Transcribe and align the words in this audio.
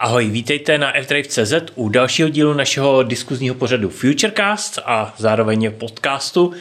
Ahoj, 0.00 0.30
vítejte 0.30 0.78
na 0.78 0.92
FDrive.cz 1.02 1.52
u 1.74 1.88
dalšího 1.88 2.28
dílu 2.28 2.54
našeho 2.54 3.02
diskuzního 3.02 3.54
pořadu 3.54 3.88
Futurecast 3.88 4.78
a 4.84 5.14
zároveň 5.16 5.72
podcastu. 5.72 6.52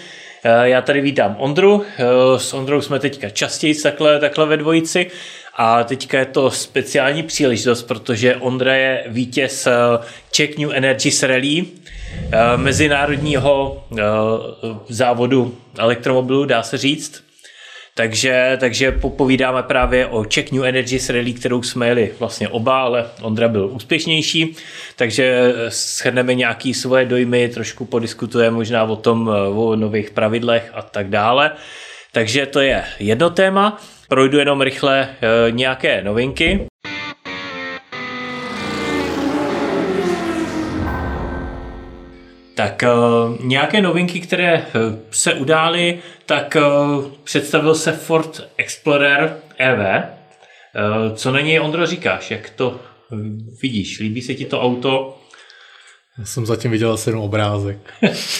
Eh, 0.43 0.69
já 0.69 0.81
tady 0.81 1.01
vítám 1.01 1.35
Ondru, 1.39 1.83
eh, 1.97 2.05
s 2.39 2.53
Ondrou 2.53 2.81
jsme 2.81 2.99
teďka 2.99 3.29
častěji 3.29 3.75
takhle, 3.75 4.19
takhle 4.19 4.45
ve 4.45 4.57
dvojici 4.57 5.11
a 5.55 5.83
teďka 5.83 6.19
je 6.19 6.25
to 6.25 6.51
speciální 6.51 7.23
příležitost, 7.23 7.83
protože 7.83 8.35
Ondra 8.35 8.75
je 8.75 9.03
vítěz 9.07 9.67
eh, 9.67 9.73
Czech 10.31 10.57
New 10.57 10.71
Energy 10.73 11.27
Rally, 11.27 11.65
mezinárodního 12.55 13.83
závodu 14.89 15.57
elektromobilů, 15.77 16.45
dá 16.45 16.63
se 16.63 16.77
říct. 16.77 17.26
Takže, 17.97 18.57
takže 18.59 18.91
popovídáme 18.91 19.63
právě 19.63 20.05
o 20.05 20.25
Czech 20.25 20.51
New 20.51 20.65
Energies 20.65 21.09
Rally, 21.09 21.33
kterou 21.33 21.63
jsme 21.63 21.87
jeli 21.87 22.11
vlastně 22.19 22.49
oba, 22.49 22.81
ale 22.81 23.05
Ondra 23.21 23.47
byl 23.47 23.69
úspěšnější, 23.73 24.55
takže 24.95 25.53
shrneme 25.69 26.33
nějaký 26.33 26.73
svoje 26.73 27.05
dojmy, 27.05 27.49
trošku 27.49 27.85
podiskutujeme 27.85 28.55
možná 28.55 28.83
o 28.83 28.95
tom, 28.95 29.31
o 29.55 29.75
nových 29.75 30.11
pravidlech 30.11 30.71
a 30.73 30.81
tak 30.81 31.09
dále. 31.09 31.51
Takže 32.11 32.45
to 32.45 32.59
je 32.59 32.83
jedno 32.99 33.29
téma. 33.29 33.81
Projdu 34.09 34.37
jenom 34.37 34.61
rychle 34.61 35.09
eh, 35.09 35.51
nějaké 35.51 36.03
novinky. 36.03 36.67
Tak 42.57 42.83
uh, 42.83 43.45
nějaké 43.45 43.81
novinky, 43.81 44.19
které 44.19 44.57
uh, 44.57 44.95
se 45.11 45.33
udály, 45.33 45.99
tak 46.25 46.57
uh, 46.57 47.05
představil 47.23 47.75
se 47.75 47.91
Ford 47.91 48.49
Explorer 48.57 49.37
EV. 49.57 50.03
Co 51.15 51.31
na 51.31 51.41
něj, 51.41 51.59
Ondro, 51.59 51.85
říkáš? 51.85 52.31
Jak 52.31 52.49
to 52.49 52.79
vidíš? 53.61 53.99
Líbí 53.99 54.21
se 54.21 54.33
ti 54.33 54.45
to 54.45 54.61
auto? 54.61 55.17
Já 56.19 56.25
jsem 56.25 56.45
zatím 56.45 56.71
viděl 56.71 56.93
asi 56.93 57.09
jenom 57.09 57.23
obrázek. 57.23 57.77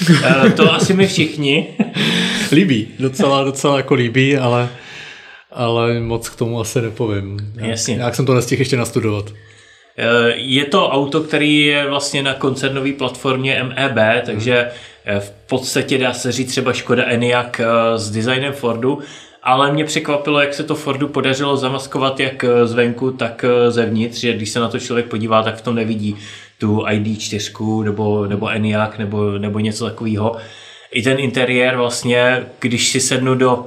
to 0.56 0.74
asi 0.74 0.94
my 0.94 1.08
všichni. 1.08 1.68
líbí, 2.52 2.88
docela, 3.00 3.44
docela 3.44 3.78
jako 3.78 3.94
líbí, 3.94 4.38
ale, 4.38 4.70
ale 5.52 6.00
moc 6.00 6.30
k 6.30 6.36
tomu 6.36 6.59
asi 6.59 6.81
nepovím. 6.81 7.54
Jasně. 7.56 7.96
Jak 7.96 8.16
jsem 8.16 8.26
to 8.26 8.34
nestihl 8.34 8.62
ještě 8.62 8.78
nastudovat. 8.78 9.34
Eh, 10.00 10.34
je 10.36 10.66
to 10.66 10.90
auto, 10.90 11.22
který 11.22 11.66
je 11.66 11.90
vlastně 11.90 12.23
na 12.23 12.34
koncernové 12.34 12.94
platformě 12.94 13.64
MEB, 13.64 14.26
takže 14.26 14.72
eh, 15.06 15.20
v 15.20 15.31
podstatě 15.31 15.98
dá 15.98 16.14
se 16.14 16.31
říct 16.31 16.52
třeba 16.52 16.73
Škoda 16.73 17.03
Enyaq 17.06 17.59
eh, 17.59 17.98
s 17.98 18.12
designem 18.12 18.53
Fordu, 18.53 19.00
ale 19.44 19.72
mě 19.72 19.86
překvapilo, 19.86 20.42
jak 20.42 20.53
se 20.53 20.64
to 20.64 20.75
Fordu 20.75 21.08
podařilo 21.08 21.58
zamaskovat 21.58 22.20
jak 22.20 22.45
zvenku, 22.64 23.12
tak 23.12 23.45
zevnitř, 23.70 24.20
že 24.20 24.34
když 24.34 24.50
se 24.50 24.59
na 24.59 24.68
to 24.68 24.80
člověk 24.80 25.06
podívá, 25.06 25.44
tak 25.44 25.56
v 25.56 25.62
tom 25.62 25.75
nevidí 25.75 26.16
tu 26.59 26.80
ID4 26.80 27.84
nebo, 27.84 28.28
nebo 28.28 28.50
Enyaq 28.50 28.98
nebo, 28.98 29.31
nebo 29.38 29.59
něco 29.59 29.86
takového. 29.86 30.38
I 30.92 31.02
ten 31.02 31.20
interiér 31.20 31.78
vlastně, 31.78 32.45
když 32.59 32.88
si 32.88 33.00
sednu 33.00 33.36
do 33.36 33.66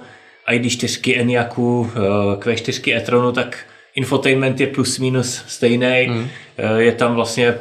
ID4 0.49 1.21
Enyaqu, 1.21 1.91
Q4 2.37 2.97
e-tronu, 2.97 3.33
tak 3.33 3.59
infotainment 3.95 4.61
je 4.61 4.67
plus 4.67 4.99
minus 4.99 5.45
stejný, 5.47 6.07
mm. 6.09 6.29
je 6.77 6.93
tam 6.93 7.15
vlastně 7.15 7.55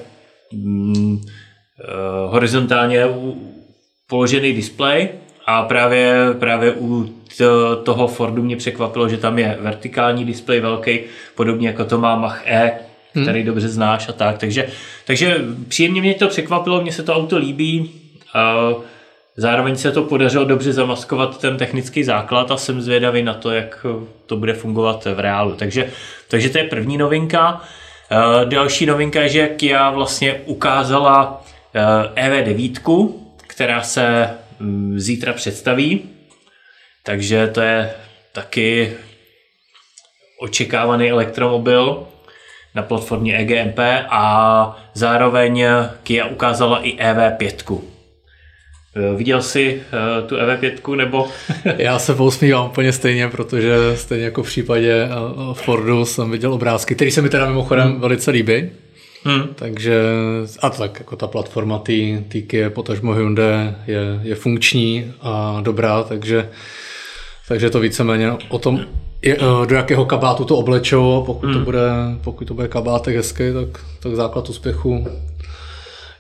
mm, 0.54 1.14
uh, 1.14 1.22
horizontálně 2.32 3.06
položený 4.08 4.54
displej 4.54 5.10
a 5.46 5.64
právě, 5.64 6.16
právě 6.40 6.72
u 6.72 7.10
toho 7.84 8.08
Fordu 8.08 8.44
mě 8.44 8.58
překvapilo, 8.58 9.10
že 9.10 9.18
tam 9.18 9.40
je 9.40 9.58
vertikální 9.62 10.26
displej 10.26 10.60
velký, 10.60 11.00
podobně 11.36 11.68
jako 11.68 11.86
to 11.86 11.98
má 11.98 12.16
Mach 12.16 12.44
E, 12.48 12.80
hmm. 13.14 13.26
který 13.26 13.40
hmm. 13.40 13.48
dobře 13.48 13.68
znáš 13.68 14.10
a 14.10 14.12
tak. 14.12 14.38
Takže, 14.38 14.68
takže 15.06 15.38
příjemně 15.68 16.02
mě 16.02 16.14
to 16.14 16.28
překvapilo, 16.28 16.82
mně 16.82 16.92
se 16.92 17.04
to 17.04 17.16
auto 17.16 17.38
líbí. 17.38 17.92
Uh, 18.70 18.84
Zároveň 19.40 19.76
se 19.76 19.92
to 19.92 20.04
podařilo 20.04 20.46
dobře 20.46 20.74
zamaskovat 20.74 21.42
ten 21.42 21.58
technický 21.58 22.04
základ 22.04 22.52
a 22.52 22.58
jsem 22.58 22.82
zvědavý 22.82 23.24
na 23.24 23.34
to, 23.34 23.52
jak 23.52 23.86
to 24.26 24.38
bude 24.38 24.54
fungovat 24.54 25.06
v 25.06 25.20
reálu. 25.20 25.56
Takže, 25.56 25.92
takže 26.28 26.50
to 26.50 26.58
je 26.58 26.64
první 26.64 26.98
novinka. 26.98 27.62
Eh, 28.12 28.46
další 28.46 28.86
novinka 28.86 29.22
je, 29.22 29.30
že 29.30 29.48
Kia 29.48 29.90
vlastně 29.90 30.34
ukázala 30.34 31.44
EV9, 32.16 32.72
eh, 32.90 33.44
e 33.44 33.48
která 33.48 33.82
se 33.82 34.30
mm, 34.60 35.00
zítra 35.00 35.34
představí. 35.34 36.10
Takže 37.04 37.48
to 37.48 37.62
je 37.62 37.94
taky 38.34 38.94
očekávaný 40.40 41.10
elektromobil 41.10 42.08
na 42.76 42.84
platformě 42.84 43.38
EGMP 43.38 43.80
a 44.10 44.84
zároveň 44.94 45.66
Kia 46.04 46.26
ukázala 46.26 46.80
i 46.80 46.98
EV5. 46.98 47.99
Eh, 49.00 49.16
viděl 49.16 49.42
jsi 49.42 49.82
uh, 50.22 50.28
tu 50.28 50.36
EV5 50.36 50.96
nebo? 50.96 51.28
Já 51.78 52.00
se 52.00 52.16
pousmívám 52.16 52.66
úplně 52.66 52.92
stejně, 52.92 53.28
protože 53.28 53.76
stejně 53.96 54.26
jako 54.26 54.44
v 54.44 54.48
případě 54.48 55.10
uh, 55.36 55.54
Fordu 55.54 56.06
jsem 56.06 56.32
viděl 56.32 56.54
obrázky, 56.54 56.96
které 56.96 57.12
se 57.12 57.22
mi 57.22 57.30
teda 57.30 57.46
mimochodem 57.46 57.88
hmm. 57.88 58.02
velice 58.02 58.32
líbí. 58.32 58.70
Hmm. 59.24 59.48
Takže 59.56 60.02
a 60.62 60.70
tak 60.70 61.00
jako 61.00 61.16
ta 61.16 61.28
platforma 61.28 61.80
ty 61.80 62.46
Kia 62.48 62.70
potažmo 62.70 63.14
Hyundai 63.14 63.74
je, 63.88 64.20
je 64.22 64.36
funkční 64.36 65.14
a 65.22 65.60
dobrá, 65.62 66.04
takže, 66.04 66.50
takže 67.48 67.70
to 67.70 67.80
víceméně 67.80 68.32
o 68.50 68.60
tom, 68.60 68.80
je, 69.22 69.38
do 69.66 69.76
jakého 69.76 70.06
kabátu 70.06 70.46
to 70.46 70.58
oblečou, 70.58 71.24
pokud, 71.26 71.46
hmm. 71.46 71.54
to 71.54 71.60
bude, 71.60 71.80
pokud 72.24 72.48
to 72.48 72.54
bude 72.54 72.68
kabátek 72.68 73.16
hezký, 73.16 73.44
tak, 73.54 73.84
tak 74.00 74.16
základ 74.16 74.50
úspěchu 74.50 75.08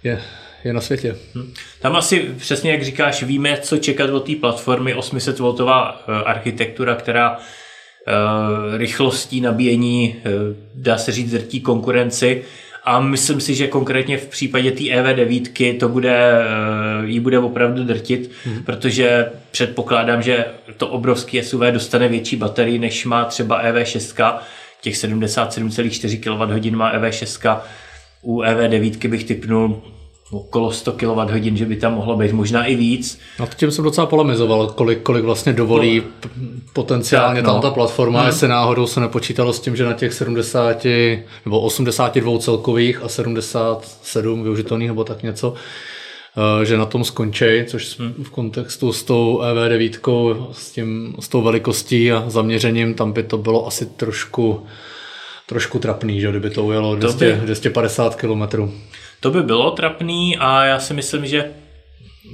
je, 0.03 0.21
je 0.63 0.73
na 0.73 0.81
světě. 0.81 1.15
Hm. 1.35 1.53
Tam 1.81 1.95
asi 1.95 2.29
přesně, 2.37 2.71
jak 2.71 2.83
říkáš, 2.83 3.23
víme, 3.23 3.57
co 3.61 3.77
čekat 3.77 4.09
od 4.09 4.25
té 4.25 4.35
platformy 4.35 4.95
800V 4.95 5.93
eh, 5.93 6.23
architektura, 6.23 6.95
která 6.95 7.37
uh, 7.37 8.77
rychlostí 8.77 9.41
nabíjení, 9.41 10.15
uh, 10.25 10.31
dá 10.75 10.97
se 10.97 11.11
říct, 11.11 11.31
drtí 11.31 11.61
konkurenci. 11.61 12.43
A 12.83 12.99
myslím 12.99 13.41
si, 13.41 13.55
že 13.55 13.67
konkrétně 13.67 14.17
v 14.17 14.27
případě 14.27 14.71
té 14.71 14.83
EV9 14.83 15.77
to 15.77 15.89
bude, 15.89 16.31
jí 17.05 17.19
bude 17.19 17.39
opravdu 17.39 17.83
drtit, 17.83 18.31
hmm. 18.45 18.63
protože 18.63 19.31
předpokládám, 19.51 20.21
že 20.21 20.45
to 20.77 20.87
obrovský 20.87 21.43
SUV 21.43 21.61
dostane 21.61 22.07
větší 22.07 22.35
baterii, 22.35 22.79
než 22.79 23.05
má 23.05 23.25
třeba 23.25 23.63
EV6, 23.63 24.39
těch 24.81 24.95
77,4 24.95 26.19
kWh 26.19 26.71
má 26.71 26.99
EV6, 26.99 27.59
u 28.21 28.41
EV9 28.41 29.09
bych 29.09 29.23
typnul 29.23 29.81
okolo 30.31 30.71
100 30.71 30.91
kWh, 30.91 31.55
že 31.55 31.65
by 31.65 31.75
tam 31.75 31.93
mohlo 31.95 32.17
být 32.17 32.31
možná 32.31 32.65
i 32.65 32.75
víc. 32.75 33.19
No 33.39 33.47
tím 33.55 33.71
jsem 33.71 33.83
docela 33.83 34.07
polemizoval, 34.07 34.67
kolik, 34.67 35.01
kolik 35.01 35.23
vlastně 35.23 35.53
dovolí 35.53 36.03
no, 36.25 36.47
potenciálně 36.73 37.41
tak, 37.41 37.45
tam 37.45 37.55
no. 37.55 37.61
ta 37.61 37.71
platforma, 37.71 38.19
hmm. 38.19 38.27
jestli 38.27 38.47
náhodou 38.47 38.87
se 38.87 38.99
nepočítalo 38.99 39.53
s 39.53 39.59
tím, 39.59 39.75
že 39.75 39.85
na 39.85 39.93
těch 39.93 40.13
70 40.13 40.85
nebo 41.45 41.61
82 41.61 42.39
celkových 42.39 43.03
a 43.03 43.07
77 43.07 44.43
využitelných 44.43 44.89
nebo 44.89 45.03
tak 45.03 45.23
něco, 45.23 45.53
eh, 46.61 46.65
že 46.65 46.77
na 46.77 46.85
tom 46.85 47.03
skončí, 47.03 47.45
což 47.67 47.99
hmm. 47.99 48.23
v 48.23 48.29
kontextu 48.29 48.93
s 48.93 49.03
tou 49.03 49.41
EV9, 49.41 50.47
s, 50.51 50.71
tím, 50.71 51.15
s 51.19 51.27
tou 51.27 51.41
velikostí 51.41 52.11
a 52.11 52.23
zaměřením, 52.27 52.93
tam 52.93 53.11
by 53.11 53.23
to 53.23 53.37
bylo 53.37 53.67
asi 53.67 53.85
trošku 53.85 54.65
trošku 55.45 55.79
trapný, 55.79 56.21
že 56.21 56.29
kdyby 56.29 56.49
to 56.49 56.63
ujelo 56.63 56.95
200, 56.95 57.25
by... 57.25 57.45
250 57.45 58.15
km. 58.15 58.41
To 59.19 59.31
by 59.31 59.43
bylo 59.43 59.71
trapný 59.71 60.37
a 60.37 60.65
já 60.65 60.79
si 60.79 60.93
myslím, 60.93 61.25
že 61.25 61.51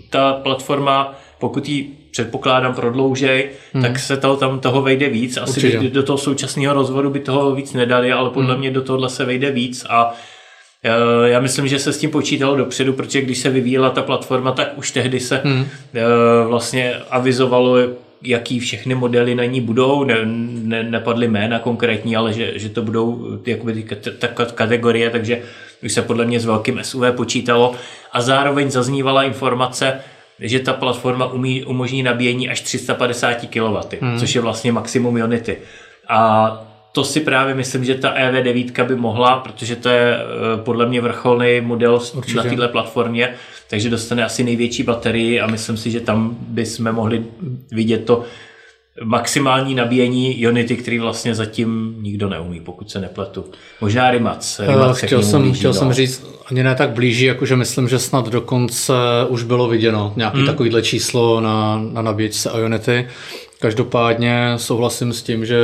ta 0.09 0.33
platforma, 0.33 1.13
pokud 1.39 1.69
ji 1.69 1.97
předpokládám 2.11 2.73
prodloužej, 2.73 3.49
hmm. 3.73 3.83
tak 3.83 3.99
se 3.99 4.17
toho, 4.17 4.35
tam 4.35 4.59
toho 4.59 4.81
vejde 4.81 5.09
víc. 5.09 5.37
Asi 5.37 5.51
Určitě. 5.51 5.79
by 5.79 5.89
do 5.89 6.03
toho 6.03 6.17
současného 6.17 6.73
rozvodu 6.73 7.09
by 7.09 7.19
toho 7.19 7.55
víc 7.55 7.73
nedali, 7.73 8.11
ale 8.11 8.29
podle 8.29 8.51
hmm. 8.51 8.59
mě 8.59 8.71
do 8.71 8.81
tohohle 8.81 9.09
se 9.09 9.25
vejde 9.25 9.51
víc 9.51 9.85
a 9.89 10.13
e, 10.83 11.29
já 11.29 11.39
myslím, 11.39 11.67
že 11.67 11.79
se 11.79 11.93
s 11.93 11.97
tím 11.97 12.11
počítalo 12.11 12.55
dopředu, 12.55 12.93
protože 12.93 13.21
když 13.21 13.37
se 13.37 13.49
vyvíjela 13.49 13.89
ta 13.89 14.01
platforma, 14.01 14.51
tak 14.51 14.77
už 14.77 14.91
tehdy 14.91 15.19
se 15.19 15.41
hmm. 15.43 15.65
Vlastně 16.47 16.95
avizovalo, 17.09 17.75
jaký 18.23 18.59
všechny 18.59 18.95
modely 18.95 19.35
na 19.35 19.45
ní 19.45 19.61
budou, 19.61 20.03
ne, 20.03 20.15
ne, 20.23 20.83
nepadly 20.83 21.27
jména 21.27 21.59
konkrétní, 21.59 22.15
ale 22.15 22.33
že, 22.33 22.59
že 22.59 22.69
to 22.69 22.81
budou 22.81 23.39
jakoby 23.45 23.73
ty 23.73 23.97
kategorie, 24.53 25.09
takže 25.09 25.41
už 25.83 25.93
se 25.93 26.01
podle 26.01 26.25
mě 26.25 26.39
s 26.39 26.45
velkým 26.45 26.79
SUV 26.81 27.03
počítalo 27.15 27.75
a 28.11 28.21
zároveň 28.21 28.71
zaznívala 28.71 29.23
informace, 29.23 29.99
že 30.39 30.59
ta 30.59 30.73
platforma 30.73 31.25
umí, 31.25 31.63
umožní 31.63 32.03
nabíjení 32.03 32.49
až 32.49 32.61
350 32.61 33.33
kW, 33.33 33.97
hmm. 34.01 34.19
což 34.19 34.35
je 34.35 34.41
vlastně 34.41 34.71
maximum 34.71 35.15
Unity. 35.15 35.57
A 36.09 36.61
to 36.91 37.03
si 37.03 37.19
právě 37.19 37.55
myslím, 37.55 37.85
že 37.85 37.95
ta 37.95 38.15
EV9 38.15 38.85
by 38.85 38.95
mohla, 38.95 39.39
protože 39.39 39.75
to 39.75 39.89
je 39.89 40.17
eh, 40.17 40.63
podle 40.63 40.85
mě 40.85 41.01
vrcholný 41.01 41.61
model 41.61 42.01
Určitě. 42.13 42.37
na 42.37 42.43
této 42.43 42.67
platformě, 42.67 43.33
takže 43.69 43.89
dostane 43.89 44.25
asi 44.25 44.43
největší 44.43 44.83
baterii 44.83 45.41
a 45.41 45.47
myslím 45.47 45.77
si, 45.77 45.91
že 45.91 45.99
tam 45.99 46.37
bychom 46.39 46.91
mohli 46.91 47.25
vidět 47.71 48.05
to 48.05 48.23
maximální 49.03 49.75
nabíjení 49.75 50.47
Unity, 50.47 50.77
který 50.77 50.99
vlastně 50.99 51.35
zatím 51.35 51.95
nikdo 51.99 52.29
neumí, 52.29 52.59
pokud 52.59 52.91
se 52.91 52.99
nepletu. 52.99 53.45
Možná 53.81 54.11
Rimac. 54.11 54.59
Eh, 54.63 54.67
Rimac 54.67 54.97
chtěl 54.97 55.23
jsem, 55.23 55.41
blíží, 55.41 55.59
chtěl 55.59 55.73
no. 55.73 55.79
jsem 55.79 55.93
říct, 55.93 56.27
ani 56.45 56.63
ne 56.63 56.75
tak 56.75 56.89
blíží, 56.89 57.25
jakože 57.25 57.55
myslím, 57.55 57.87
že 57.87 57.99
snad 57.99 58.29
dokonce 58.29 58.93
už 59.27 59.43
bylo 59.43 59.67
viděno 59.67 60.13
nějaký 60.15 60.37
hmm. 60.37 60.45
takovýhle 60.45 60.81
číslo 60.81 61.41
na, 61.41 61.81
na 61.91 62.01
nabíječce 62.01 62.51
Ionity. 62.59 63.07
Každopádně 63.59 64.53
souhlasím 64.57 65.13
s 65.13 65.23
tím, 65.23 65.45
že 65.45 65.57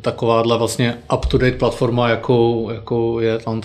takováhle 0.00 0.58
vlastně 0.58 0.94
up-to-date 1.14 1.58
platforma, 1.58 2.08
jakou, 2.08 2.70
jakou 2.70 3.20
je 3.20 3.38
tam 3.38 3.60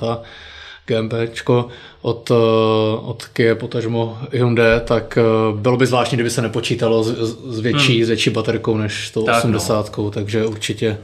ta 0.87 1.01
GMPčko 1.01 1.67
od, 2.01 2.31
eh, 2.31 2.97
od 3.01 3.25
Kia 3.25 3.55
potažmo 3.55 4.17
Hyundai, 4.31 4.81
tak 4.85 5.17
eh, 5.17 5.21
bylo 5.55 5.77
by 5.77 5.85
zvláštní, 5.85 6.15
kdyby 6.15 6.29
se 6.29 6.41
nepočítalo 6.41 7.03
s, 7.03 7.07
s 7.55 7.59
větší, 7.59 7.95
hmm. 7.95 8.05
s 8.05 8.07
větší 8.07 8.29
baterkou 8.29 8.77
než 8.77 9.11
to 9.11 9.23
tak 9.23 9.37
80, 9.37 9.97
no. 9.97 10.11
takže 10.11 10.45
určitě 10.45 10.97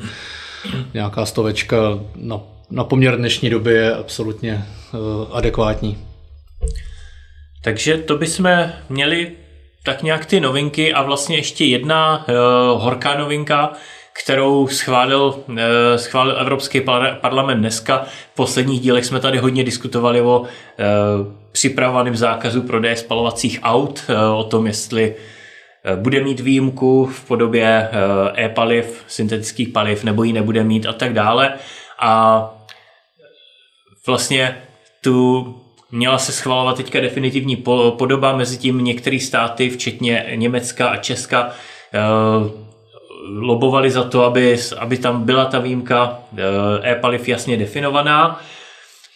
nějaká 0.93 1.25
stovečka 1.25 1.77
na, 2.15 2.39
na 2.69 2.83
poměr 2.83 3.17
dnešní 3.17 3.49
doby 3.49 3.73
je 3.73 3.95
absolutně 3.95 4.65
uh, 4.93 4.99
adekvátní. 5.31 5.97
Takže 7.63 7.97
to 7.97 8.17
bychom 8.17 8.69
měli 8.89 9.31
tak 9.83 10.03
nějak 10.03 10.25
ty 10.25 10.39
novinky 10.39 10.93
a 10.93 11.03
vlastně 11.03 11.37
ještě 11.37 11.65
jedna 11.65 12.25
uh, 12.27 12.81
horká 12.81 13.17
novinka, 13.17 13.73
kterou 14.21 14.67
schválil, 14.67 15.43
uh, 15.47 15.55
schválil 15.95 16.37
Evropský 16.39 16.81
parlament 17.21 17.59
dneska. 17.59 18.05
V 18.33 18.35
posledních 18.35 18.81
dílech 18.81 19.05
jsme 19.05 19.19
tady 19.19 19.37
hodně 19.37 19.63
diskutovali 19.63 20.21
o 20.21 20.39
uh, 20.39 20.47
připravovaném 21.51 22.15
zákazu 22.15 22.61
prodeje 22.61 22.95
spalovacích 22.95 23.59
aut, 23.63 24.03
uh, 24.09 24.39
o 24.39 24.43
tom, 24.43 24.67
jestli 24.67 25.15
bude 25.95 26.23
mít 26.23 26.39
výjimku 26.39 27.05
v 27.05 27.27
podobě 27.27 27.89
e-paliv, 28.37 29.03
syntetických 29.07 29.69
paliv, 29.69 30.03
nebo 30.03 30.23
ji 30.23 30.33
nebude 30.33 30.63
mít 30.63 30.85
a 30.85 30.93
tak 30.93 31.13
dále. 31.13 31.53
A 31.99 32.49
vlastně 34.05 34.57
tu 35.01 35.45
Měla 35.93 36.17
se 36.17 36.31
schvalovat 36.31 36.77
teďka 36.77 36.99
definitivní 36.99 37.55
podoba, 37.97 38.37
mezi 38.37 38.57
tím 38.57 38.83
některé 38.83 39.19
státy, 39.19 39.69
včetně 39.69 40.25
Německa 40.35 40.89
a 40.89 40.97
Česka, 40.97 41.51
eh, 41.93 41.99
lobovali 43.27 43.91
za 43.91 44.03
to, 44.03 44.23
aby, 44.23 44.57
aby 44.77 44.97
tam 44.97 45.23
byla 45.23 45.45
ta 45.45 45.59
výjimka 45.59 46.19
eh, 46.37 46.91
e-paliv 46.91 47.29
jasně 47.29 47.57
definovaná, 47.57 48.41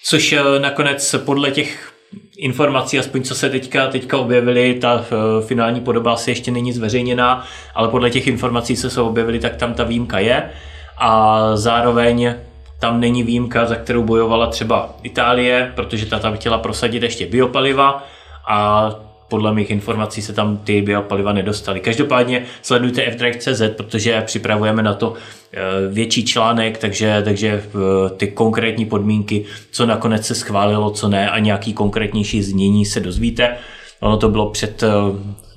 což 0.03 0.33
eh, 0.33 0.59
nakonec 0.59 1.15
podle 1.25 1.51
těch 1.51 1.93
informací, 2.37 2.99
aspoň 2.99 3.23
co 3.23 3.35
se 3.35 3.49
teďka, 3.49 3.87
teďka 3.87 4.17
objevily, 4.17 4.73
ta 4.73 5.05
finální 5.47 5.81
podoba 5.81 6.13
asi 6.13 6.31
ještě 6.31 6.51
není 6.51 6.73
zveřejněná, 6.73 7.45
ale 7.75 7.87
podle 7.87 8.09
těch 8.09 8.27
informací, 8.27 8.77
co 8.77 8.89
se 8.89 9.01
objevily, 9.01 9.39
tak 9.39 9.55
tam 9.55 9.73
ta 9.73 9.83
výjimka 9.83 10.19
je. 10.19 10.49
A 10.97 11.41
zároveň 11.55 12.35
tam 12.79 12.99
není 12.99 13.23
výjimka, 13.23 13.65
za 13.65 13.75
kterou 13.75 14.03
bojovala 14.03 14.47
třeba 14.47 14.89
Itálie, 15.03 15.71
protože 15.75 16.05
ta 16.05 16.19
tam 16.19 16.35
chtěla 16.35 16.57
prosadit 16.57 17.03
ještě 17.03 17.25
biopaliva 17.25 18.03
a 18.47 18.89
podle 19.27 19.53
mých 19.53 19.69
informací 19.69 20.21
se 20.21 20.33
tam 20.33 20.57
ty 20.57 20.81
biopaliva 20.81 21.33
nedostaly. 21.33 21.79
Každopádně 21.79 22.43
sledujte 22.61 23.11
fdrive.cz, 23.11 23.61
protože 23.77 24.21
připravujeme 24.21 24.83
na 24.83 24.93
to 24.93 25.13
eh, 25.53 25.59
větší 25.91 26.25
článek, 26.25 26.77
takže, 26.77 27.21
takže 27.25 27.47
eh, 27.47 28.09
ty 28.17 28.27
konkrétní 28.27 28.85
podmínky, 28.85 29.45
co 29.71 29.85
nakonec 29.85 30.25
se 30.25 30.35
schválilo, 30.35 30.91
co 30.91 31.09
ne 31.09 31.29
a 31.29 31.39
nějaký 31.39 31.73
konkrétnější 31.73 32.43
znění 32.43 32.85
se 32.85 32.99
dozvíte. 32.99 33.57
Ono 33.99 34.17
to 34.17 34.29
bylo 34.29 34.49
před, 34.49 34.83
eh, 34.83 34.87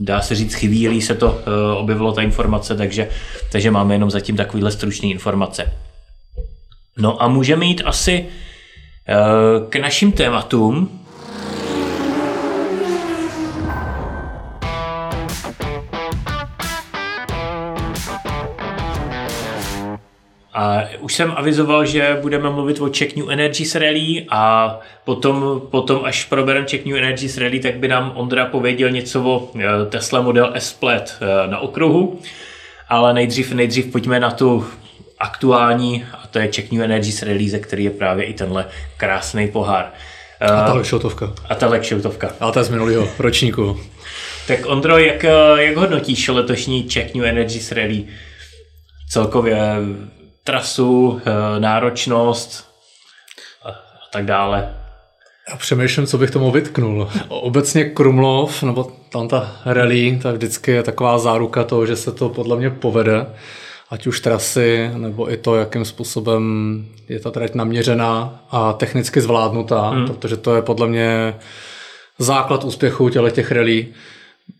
dá 0.01 0.21
se 0.21 0.35
říct, 0.35 0.55
chvílí 0.55 1.03
se 1.03 1.15
to 1.15 1.39
objevilo 1.77 2.13
ta 2.13 2.23
informace, 2.23 2.77
takže, 2.77 3.09
takže 3.53 3.71
máme 3.71 3.95
jenom 3.95 4.11
zatím 4.11 4.37
takovýhle 4.37 4.71
stručné 4.73 5.09
informace. 5.09 5.73
No 6.99 7.23
a 7.23 7.29
můžeme 7.29 7.65
jít 7.67 7.83
asi 7.85 8.27
k 9.69 9.77
našim 9.77 10.13
tématům. 10.13 11.00
A 20.53 20.83
už 21.01 21.15
jsem 21.15 21.33
avizoval, 21.37 21.87
že 21.87 22.19
budeme 22.23 22.51
mluvit 22.51 22.81
o 22.81 22.89
Czech 22.89 23.17
New 23.17 23.31
Energies 23.31 23.75
Rally 23.75 24.27
a 24.31 24.79
potom, 25.05 25.63
potom 25.71 26.05
až 26.05 26.25
probereme 26.25 26.67
Czech 26.67 26.85
New 26.85 26.97
Energies 26.97 27.39
Rally, 27.39 27.61
tak 27.61 27.77
by 27.77 27.89
nám 27.89 28.13
Ondra 28.15 28.47
pověděl 28.47 28.91
něco 28.91 29.23
o 29.23 29.51
eh, 29.59 29.87
Tesla 29.89 30.21
Model 30.21 30.53
S 30.55 30.73
Plaid 30.73 31.15
eh, 31.21 31.51
na 31.51 31.59
okruhu. 31.59 32.21
Ale 32.89 33.15
nejdřív, 33.15 33.53
nejdřív 33.53 33.93
pojďme 33.93 34.21
na 34.21 34.31
tu 34.31 34.67
aktuální, 35.19 36.05
a 36.13 36.27
to 36.27 36.39
je 36.39 36.49
Czech 36.49 36.73
New 36.73 36.83
Energies 36.83 37.23
release, 37.23 37.59
který 37.59 37.85
je 37.85 37.91
právě 37.91 38.25
i 38.25 38.35
tenhle 38.35 38.67
krásný 38.97 39.49
pohár. 39.49 39.93
A 40.41 40.73
ta 40.73 40.83
šoutovka. 40.83 41.33
A 41.49 41.55
ta 41.55 41.83
šoutovka. 41.83 42.31
A 42.41 42.51
ta 42.51 42.63
z 42.63 42.69
minulého 42.69 43.09
ročníku. 43.19 43.81
Tak 44.47 44.67
Ondro, 44.67 44.99
jak, 44.99 45.23
jak 45.57 45.77
hodnotíš 45.77 46.29
letošní 46.29 46.85
Czech 46.85 47.15
New 47.15 47.25
Energies 47.25 47.73
Rally? 47.73 48.05
Celkově 49.09 49.59
trasu, 50.51 51.21
eh, 51.25 51.61
náročnost 51.61 52.69
a 53.65 53.69
tak 54.13 54.25
dále. 54.25 54.75
Já 55.51 55.57
přemýšlím, 55.57 56.07
co 56.07 56.19
bych 56.19 56.31
tomu 56.31 56.51
vytknul. 56.51 57.09
Obecně 57.29 57.85
Krumlov, 57.85 58.63
nebo 58.63 58.93
tam 59.13 59.29
ta 59.29 59.57
rally, 59.65 60.19
ta 60.23 60.33
vždycky 60.33 60.71
je 60.71 60.83
taková 60.83 61.19
záruka 61.19 61.65
toho, 61.65 61.87
že 61.87 61.97
se 61.97 62.13
to 62.13 62.29
podle 62.29 62.57
mě 62.57 62.71
povede 62.71 63.27
ať 63.91 64.07
už 64.07 64.21
trasy, 64.21 64.91
nebo 64.97 65.33
i 65.33 65.37
to, 65.37 65.57
jakým 65.57 65.85
způsobem 65.85 66.43
je 67.09 67.21
ta 67.21 67.31
trať 67.31 67.55
naměřená 67.55 68.45
a 68.51 68.73
technicky 68.73 69.21
zvládnutá, 69.21 69.89
hmm. 69.89 70.07
protože 70.07 70.37
to 70.37 70.55
je 70.55 70.63
podle 70.63 70.89
mě 70.89 71.35
základ 72.19 72.65
úspěchu 72.65 73.09
těle 73.09 73.31
těch 73.31 73.53
rally, 73.53 73.87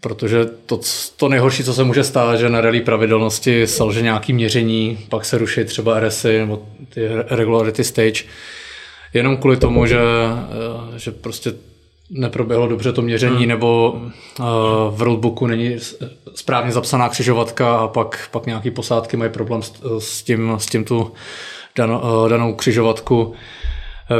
protože 0.01 0.47
to, 0.67 0.81
to 1.17 1.29
nejhorší, 1.29 1.65
co 1.65 1.75
se 1.75 1.85
může 1.85 2.05
stát, 2.05 2.37
že 2.37 2.49
na 2.49 2.61
rally 2.61 2.81
pravidelnosti 2.81 3.67
selže 3.67 4.03
nějaký 4.03 4.33
měření, 4.33 4.99
pak 5.09 5.25
se 5.25 5.39
ruší 5.39 5.65
třeba 5.65 6.01
RSy 6.01 6.39
nebo 6.39 6.63
ty 6.89 7.09
regularity 7.31 7.85
stage, 7.85 8.25
jenom 9.15 9.37
kvůli 9.37 9.57
tomu, 9.57 9.87
že, 9.87 10.01
eh, 10.01 10.99
že 10.99 11.11
prostě 11.11 11.53
neproběhlo 12.11 12.69
dobře 12.69 12.93
to 12.93 13.03
měření, 13.03 13.37
hmm. 13.37 13.49
nebo 13.49 13.93
uh, 13.93 14.47
v 14.91 15.03
roadbooku 15.03 15.47
není 15.47 15.77
správně 16.35 16.73
zapsaná 16.73 17.09
křižovatka 17.09 17.77
a 17.77 17.89
pak, 17.89 18.29
pak 18.31 18.47
nějaký 18.47 18.71
posádky 18.71 19.17
mají 19.17 19.31
problém 19.31 19.63
s, 19.63 19.73
s, 19.99 20.23
tím, 20.23 20.53
s 20.59 20.67
tím 20.67 20.85
tu 20.85 21.13
danou, 21.77 21.99
uh, 21.99 22.29
danou 22.29 22.55
křižovatku 22.55 23.35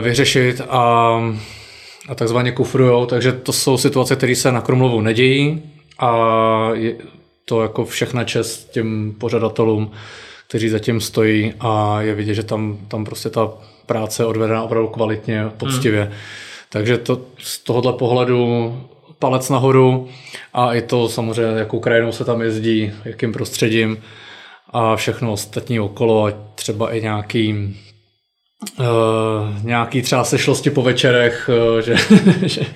vyřešit 0.01 0.61
a, 0.69 1.21
a 2.11 2.15
takzvaně 2.15 2.53
kufrujou, 2.53 3.07
takže 3.07 3.33
to 3.33 3.53
jsou 3.53 3.79
situace, 3.79 4.17
které 4.17 4.37
se 4.37 4.53
na 4.53 4.61
Krumlovu 4.61 5.01
nedějí 5.01 5.63
a 5.99 6.71
je 6.73 6.97
to 7.45 7.63
jako 7.63 7.85
všechna 7.85 8.25
čest 8.25 8.71
těm 8.71 9.15
pořadatelům, 9.19 9.91
kteří 10.49 10.69
zatím 10.69 11.01
stojí 11.01 11.55
a 11.61 12.01
je 12.01 12.15
vidět, 12.15 12.35
že 12.35 12.43
tam, 12.43 12.79
tam 12.89 13.05
prostě 13.05 13.31
ta 13.31 13.53
práce 13.87 14.23
je 14.23 14.27
odvedena 14.27 14.63
opravdu 14.63 14.89
kvalitně, 14.89 15.45
poctivě. 15.57 16.03
Hmm. 16.03 16.13
Takže 16.69 16.99
to 16.99 17.21
z 17.39 17.59
tohohle 17.59 17.93
pohledu 17.93 18.75
palec 19.19 19.51
nahoru 19.51 20.09
a 20.55 20.75
i 20.75 20.83
to 20.83 21.09
samozřejmě, 21.09 21.59
jakou 21.59 21.81
krajinou 21.81 22.13
se 22.13 22.25
tam 22.25 22.41
jezdí, 22.41 22.93
jakým 23.05 23.33
prostředím 23.33 24.03
a 24.71 24.97
všechno 24.97 25.33
ostatní 25.33 25.81
okolo 25.81 26.27
a 26.27 26.33
třeba 26.55 26.95
i 26.95 27.03
nějaký 27.03 27.77
uh, 28.79 28.87
nějaký 29.63 30.03
třeba 30.03 30.25
sešlosti 30.25 30.71
po 30.71 30.83
večerech, 30.83 31.51
uh, 31.73 31.81
že, 31.81 31.97
že, 32.49 32.67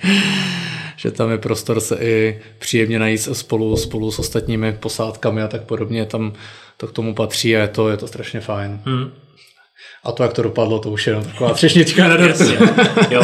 že 0.96 1.10
tam 1.10 1.30
je 1.30 1.38
prostor 1.38 1.80
se 1.80 1.96
i 2.00 2.40
příjemně 2.58 2.98
najít 2.98 3.28
spolu, 3.32 3.76
spolu 3.76 4.10
s 4.10 4.18
ostatními 4.18 4.72
posádkami 4.72 5.42
a 5.42 5.48
tak 5.48 5.62
podobně, 5.62 6.06
tam 6.06 6.32
to 6.76 6.86
k 6.86 6.92
tomu 6.92 7.14
patří 7.14 7.56
a 7.56 7.60
je 7.60 7.68
to, 7.68 7.88
je 7.88 7.96
to 7.96 8.06
strašně 8.06 8.40
fajn. 8.40 8.80
Hmm. 8.84 9.10
A 10.04 10.12
to, 10.12 10.22
jak 10.22 10.32
to 10.32 10.42
dopadlo, 10.42 10.78
to 10.78 10.90
už 10.90 11.06
je 11.06 11.14
taková 11.14 11.54
třešnička 11.54 12.08
na 12.08 12.16
dortu. 12.16 12.44
jo. 13.10 13.22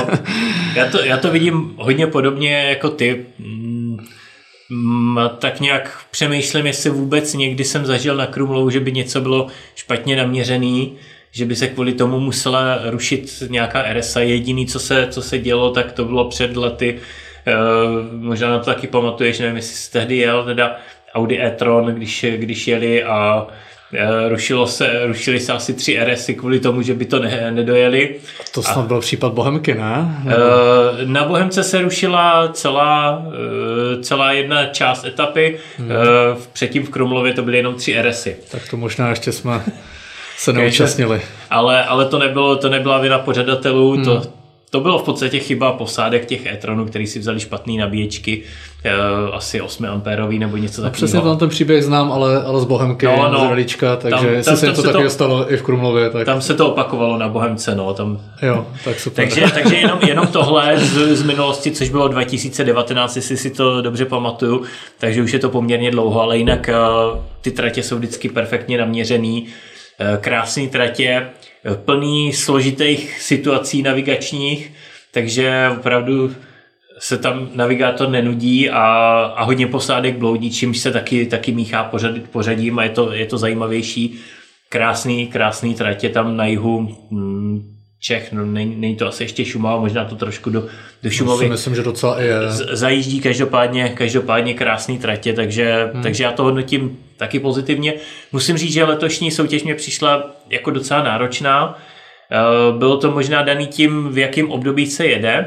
Já, 0.74 0.86
to, 0.86 1.04
já 1.04 1.16
to 1.16 1.30
vidím 1.30 1.74
hodně 1.76 2.06
podobně 2.06 2.52
jako 2.68 2.90
ty. 2.90 3.26
Mm, 3.38 3.98
tak 5.38 5.60
nějak 5.60 6.04
přemýšlím, 6.10 6.66
jestli 6.66 6.90
vůbec 6.90 7.34
někdy 7.34 7.64
jsem 7.64 7.86
zažil 7.86 8.16
na 8.16 8.26
Krumlou, 8.26 8.70
že 8.70 8.80
by 8.80 8.92
něco 8.92 9.20
bylo 9.20 9.46
špatně 9.74 10.16
naměřený, 10.16 10.96
že 11.32 11.44
by 11.44 11.56
se 11.56 11.68
kvůli 11.68 11.92
tomu 11.92 12.20
musela 12.20 12.78
rušit 12.84 13.42
nějaká 13.49 13.84
RSA. 13.92 14.20
Jediný, 14.20 14.66
co 14.66 14.80
se, 14.80 15.06
co 15.10 15.22
se 15.22 15.38
dělo, 15.38 15.70
tak 15.70 15.92
to 15.92 16.04
bylo 16.04 16.28
před 16.28 16.56
lety. 16.56 16.99
Uh, 17.46 18.22
možná 18.22 18.50
na 18.50 18.58
to 18.58 18.64
taky 18.64 18.87
pamatuješ, 18.87 19.38
nevím, 19.38 19.56
jestli 19.56 19.76
jsi 19.76 19.92
tehdy 19.92 20.16
jel, 20.16 20.44
teda 20.44 20.76
Audi 21.14 21.40
e-tron, 21.40 21.87
když, 21.87 22.25
když 22.38 22.68
jeli 22.68 23.04
a 23.04 23.46
Eh, 23.92 24.28
rušilo 24.28 24.66
se, 24.66 25.06
rušili 25.06 25.40
se 25.40 25.52
asi 25.52 25.75
tři 25.75 25.99
RSy 26.04 26.34
kvůli 26.34 26.60
tomu, 26.60 26.82
že 26.82 26.94
by 26.94 27.04
to 27.04 27.18
ne, 27.18 27.50
nedojeli. 27.50 28.16
To 28.54 28.62
snad 28.62 28.84
a, 28.84 28.87
byl 28.87 29.00
případ 29.00 29.32
Bohemky, 29.32 29.75
ne? 29.75 30.22
Nebo... 30.25 30.42
Eh, 31.00 31.06
na 31.06 31.25
Bohemce 31.25 31.64
se 31.64 31.82
rušila 31.82 32.49
celá, 32.52 33.22
celá 34.02 34.32
jedna 34.32 34.66
část 34.66 35.04
etapy, 35.04 35.58
hmm. 35.78 35.88
předtím 36.52 36.82
v 36.82 36.90
Krumlově 36.90 37.32
to 37.32 37.42
byly 37.42 37.56
jenom 37.56 37.75
tři 37.75 38.02
RSy. 38.02 38.37
Tak 38.50 38.70
to 38.70 38.76
možná 38.76 39.10
ještě 39.10 39.32
jsme 39.32 39.62
se 40.40 40.52
neúčastnili. 40.52 41.20
Ale, 41.50 41.85
ale 41.85 42.04
to, 42.04 42.18
nebylo, 42.18 42.56
to 42.56 42.68
nebyla 42.68 42.99
vina 42.99 43.18
pořadatelů, 43.18 43.92
hmm. 43.92 44.04
to, 44.04 44.23
to 44.70 44.80
bylo 44.80 44.99
v 44.99 45.02
podstatě 45.02 45.38
chyba 45.38 45.73
posádek 45.73 46.26
těch 46.26 46.47
e-tronů, 46.47 46.87
který 46.87 47.06
si 47.06 47.18
vzali 47.18 47.40
špatné 47.40 47.73
nabíječky, 47.73 48.42
eh, 48.85 48.92
asi 49.32 49.61
8 49.61 49.87
amperový 49.87 50.38
nebo 50.38 50.56
něco 50.56 50.82
takového. 50.82 50.92
Přesně 50.92 51.20
tam 51.20 51.38
ten 51.38 51.49
příběh 51.49 51.85
znám, 51.85 52.12
ale, 52.12 52.42
ale 52.42 52.61
z 52.61 52.64
Bohemky, 52.64 53.06
no, 53.06 53.28
no, 53.32 53.38
z 53.38 53.42
Ralička, 53.42 53.97
takže 53.97 54.16
tam, 54.16 54.35
jestli 54.35 54.50
tam, 54.50 54.56
se 54.56 54.66
tam 54.66 54.75
to 54.75 54.82
taky 54.82 55.11
stalo 55.11 55.52
i 55.52 55.56
v 55.56 55.62
Krumlově. 55.62 56.11
Tak... 56.11 56.26
Tam 56.26 56.40
se 56.40 56.54
to 56.54 56.68
opakovalo 56.68 57.18
na 57.18 57.28
Bohemce, 57.28 57.75
no. 57.75 57.94
Tam... 57.94 58.20
Jo, 58.42 58.66
tak 58.85 59.00
super. 59.00 59.28
takže, 59.28 59.47
takže 59.54 59.76
jenom, 59.76 59.99
jenom 60.06 60.26
tohle 60.26 60.78
z, 60.78 61.16
z, 61.16 61.23
minulosti, 61.23 61.70
což 61.70 61.88
bylo 61.88 62.09
2019, 62.09 63.16
jestli 63.16 63.37
si 63.37 63.50
to 63.50 63.82
dobře 63.82 64.04
pamatuju, 64.04 64.62
takže 64.99 65.23
už 65.23 65.32
je 65.32 65.38
to 65.38 65.49
poměrně 65.49 65.90
dlouho, 65.90 66.23
ale 66.23 66.38
jinak 66.38 66.70
uh, 67.12 67.18
ty 67.40 67.50
tratě 67.50 67.82
jsou 67.82 67.97
vždycky 67.97 68.28
perfektně 68.28 68.78
naměřený, 68.78 69.47
uh, 70.00 70.16
krásný 70.21 70.69
tratě, 70.69 71.26
plný 71.85 72.33
složitých 72.33 73.21
situací 73.21 73.83
navigačních, 73.83 74.73
takže 75.11 75.71
opravdu 75.78 76.35
se 76.99 77.19
tam 77.19 77.49
navigátor 77.54 78.09
nenudí 78.09 78.71
a, 78.71 78.85
a 79.37 79.45
hodně 79.45 79.66
posádek 79.66 80.16
bloudí, 80.16 80.50
čímž 80.50 80.78
se 80.78 80.92
taky, 80.92 81.26
taky 81.26 81.52
míchá 81.52 81.85
pořad, 81.85 82.12
pořadím 82.33 82.78
a 82.78 82.85
je 82.85 82.90
to, 82.90 83.12
je 83.12 83.26
to 83.26 83.38
zajímavější. 83.38 84.21
Krásný, 84.69 85.26
krásný 85.26 85.75
tratě 85.75 86.09
tam 86.09 86.37
na 86.37 86.47
jihu 86.47 86.97
hmm, 87.11 87.76
Čech, 88.02 88.33
no 88.33 88.47
není, 88.47 88.76
není 88.76 88.97
to 88.97 89.07
asi 89.07 89.25
ještě 89.25 89.45
Šumava, 89.45 89.80
možná 89.80 90.04
to 90.04 90.16
trošku 90.16 90.50
do, 90.50 90.66
do 91.02 91.11
Šumavy. 91.11 91.45
No, 91.45 91.50
myslím, 91.50 91.75
že 91.75 91.83
docela 91.83 92.21
i 92.23 92.26
je. 92.26 92.37
Zajíždí 92.73 93.21
každopádně, 93.21 93.88
každopádně 93.88 94.54
krásný 94.54 94.99
tratě, 94.99 95.33
takže, 95.33 95.90
hmm. 95.92 96.02
takže 96.02 96.25
já 96.25 96.33
to 96.33 96.42
hodnotím 96.42 96.99
taky 97.20 97.40
pozitivně. 97.40 97.94
Musím 98.32 98.56
říct, 98.56 98.72
že 98.72 98.84
letošní 98.84 99.30
soutěž 99.30 99.62
mě 99.62 99.74
přišla 99.74 100.30
jako 100.50 100.70
docela 100.70 101.02
náročná. 101.02 101.78
Eh, 102.30 102.78
bylo 102.78 102.96
to 102.96 103.10
možná 103.10 103.42
daný 103.42 103.66
tím, 103.66 104.08
v 104.12 104.18
jakém 104.18 104.50
období 104.50 104.86
se 104.86 105.06
jede, 105.06 105.46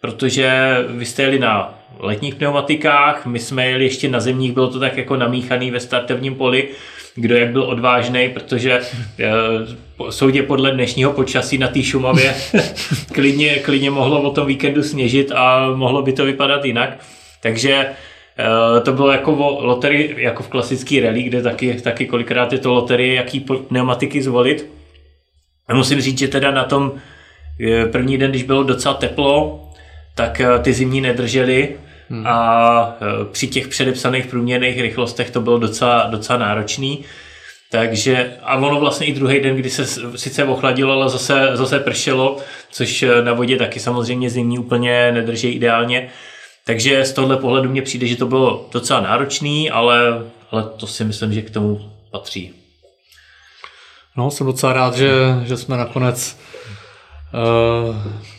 protože 0.00 0.76
vy 0.88 1.04
jste 1.04 1.22
jeli 1.22 1.38
na 1.38 1.74
letních 1.98 2.34
pneumatikách, 2.34 3.26
my 3.26 3.38
jsme 3.38 3.66
jeli 3.66 3.84
ještě 3.84 4.08
na 4.08 4.20
zimních, 4.20 4.52
bylo 4.52 4.68
to 4.68 4.80
tak 4.80 4.96
jako 4.96 5.16
namíchaný 5.16 5.70
ve 5.70 5.80
startovním 5.80 6.34
poli, 6.34 6.68
kdo 7.14 7.36
jak 7.36 7.50
byl 7.50 7.62
odvážný, 7.62 8.28
protože 8.28 8.80
eh, 9.18 9.32
soudě 10.10 10.42
podle 10.42 10.70
dnešního 10.70 11.12
počasí 11.12 11.58
na 11.58 11.68
té 11.68 11.82
Šumavě 11.82 12.34
klidně, 13.12 13.54
klidně 13.54 13.90
mohlo 13.90 14.22
o 14.22 14.30
tom 14.30 14.46
víkendu 14.46 14.82
sněžit 14.82 15.32
a 15.34 15.72
mohlo 15.74 16.02
by 16.02 16.12
to 16.12 16.24
vypadat 16.24 16.64
jinak. 16.64 16.98
Takže 17.40 17.86
to 18.82 18.92
bylo 18.92 19.12
jako 19.12 19.34
v 19.34 19.40
loterii, 19.40 20.14
jako 20.18 20.42
v 20.42 20.48
klasický 20.48 21.00
rally, 21.00 21.22
kde 21.22 21.42
taky, 21.42 21.80
taky 21.80 22.06
kolikrát 22.06 22.52
je 22.52 22.58
to 22.58 22.74
loterie, 22.74 23.14
jaký 23.14 23.40
pneumatiky 23.40 24.22
zvolit. 24.22 24.70
A 25.68 25.74
musím 25.74 26.00
říct, 26.00 26.18
že 26.18 26.28
teda 26.28 26.50
na 26.50 26.64
tom 26.64 26.92
eh, 27.60 27.86
první 27.86 28.18
den, 28.18 28.30
když 28.30 28.42
bylo 28.42 28.62
docela 28.62 28.94
teplo, 28.94 29.62
tak 30.14 30.40
ty 30.62 30.72
zimní 30.72 31.00
nedržely 31.00 31.76
Hmm. 32.10 32.26
A 32.26 32.96
při 33.32 33.46
těch 33.46 33.68
předepsaných 33.68 34.26
průměrných 34.26 34.80
rychlostech 34.80 35.30
to 35.30 35.40
bylo 35.40 35.58
docela, 35.58 36.06
docela 36.10 36.38
náročný. 36.38 37.04
Takže 37.70 38.36
a 38.42 38.56
ono 38.56 38.80
vlastně 38.80 39.06
i 39.06 39.14
druhý 39.14 39.40
den, 39.40 39.56
kdy 39.56 39.70
se 39.70 39.86
sice 40.16 40.44
ochladilo, 40.44 40.92
ale 40.92 41.08
zase, 41.08 41.50
zase 41.54 41.78
pršelo, 41.78 42.36
což 42.70 43.04
na 43.24 43.32
vodě 43.32 43.56
taky 43.56 43.80
samozřejmě 43.80 44.30
zimní 44.30 44.58
úplně 44.58 45.12
nedrží 45.12 45.48
ideálně. 45.48 46.08
Takže 46.68 47.04
z 47.04 47.12
tohle 47.12 47.36
pohledu 47.36 47.70
mně 47.70 47.82
přijde, 47.82 48.06
že 48.06 48.16
to 48.16 48.26
bylo 48.26 48.68
docela 48.72 49.00
náročný, 49.00 49.70
ale, 49.70 50.24
ale 50.50 50.62
to 50.76 50.86
si 50.86 51.04
myslím, 51.04 51.32
že 51.32 51.42
k 51.42 51.50
tomu 51.50 51.92
patří. 52.10 52.54
No, 54.16 54.30
jsem 54.30 54.46
docela 54.46 54.72
rád, 54.72 54.94
že, 54.94 55.10
že 55.44 55.56
jsme 55.56 55.76
nakonec 55.76 56.38
uh, 57.88 57.96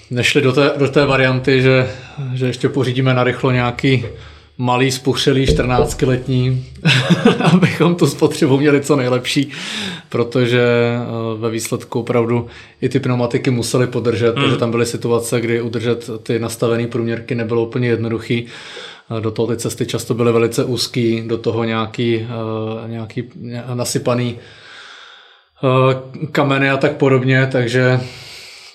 nešli 0.09 0.41
do 0.41 0.53
té, 0.53 0.71
do 0.77 0.89
té 0.89 1.05
varianty, 1.05 1.61
že, 1.61 1.91
že 2.33 2.47
ještě 2.47 2.69
pořídíme 2.69 3.13
na 3.13 3.23
rychlo 3.23 3.51
nějaký 3.51 4.05
malý, 4.57 4.91
spuchřelý 4.91 5.45
14-letní, 5.45 6.65
abychom 7.53 7.95
tu 7.95 8.07
spotřebu 8.07 8.57
měli 8.57 8.81
co 8.81 8.95
nejlepší, 8.95 9.51
protože 10.09 10.61
eh, 10.61 11.37
ve 11.37 11.49
výsledku 11.49 11.99
opravdu 11.99 12.47
i 12.81 12.89
ty 12.89 12.99
pneumatiky 12.99 13.51
museli 13.51 13.87
podržet, 13.87 14.35
mm. 14.35 14.43
protože 14.43 14.57
tam 14.57 14.71
byly 14.71 14.85
situace, 14.85 15.41
kdy 15.41 15.61
udržet 15.61 16.09
ty 16.23 16.39
nastavené 16.39 16.87
průměrky 16.87 17.35
nebylo 17.35 17.65
úplně 17.65 17.87
jednoduchý. 17.87 18.45
Eh, 19.17 19.21
do 19.21 19.31
toho 19.31 19.47
ty 19.47 19.57
cesty 19.57 19.85
často 19.85 20.13
byly 20.13 20.31
velice 20.31 20.63
úzký, 20.63 21.23
do 21.27 21.37
toho 21.37 21.63
nějaký, 21.63 22.27
eh, 22.29 22.87
nějaký 22.87 23.23
nasypaný 23.73 24.37
kameny 26.31 26.69
a 26.69 26.77
tak 26.77 26.91
podobně, 26.91 27.49
takže 27.51 27.99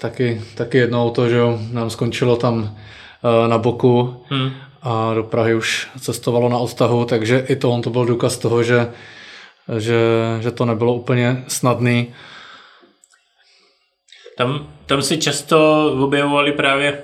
taky, 0.01 0.41
taky 0.55 0.79
jedno 0.79 1.05
auto, 1.05 1.29
že 1.29 1.39
nám 1.73 1.91
skončilo 1.91 2.37
tam 2.37 2.77
na 3.49 3.59
boku 3.59 4.17
hmm. 4.29 4.51
A 4.83 5.15
do 5.15 5.23
Prahy 5.23 5.55
už 5.55 5.89
cestovalo 6.01 6.49
na 6.49 6.59
odtahu, 6.59 7.05
takže 7.05 7.45
i 7.49 7.57
to 7.57 7.71
on 7.71 7.83
to 7.83 7.91
byl 7.91 8.05
důkaz 8.05 8.39
toho, 8.39 8.62
že, 8.62 8.93
že, 9.79 10.01
že 10.41 10.51
to 10.51 10.65
nebylo 10.65 10.95
úplně 10.95 11.45
snadný. 11.49 12.15
Tam, 14.37 14.67
tam 14.87 15.03
si 15.03 15.19
často 15.19 15.87
objevovali 16.05 16.53
právě 16.53 17.03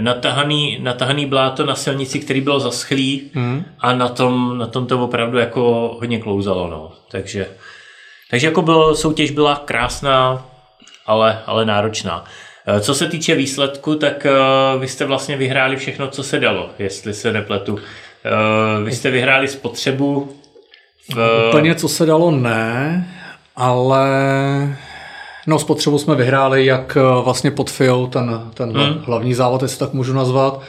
natahaný, 0.00 0.78
natahaný 0.80 1.26
bláto 1.26 1.66
na 1.66 1.74
silnici, 1.74 2.18
který 2.18 2.40
byl 2.40 2.60
zaschlý 2.60 3.30
hmm. 3.34 3.64
a 3.80 3.92
na 3.92 4.08
tom, 4.08 4.58
na 4.58 4.66
tom 4.66 4.86
to 4.86 5.04
opravdu 5.04 5.38
jako 5.38 5.62
hodně 6.00 6.18
klouzalo. 6.18 6.68
No. 6.68 6.92
Takže, 7.10 7.48
takže 8.30 8.46
jako 8.46 8.62
bylo, 8.62 8.94
soutěž 8.94 9.30
byla 9.30 9.56
krásná, 9.56 10.46
ale, 11.06 11.42
ale 11.46 11.64
náročná. 11.64 12.24
Eh, 12.70 12.80
co 12.80 12.94
se 12.94 13.08
týče 13.08 13.34
výsledku, 13.34 13.94
tak 13.94 14.26
eh, 14.26 14.78
vy 14.78 14.88
jste 14.88 15.04
vlastně 15.04 15.36
vyhráli 15.36 15.76
všechno, 15.76 16.08
co 16.08 16.22
se 16.22 16.40
dalo, 16.40 16.70
jestli 16.78 17.14
se 17.14 17.32
nepletu. 17.32 17.78
Eh, 18.24 18.84
vy 18.84 18.92
jste 18.92 19.10
vyhráli 19.10 19.48
spotřebu. 19.48 20.32
V... 21.14 21.48
Úplně 21.48 21.74
co 21.74 21.88
se 21.88 22.06
dalo 22.06 22.30
ne, 22.30 23.08
ale 23.56 24.06
no 25.46 25.58
spotřebu 25.58 25.98
jsme 25.98 26.14
vyhráli 26.14 26.66
jak 26.66 26.98
vlastně 27.24 27.50
pod 27.50 27.70
FIO, 27.70 28.06
ten, 28.06 28.50
ten 28.54 28.72
hmm. 28.72 29.02
hlavní 29.04 29.34
závod, 29.34 29.62
jestli 29.62 29.78
tak 29.78 29.92
můžu 29.92 30.12
nazvat, 30.12 30.60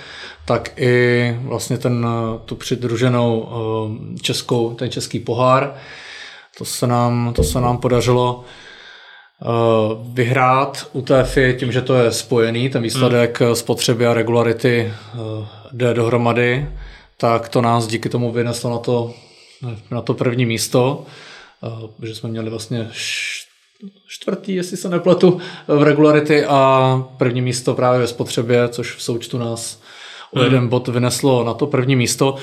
tak 0.45 0.71
i 0.79 1.37
vlastně 1.41 1.77
ten, 1.77 2.07
tu 2.45 2.55
přidruženou 2.55 3.49
českou, 4.21 4.73
ten 4.73 4.89
český 4.89 5.19
pohár. 5.19 5.73
To 6.57 6.65
se 6.65 6.87
nám, 6.87 7.33
to 7.35 7.43
se 7.43 7.61
nám 7.61 7.77
podařilo 7.77 8.43
vyhrát 10.13 10.89
u 10.93 11.01
TFI 11.01 11.55
tím, 11.59 11.71
že 11.71 11.81
to 11.81 11.95
je 11.95 12.11
spojený, 12.11 12.69
ten 12.69 12.83
výsledek 12.83 13.41
hmm. 13.41 13.55
spotřeby 13.55 14.07
a 14.07 14.13
regularity 14.13 14.93
eh, 14.93 15.17
jde 15.71 15.93
dohromady, 15.93 16.69
tak 17.17 17.49
to 17.49 17.61
nás 17.61 17.87
díky 17.87 18.09
tomu 18.09 18.31
vyneslo 18.31 18.69
na 18.69 18.77
to, 18.77 19.13
na 19.91 20.01
to 20.01 20.13
první 20.13 20.45
místo, 20.45 21.05
eh, 22.01 22.07
že 22.07 22.15
jsme 22.15 22.29
měli 22.29 22.49
vlastně 22.49 22.89
čtvrtý, 24.07 24.55
jestli 24.55 24.77
se 24.77 24.89
nepletu, 24.89 25.39
v 25.67 25.83
regularity 25.83 26.45
a 26.45 27.03
první 27.17 27.41
místo 27.41 27.73
právě 27.73 27.99
ve 27.99 28.07
spotřebě, 28.07 28.67
což 28.69 28.95
v 28.95 29.03
součtu 29.03 29.37
nás 29.37 29.81
o 30.31 30.43
jeden 30.43 30.59
hmm. 30.59 30.69
bod 30.69 30.87
vyneslo 30.87 31.43
na 31.43 31.53
to 31.53 31.67
první 31.67 31.95
místo. 31.95 32.35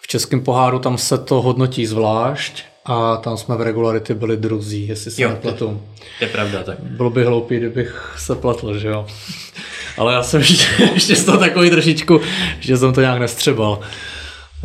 V 0.00 0.06
českém 0.06 0.40
poháru 0.40 0.78
tam 0.78 0.98
se 0.98 1.18
to 1.18 1.42
hodnotí 1.42 1.86
zvlášť 1.86 2.69
a 2.84 3.16
tam 3.16 3.36
jsme 3.36 3.56
v 3.56 3.62
regularity 3.62 4.14
byli 4.14 4.36
druzí, 4.36 4.88
jestli 4.88 5.10
se 5.10 5.28
nepletu. 5.28 5.82
To 6.18 6.24
je 6.24 6.30
pravda, 6.30 6.62
tak. 6.62 6.80
Bylo 6.80 7.10
by 7.10 7.24
hloupý, 7.24 7.56
kdybych 7.56 8.14
se 8.18 8.34
pletl, 8.34 8.78
že 8.78 8.88
jo. 8.88 9.06
Ale 9.98 10.14
já 10.14 10.22
jsem 10.22 10.40
ještě, 10.40 10.66
ještě 10.94 11.16
z 11.16 11.24
toho 11.24 11.38
takový 11.38 11.70
trošičku, 11.70 12.20
že 12.60 12.76
jsem 12.76 12.92
to 12.92 13.00
nějak 13.00 13.20
nestřebal. 13.20 13.80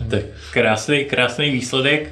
Tak 0.09 0.21
krásný, 0.51 1.05
krásný 1.05 1.51
výsledek. 1.51 2.11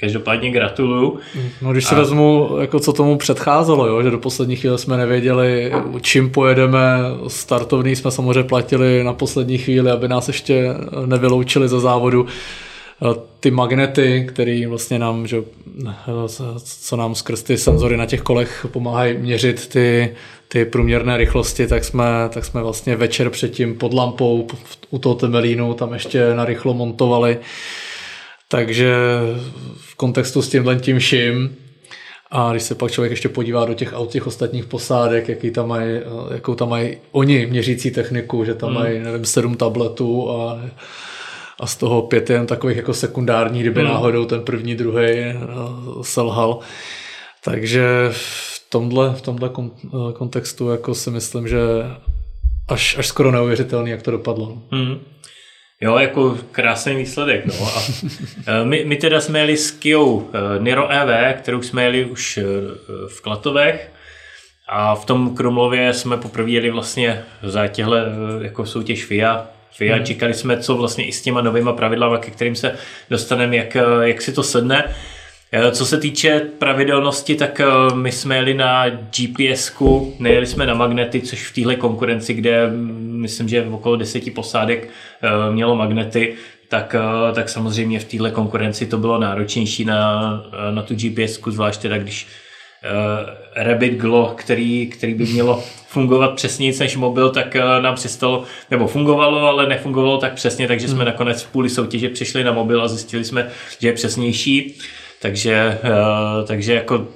Každopádně 0.00 0.50
gratuluju. 0.50 1.18
No 1.62 1.72
když 1.72 1.84
si 1.84 1.94
a... 1.94 1.98
vezmu, 1.98 2.56
jako 2.60 2.80
co 2.80 2.92
tomu 2.92 3.16
předcházelo, 3.16 3.86
jo, 3.86 4.02
že 4.02 4.10
do 4.10 4.18
poslední 4.18 4.56
chvíle 4.56 4.78
jsme 4.78 4.96
nevěděli, 4.96 5.72
čím 6.00 6.30
pojedeme, 6.30 6.98
startovný 7.28 7.96
jsme 7.96 8.10
samozřejmě 8.10 8.42
platili 8.42 9.04
na 9.04 9.12
poslední 9.12 9.58
chvíli, 9.58 9.90
aby 9.90 10.08
nás 10.08 10.28
ještě 10.28 10.74
nevyloučili 11.06 11.68
ze 11.68 11.80
závodu. 11.80 12.26
Eh, 13.02 13.20
ty 13.40 13.50
magnety, 13.50 14.26
které 14.28 14.66
vlastně 14.68 14.98
nám, 14.98 15.26
že, 15.26 15.42
eh, 15.88 15.92
co 16.64 16.96
nám 16.96 17.14
skrz 17.14 17.42
ty 17.42 17.58
senzory 17.58 17.96
na 17.96 18.06
těch 18.06 18.22
kolech 18.22 18.66
pomáhají 18.72 19.18
měřit 19.18 19.68
ty, 19.68 20.14
ty 20.48 20.64
průměrné 20.64 21.16
rychlosti, 21.16 21.66
tak 21.66 21.84
jsme, 21.84 22.04
tak 22.28 22.44
jsme 22.44 22.62
vlastně 22.62 22.96
večer 22.96 23.30
předtím 23.30 23.78
pod 23.78 23.94
lampou 23.94 24.46
u 24.90 24.98
toho 24.98 25.14
Temelínu 25.14 25.74
tam 25.74 25.92
ještě 25.92 26.34
narychlo 26.34 26.74
montovali. 26.74 27.38
Takže 28.48 28.94
v 29.76 29.94
kontextu 29.94 30.42
s 30.42 30.48
tímhle 30.48 30.76
tím 30.76 30.98
vším 30.98 31.56
a 32.30 32.50
když 32.50 32.62
se 32.62 32.74
pak 32.74 32.90
člověk 32.90 33.10
ještě 33.10 33.28
podívá 33.28 33.64
do 33.64 33.74
těch 33.74 33.92
aut 33.92 34.10
těch 34.10 34.26
ostatních 34.26 34.64
posádek, 34.64 35.28
jaký 35.28 35.50
tam 35.50 35.68
mají, 35.68 35.90
eh, 35.90 36.34
jakou 36.34 36.54
tam 36.54 36.68
mají 36.68 36.96
oni 37.12 37.46
měřící 37.46 37.90
techniku, 37.90 38.44
že 38.44 38.54
tam 38.54 38.70
hmm. 38.70 38.78
mají, 38.78 38.98
nevím, 38.98 39.24
sedm 39.24 39.54
tabletů 39.54 40.30
a 40.30 40.60
a 41.60 41.66
z 41.66 41.76
toho 41.76 42.02
pět 42.02 42.30
jen 42.30 42.46
takových 42.46 42.76
jako 42.76 42.94
sekundárních, 42.94 43.62
kdyby 43.62 43.80
hmm. 43.80 43.90
náhodou 43.90 44.24
ten 44.24 44.42
první, 44.42 44.74
druhý 44.74 45.08
eh, 45.10 45.34
selhal. 46.02 46.58
Takže 47.44 48.08
v 48.10 48.66
tomhle, 48.68 49.14
v 49.14 49.22
tomhle 49.22 49.50
eh, 49.58 50.12
kontextu 50.12 50.70
jako 50.70 50.94
si 50.94 51.10
myslím, 51.10 51.48
že 51.48 51.58
až, 52.68 52.98
až 52.98 53.06
skoro 53.06 53.30
neuvěřitelný, 53.30 53.90
jak 53.90 54.02
to 54.02 54.10
dopadlo. 54.10 54.62
Hmm. 54.70 54.98
Jo, 55.80 55.98
jako 55.98 56.38
krásný 56.52 56.96
výsledek. 56.96 57.46
No. 57.46 57.54
A 57.76 57.82
eh, 58.46 58.64
my, 58.64 58.84
my 58.84 58.96
teda 58.96 59.20
jsme 59.20 59.38
jeli 59.38 59.56
s 59.56 59.70
Kijou 59.70 60.30
Niro 60.58 60.88
EV, 60.88 61.36
kterou 61.36 61.62
jsme 61.62 61.82
jeli 61.84 62.04
už 62.04 62.38
v 63.08 63.20
Klatovech. 63.20 63.92
A 64.70 64.94
v 64.94 65.04
tom 65.04 65.34
Krumlově 65.36 65.94
jsme 65.94 66.16
poprvé 66.16 66.50
jeli 66.50 66.70
vlastně 66.70 67.24
za 67.42 67.66
těhle 67.68 68.06
jako 68.42 68.66
soutěž 68.66 69.04
FIA 69.04 69.48
FIA. 69.72 69.96
Hmm. 69.96 70.04
Čekali 70.04 70.34
jsme, 70.34 70.56
co 70.56 70.76
vlastně 70.76 71.06
i 71.06 71.12
s 71.12 71.22
těma 71.22 71.40
novýma 71.42 71.72
pravidlama, 71.72 72.18
ke 72.18 72.30
kterým 72.30 72.54
se 72.54 72.76
dostaneme, 73.10 73.56
jak, 73.56 73.76
jak 74.02 74.22
si 74.22 74.32
to 74.32 74.42
sedne. 74.42 74.94
Eh, 75.52 75.72
co 75.72 75.86
se 75.86 75.98
týče 75.98 76.40
pravidelnosti, 76.58 77.34
tak 77.34 77.60
eh, 77.60 77.66
my 77.94 78.12
jsme 78.12 78.36
jeli 78.36 78.54
na 78.54 78.88
GPS-ku, 78.88 80.14
nejeli 80.18 80.46
jsme 80.46 80.66
na 80.66 80.74
magnety, 80.74 81.20
což 81.20 81.46
v 81.46 81.54
téhle 81.54 81.76
konkurenci, 81.76 82.34
kde 82.34 82.66
mm, 82.66 83.20
myslím, 83.20 83.48
že 83.48 83.66
okolo 83.70 83.96
deseti 83.96 84.30
posádek 84.30 84.88
eh, 84.88 85.52
mělo 85.52 85.76
magnety, 85.76 86.34
tak, 86.68 86.96
tak 87.34 87.48
samozřejmě 87.48 88.00
v 88.00 88.04
téhle 88.04 88.30
konkurenci 88.30 88.86
to 88.86 88.98
bylo 88.98 89.18
náročnější 89.18 89.84
na, 89.84 90.32
na 90.70 90.82
tu 90.82 90.94
GPS-ku, 90.94 91.50
zvlášť 91.50 91.82
teda 91.82 91.98
když 91.98 92.26
uh, 92.84 93.28
Rabbit 93.56 93.92
Glow, 93.92 94.34
který, 94.34 94.86
který 94.86 95.14
by 95.14 95.24
mělo 95.24 95.62
fungovat 95.86 96.34
přesně 96.34 96.72
než 96.80 96.96
mobil, 96.96 97.30
tak 97.30 97.56
uh, 97.56 97.82
nám 97.82 97.94
přestalo, 97.94 98.44
nebo 98.70 98.86
fungovalo, 98.86 99.40
ale 99.40 99.66
nefungovalo 99.66 100.18
tak 100.18 100.34
přesně, 100.34 100.68
takže 100.68 100.88
jsme 100.88 100.96
hmm. 100.96 101.06
nakonec 101.06 101.42
v 101.42 101.50
půli 101.52 101.70
soutěže 101.70 102.08
přišli 102.08 102.44
na 102.44 102.52
mobil 102.52 102.82
a 102.82 102.88
zjistili 102.88 103.24
jsme, 103.24 103.48
že 103.80 103.88
je 103.88 103.92
přesnější. 103.92 104.78
Takže, 105.22 105.78
uh, 105.84 106.46
takže 106.46 106.74
jako 106.74 107.06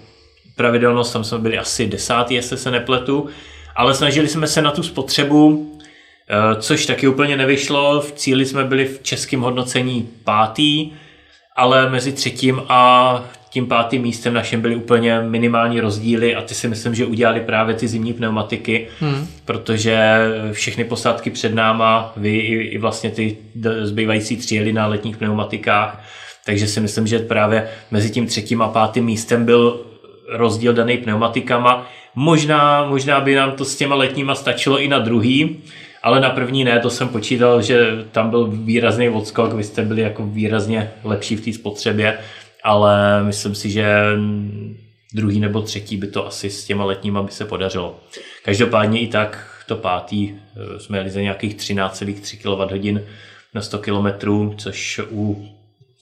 pravidelnost, 0.57 1.13
tam 1.13 1.25
jsme 1.25 1.39
byli 1.39 1.59
asi 1.59 1.87
desátý, 1.87 2.35
jestli 2.35 2.57
se 2.57 2.71
nepletu, 2.71 3.29
ale 3.77 3.95
snažili 3.95 4.29
jsme 4.29 4.47
se 4.47 4.63
na 4.63 4.71
tu 4.71 4.83
spotřebu, 4.83 5.73
což 6.61 6.87
taky 6.87 7.09
úplně 7.09 7.37
nevyšlo. 7.37 8.01
V 8.01 8.13
cíli 8.13 8.47
jsme 8.47 8.65
byli 8.65 8.85
v 8.85 9.03
českém 9.03 9.41
hodnocení 9.41 10.09
pátý, 10.25 10.93
ale 11.57 11.91
mezi 11.91 12.13
třetím 12.13 12.63
a 12.69 13.25
tím 13.53 13.67
pátým 13.67 14.03
místem 14.03 14.35
našem 14.35 14.61
byly 14.61 14.77
úplně 14.77 15.21
minimální 15.21 15.81
rozdíly 15.81 16.35
a 16.35 16.43
ty 16.43 16.55
si 16.55 16.69
myslím, 16.69 16.95
že 16.95 17.07
udělali 17.07 17.41
právě 17.41 17.75
ty 17.75 17.89
zimní 17.89 18.13
pneumatiky, 18.13 18.87
hmm. 19.01 19.27
protože 19.45 20.19
všechny 20.53 20.85
posádky 20.85 21.31
před 21.31 21.55
náma, 21.55 22.13
vy 22.17 22.37
i, 22.37 22.55
i 22.55 22.79
vlastně 22.79 23.11
ty 23.11 23.37
zbývající 23.83 24.37
tři 24.37 24.57
jeli 24.57 24.73
na 24.73 24.87
letních 24.87 25.17
pneumatikách, 25.17 26.05
takže 26.45 26.67
si 26.67 26.81
myslím, 26.81 27.07
že 27.07 27.19
právě 27.19 27.69
mezi 27.91 28.11
tím 28.11 28.27
třetím 28.27 28.63
a 28.63 28.69
pátým 28.69 29.05
místem 29.05 29.45
byl 29.45 29.81
rozdíl 30.29 30.73
daný 30.73 30.97
pneumatikama. 30.97 31.87
Možná, 32.15 32.85
možná 32.85 33.21
by 33.21 33.35
nám 33.35 33.53
to 33.53 33.65
s 33.65 33.77
těma 33.77 33.95
letníma 33.95 34.35
stačilo 34.35 34.81
i 34.81 34.89
na 34.89 34.99
druhý, 34.99 35.57
ale 36.03 36.21
na 36.21 36.31
první 36.31 36.65
ne, 36.65 36.81
to 36.81 36.91
jsem 36.91 37.09
počítal, 37.09 37.63
že 37.63 38.05
tam 38.13 38.31
byl 38.31 38.47
výrazný 38.47 39.09
odskok, 39.09 39.53
vy 39.53 39.65
jste 39.65 39.83
byli 39.83 40.03
jako 40.03 40.27
výrazně 40.27 40.91
lepší 41.05 41.37
v 41.37 41.45
té 41.45 41.53
spotřebě, 41.53 42.19
ale 42.65 43.25
myslím 43.25 43.55
si, 43.55 43.71
že 43.71 43.87
druhý 45.15 45.41
nebo 45.41 45.63
třetí 45.63 45.97
by 45.97 46.07
to 46.07 46.27
asi 46.27 46.51
s 46.51 46.65
těma 46.65 46.85
letníma 46.85 47.23
by 47.23 47.33
se 47.33 47.45
podařilo. 47.45 48.01
Každopádně 48.45 49.01
i 49.01 49.07
tak 49.07 49.49
to 49.67 49.77
pátý 49.77 50.31
eh, 50.31 50.81
jsme 50.81 50.99
jeli 50.99 51.11
za 51.11 51.21
nějakých 51.21 51.57
13,3 51.57 52.97
kWh 52.97 53.07
na 53.55 53.63
100 53.63 53.79
km, 53.79 54.07
což 54.57 55.01
u 55.11 55.49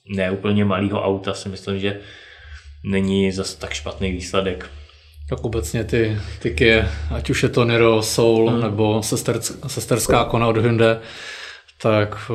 neúplně 0.08 0.64
malého 0.64 1.04
auta 1.04 1.34
si 1.34 1.48
myslím, 1.48 1.78
že 1.78 2.00
není 2.84 3.32
zase 3.32 3.58
tak 3.58 3.72
špatný 3.72 4.12
výsledek. 4.12 4.70
Tak 5.28 5.44
obecně 5.44 5.84
ty, 5.84 6.18
ty 6.38 6.50
Kia, 6.50 6.88
ať 7.10 7.30
už 7.30 7.42
je 7.42 7.48
to 7.48 7.64
Niro, 7.64 8.02
Soul 8.02 8.50
hmm. 8.50 8.60
nebo 8.60 9.02
sesterská 9.66 10.24
kona 10.24 10.46
od 10.46 10.56
Hyundai, 10.56 10.96
tak 11.82 12.16
eh, 12.30 12.32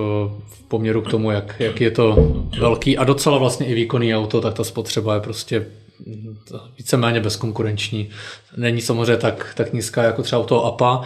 v 0.50 0.64
poměru 0.68 1.02
k 1.02 1.12
tomu, 1.12 1.32
jak, 1.32 1.56
jak 1.60 1.82
je 1.82 1.92
to 1.92 2.34
velký 2.60 2.98
a 2.98 3.04
docela 3.04 3.38
vlastně 3.38 3.66
i 3.66 3.74
výkonný 3.74 4.16
auto, 4.16 4.42
tak 4.42 4.54
ta 4.54 4.64
spotřeba 4.64 5.14
je 5.14 5.20
prostě 5.20 5.66
mm, 6.06 6.38
víceméně 6.78 7.20
bezkonkurenční. 7.20 8.10
Není 8.58 8.82
samozřejmě 8.82 9.18
tak, 9.18 9.54
tak 9.56 9.74
nízká 9.74 10.04
jako 10.04 10.24
třeba 10.24 10.42
auto 10.42 10.66
APA, 10.66 11.02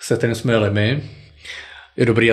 se 0.00 0.16
kterým 0.16 0.34
jsme 0.34 0.52
jeli 0.52 0.70
my. 0.70 1.02
Je 1.96 2.06
dobrý, 2.06 2.30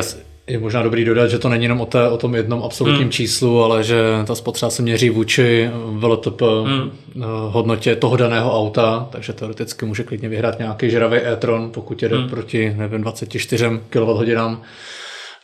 je 0.48 0.60
možná 0.60 0.84
dobrý 0.84 1.06
dodat, 1.06 1.28
že 1.28 1.39
to 1.39 1.50
není 1.50 1.63
jenom 1.63 1.82
o, 1.82 1.86
té, 1.86 2.10
o 2.10 2.17
tom 2.17 2.36
jednom 2.36 2.63
absolutním 2.63 3.02
hmm. 3.02 3.12
číslu, 3.12 3.63
ale 3.63 3.84
že 3.84 4.02
ta 4.26 4.36
spotřeba 4.36 4.69
se 4.69 4.82
měří 4.82 5.10
vůči 5.10 5.69
VLTP 5.91 6.41
hmm. 6.41 6.91
Eh, 7.15 7.21
hodnotě 7.50 7.95
toho 7.95 8.15
daného 8.15 8.60
auta, 8.60 9.08
takže 9.12 9.34
teoreticky 9.34 9.86
může 9.86 10.04
klidně 10.04 10.30
vyhrát 10.30 10.60
nějaký 10.60 10.89
žravý 10.89 11.17
e-tron, 11.17 11.71
pokud 11.71 12.04
jede 12.04 12.17
hmm. 12.17 12.30
proti 12.30 12.74
nevím, 12.78 13.02
24 13.02 13.65
kWh 13.89 14.58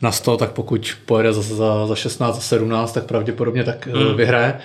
na 0.02 0.12
100, 0.12 0.38
tak 0.38 0.52
pokud 0.52 0.98
pojede 1.06 1.34
za, 1.34 1.42
za, 1.42 1.88
za 1.88 1.96
16, 1.96 2.36
za 2.36 2.42
17, 2.42 2.92
tak 2.92 3.06
pravděpodobně 3.06 3.64
tak 3.64 3.88
hmm. 3.88 4.16
vyhraje. 4.16 4.60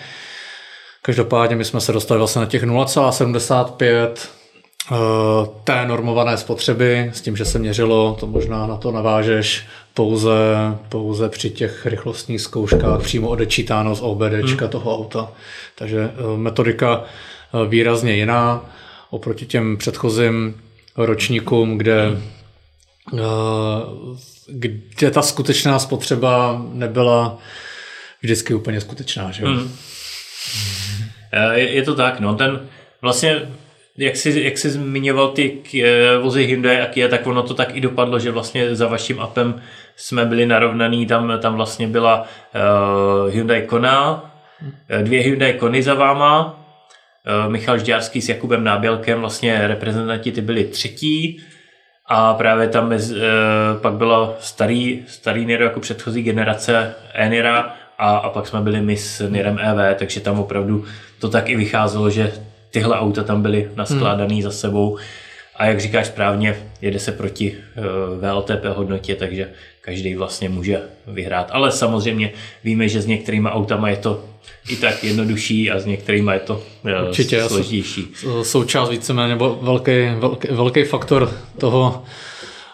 Každopádně 1.02 1.56
my 1.56 1.64
jsme 1.64 1.80
se 1.80 1.92
dostali 1.92 2.18
vlastně 2.18 2.40
na 2.40 2.46
těch 2.46 2.64
0,75 2.64 4.08
eh, 4.16 4.96
té 5.64 5.86
normované 5.86 6.36
spotřeby, 6.36 7.10
s 7.14 7.20
tím, 7.20 7.36
že 7.36 7.44
se 7.44 7.58
měřilo, 7.58 8.16
to 8.20 8.26
možná 8.26 8.66
na 8.66 8.76
to 8.76 8.92
navážeš, 8.92 9.66
pouze, 9.94 10.34
pouze 10.88 11.28
při 11.28 11.50
těch 11.50 11.86
rychlostních 11.86 12.40
zkouškách 12.40 13.02
přímo 13.02 13.28
odečítáno 13.28 13.94
z 13.94 14.00
OBD 14.02 14.32
hmm. 14.32 14.68
toho 14.68 14.98
auta. 14.98 15.28
Takže 15.74 16.10
eh, 16.10 16.36
metodika 16.36 17.04
výrazně 17.68 18.12
jiná 18.12 18.70
oproti 19.10 19.46
těm 19.46 19.76
předchozím 19.76 20.60
ročníkům, 20.96 21.78
kde 21.78 22.20
kde 24.48 25.10
ta 25.10 25.22
skutečná 25.22 25.78
spotřeba 25.78 26.62
nebyla 26.72 27.38
vždycky 28.22 28.54
úplně 28.54 28.80
skutečná. 28.80 29.30
Že? 29.30 29.46
Hmm. 29.46 29.76
Je, 31.54 31.70
je 31.70 31.82
to 31.82 31.94
tak, 31.94 32.20
no 32.20 32.34
ten 32.34 32.68
vlastně 33.02 33.42
jak 33.98 34.16
jsi, 34.16 34.42
jak 34.42 34.58
jsi 34.58 34.70
zmiňoval 34.70 35.28
ty 35.28 35.58
eh, 35.82 36.18
vozy 36.18 36.44
Hyundai 36.44 36.80
a 36.80 36.86
Kia, 36.86 37.08
tak 37.08 37.26
ono 37.26 37.42
to 37.42 37.54
tak 37.54 37.76
i 37.76 37.80
dopadlo, 37.80 38.18
že 38.18 38.30
vlastně 38.30 38.74
za 38.74 38.86
vaším 38.86 39.20
appem 39.20 39.62
jsme 39.96 40.24
byli 40.24 40.46
narovnaný, 40.46 41.06
tam, 41.06 41.38
tam 41.40 41.56
vlastně 41.56 41.88
byla 41.88 42.22
uh, 42.22 43.34
Hyundai 43.34 43.62
Kona, 43.62 44.30
eh, 44.88 45.02
dvě 45.02 45.22
Hyundai 45.22 45.52
Kony 45.52 45.82
za 45.82 45.94
váma, 45.94 46.60
uh, 47.44 47.52
Michal 47.52 47.78
Žďárský 47.78 48.22
s 48.22 48.28
Jakubem 48.28 48.64
Nábělkem, 48.64 49.20
vlastně 49.20 49.68
reprezentanti 49.68 50.32
ty 50.32 50.40
byli 50.40 50.64
třetí, 50.64 51.42
a 52.08 52.34
právě 52.34 52.68
tam 52.68 52.88
mezi, 52.88 53.16
e, 53.18 53.20
pak 53.80 53.94
bylo 53.94 54.36
starý, 54.40 55.04
starý 55.08 55.46
Niro 55.46 55.64
jako 55.64 55.80
předchozí 55.80 56.22
generace 56.22 56.94
Enira 57.14 57.74
a, 57.98 58.16
a 58.16 58.30
pak 58.30 58.46
jsme 58.46 58.60
byli 58.60 58.80
my 58.80 58.96
s 58.96 59.28
Nirem 59.28 59.58
EV, 59.58 59.98
takže 59.98 60.20
tam 60.20 60.40
opravdu 60.40 60.84
to 61.20 61.28
tak 61.28 61.48
i 61.48 61.56
vycházelo, 61.56 62.10
že 62.10 62.32
tyhle 62.70 62.98
auta 62.98 63.24
tam 63.24 63.42
byly 63.42 63.70
naskládaný 63.76 64.34
hmm. 64.34 64.42
za 64.42 64.50
sebou 64.50 64.98
a 65.58 65.66
jak 65.66 65.80
říkáš 65.80 66.06
správně, 66.06 66.56
jede 66.80 66.98
se 66.98 67.12
proti 67.12 67.56
eh, 67.56 67.80
VLTP 68.20 68.64
hodnotě, 68.64 69.14
takže 69.14 69.50
každý 69.80 70.14
vlastně 70.14 70.48
může 70.48 70.80
vyhrát. 71.06 71.48
Ale 71.52 71.72
samozřejmě 71.72 72.32
víme, 72.64 72.88
že 72.88 73.02
s 73.02 73.06
některými 73.06 73.48
autama 73.48 73.88
je 73.88 73.96
to 73.96 74.24
i 74.68 74.76
tak 74.76 75.04
jednodušší 75.04 75.70
a 75.70 75.78
s 75.78 75.86
některými 75.86 76.32
je 76.32 76.40
to 76.40 76.54
uh, 76.54 77.08
Určitě, 77.08 77.42
složitější. 77.42 78.12
Součást 78.42 78.88
víceméně, 78.90 79.28
nebo 79.28 79.58
velký, 79.62 79.92
velký, 80.18 80.48
velký 80.50 80.84
faktor 80.84 81.32
toho 81.58 82.04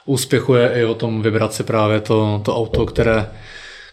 úspěchu 0.06 0.54
je 0.54 0.72
i 0.74 0.84
o 0.84 0.94
tom 0.94 1.22
vybrat 1.22 1.54
si 1.54 1.62
právě 1.62 2.00
to, 2.00 2.40
to 2.44 2.56
auto, 2.56 2.86
které 2.86 3.26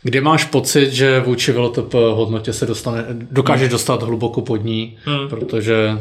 Kdy 0.04 0.22
máš 0.22 0.46
pocit, 0.46 0.92
že 0.92 1.20
vůči 1.20 1.52
VLTP 1.52 1.94
hodnotě 1.94 2.54
se 2.54 2.66
dostane, 2.66 3.06
dokážeš 3.10 3.68
hmm. 3.68 3.72
dostat 3.72 4.04
hluboko 4.04 4.42
pod 4.42 4.64
ní, 4.64 4.98
hmm. 5.06 5.30
protože 5.30 6.00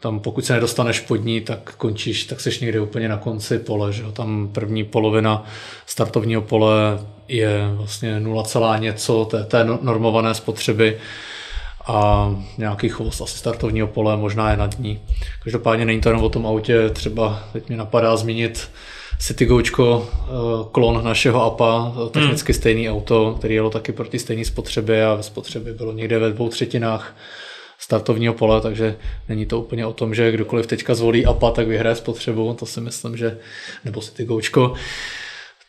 tam 0.00 0.20
pokud 0.20 0.44
se 0.44 0.52
nedostaneš 0.52 1.00
pod 1.00 1.16
ní, 1.16 1.40
tak 1.40 1.74
končíš, 1.76 2.24
tak 2.24 2.40
seš 2.40 2.60
někde 2.60 2.80
úplně 2.80 3.08
na 3.08 3.16
konci 3.16 3.58
pole, 3.58 3.92
že 3.92 4.02
Tam 4.12 4.48
první 4.52 4.84
polovina 4.84 5.44
startovního 5.86 6.42
pole 6.42 6.98
je 7.28 7.70
vlastně 7.74 8.20
0, 8.20 8.78
něco 8.78 9.24
té, 9.24 9.44
té 9.44 9.64
no, 9.64 9.78
normované 9.82 10.34
spotřeby 10.34 10.98
a 11.86 12.30
nějaký 12.58 12.88
chvost 12.88 13.20
asi 13.20 13.38
startovního 13.38 13.86
pole 13.86 14.16
možná 14.16 14.50
je 14.50 14.56
nad 14.56 14.78
ní. 14.78 15.00
Každopádně 15.42 15.84
není 15.84 16.00
to 16.00 16.08
jenom 16.08 16.24
o 16.24 16.28
tom 16.28 16.46
autě, 16.46 16.90
třeba 16.90 17.44
teď 17.52 17.68
mi 17.68 17.76
napadá 17.76 18.16
zmínit 18.16 18.70
Citygoučko, 19.22 20.08
eh, 20.08 20.28
klon 20.72 21.04
našeho 21.04 21.42
APA, 21.42 21.92
eh, 21.94 22.10
technicky 22.10 22.52
hmm. 22.52 22.58
stejný 22.58 22.90
auto, 22.90 23.34
který 23.38 23.54
jelo 23.54 23.70
taky 23.70 23.92
proti 23.92 24.18
stejné 24.18 24.44
spotřebě 24.44 25.06
a 25.06 25.14
ve 25.14 25.22
spotřebě 25.22 25.72
bylo 25.72 25.92
někde 25.92 26.18
ve 26.18 26.30
dvou 26.30 26.48
třetinách 26.48 27.16
startovního 27.78 28.34
pole, 28.34 28.60
takže 28.60 28.96
není 29.28 29.46
to 29.46 29.60
úplně 29.60 29.86
o 29.86 29.92
tom, 29.92 30.14
že 30.14 30.32
kdokoliv 30.32 30.66
teďka 30.66 30.94
zvolí 30.94 31.26
APA, 31.26 31.50
tak 31.50 31.68
vyhraje 31.68 31.96
spotřebu, 31.96 32.54
to 32.54 32.66
si 32.66 32.80
myslím, 32.80 33.16
že, 33.16 33.38
nebo 33.84 34.00
Citygoučko. 34.00 34.74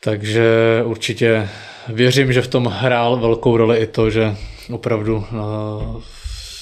Takže 0.03 0.47
určitě 0.85 1.49
věřím, 1.87 2.33
že 2.33 2.41
v 2.41 2.47
tom 2.47 2.65
hrál 2.65 3.17
velkou 3.17 3.57
roli 3.57 3.77
i 3.77 3.87
to, 3.87 4.09
že 4.09 4.35
opravdu 4.71 5.25
na, 5.31 5.45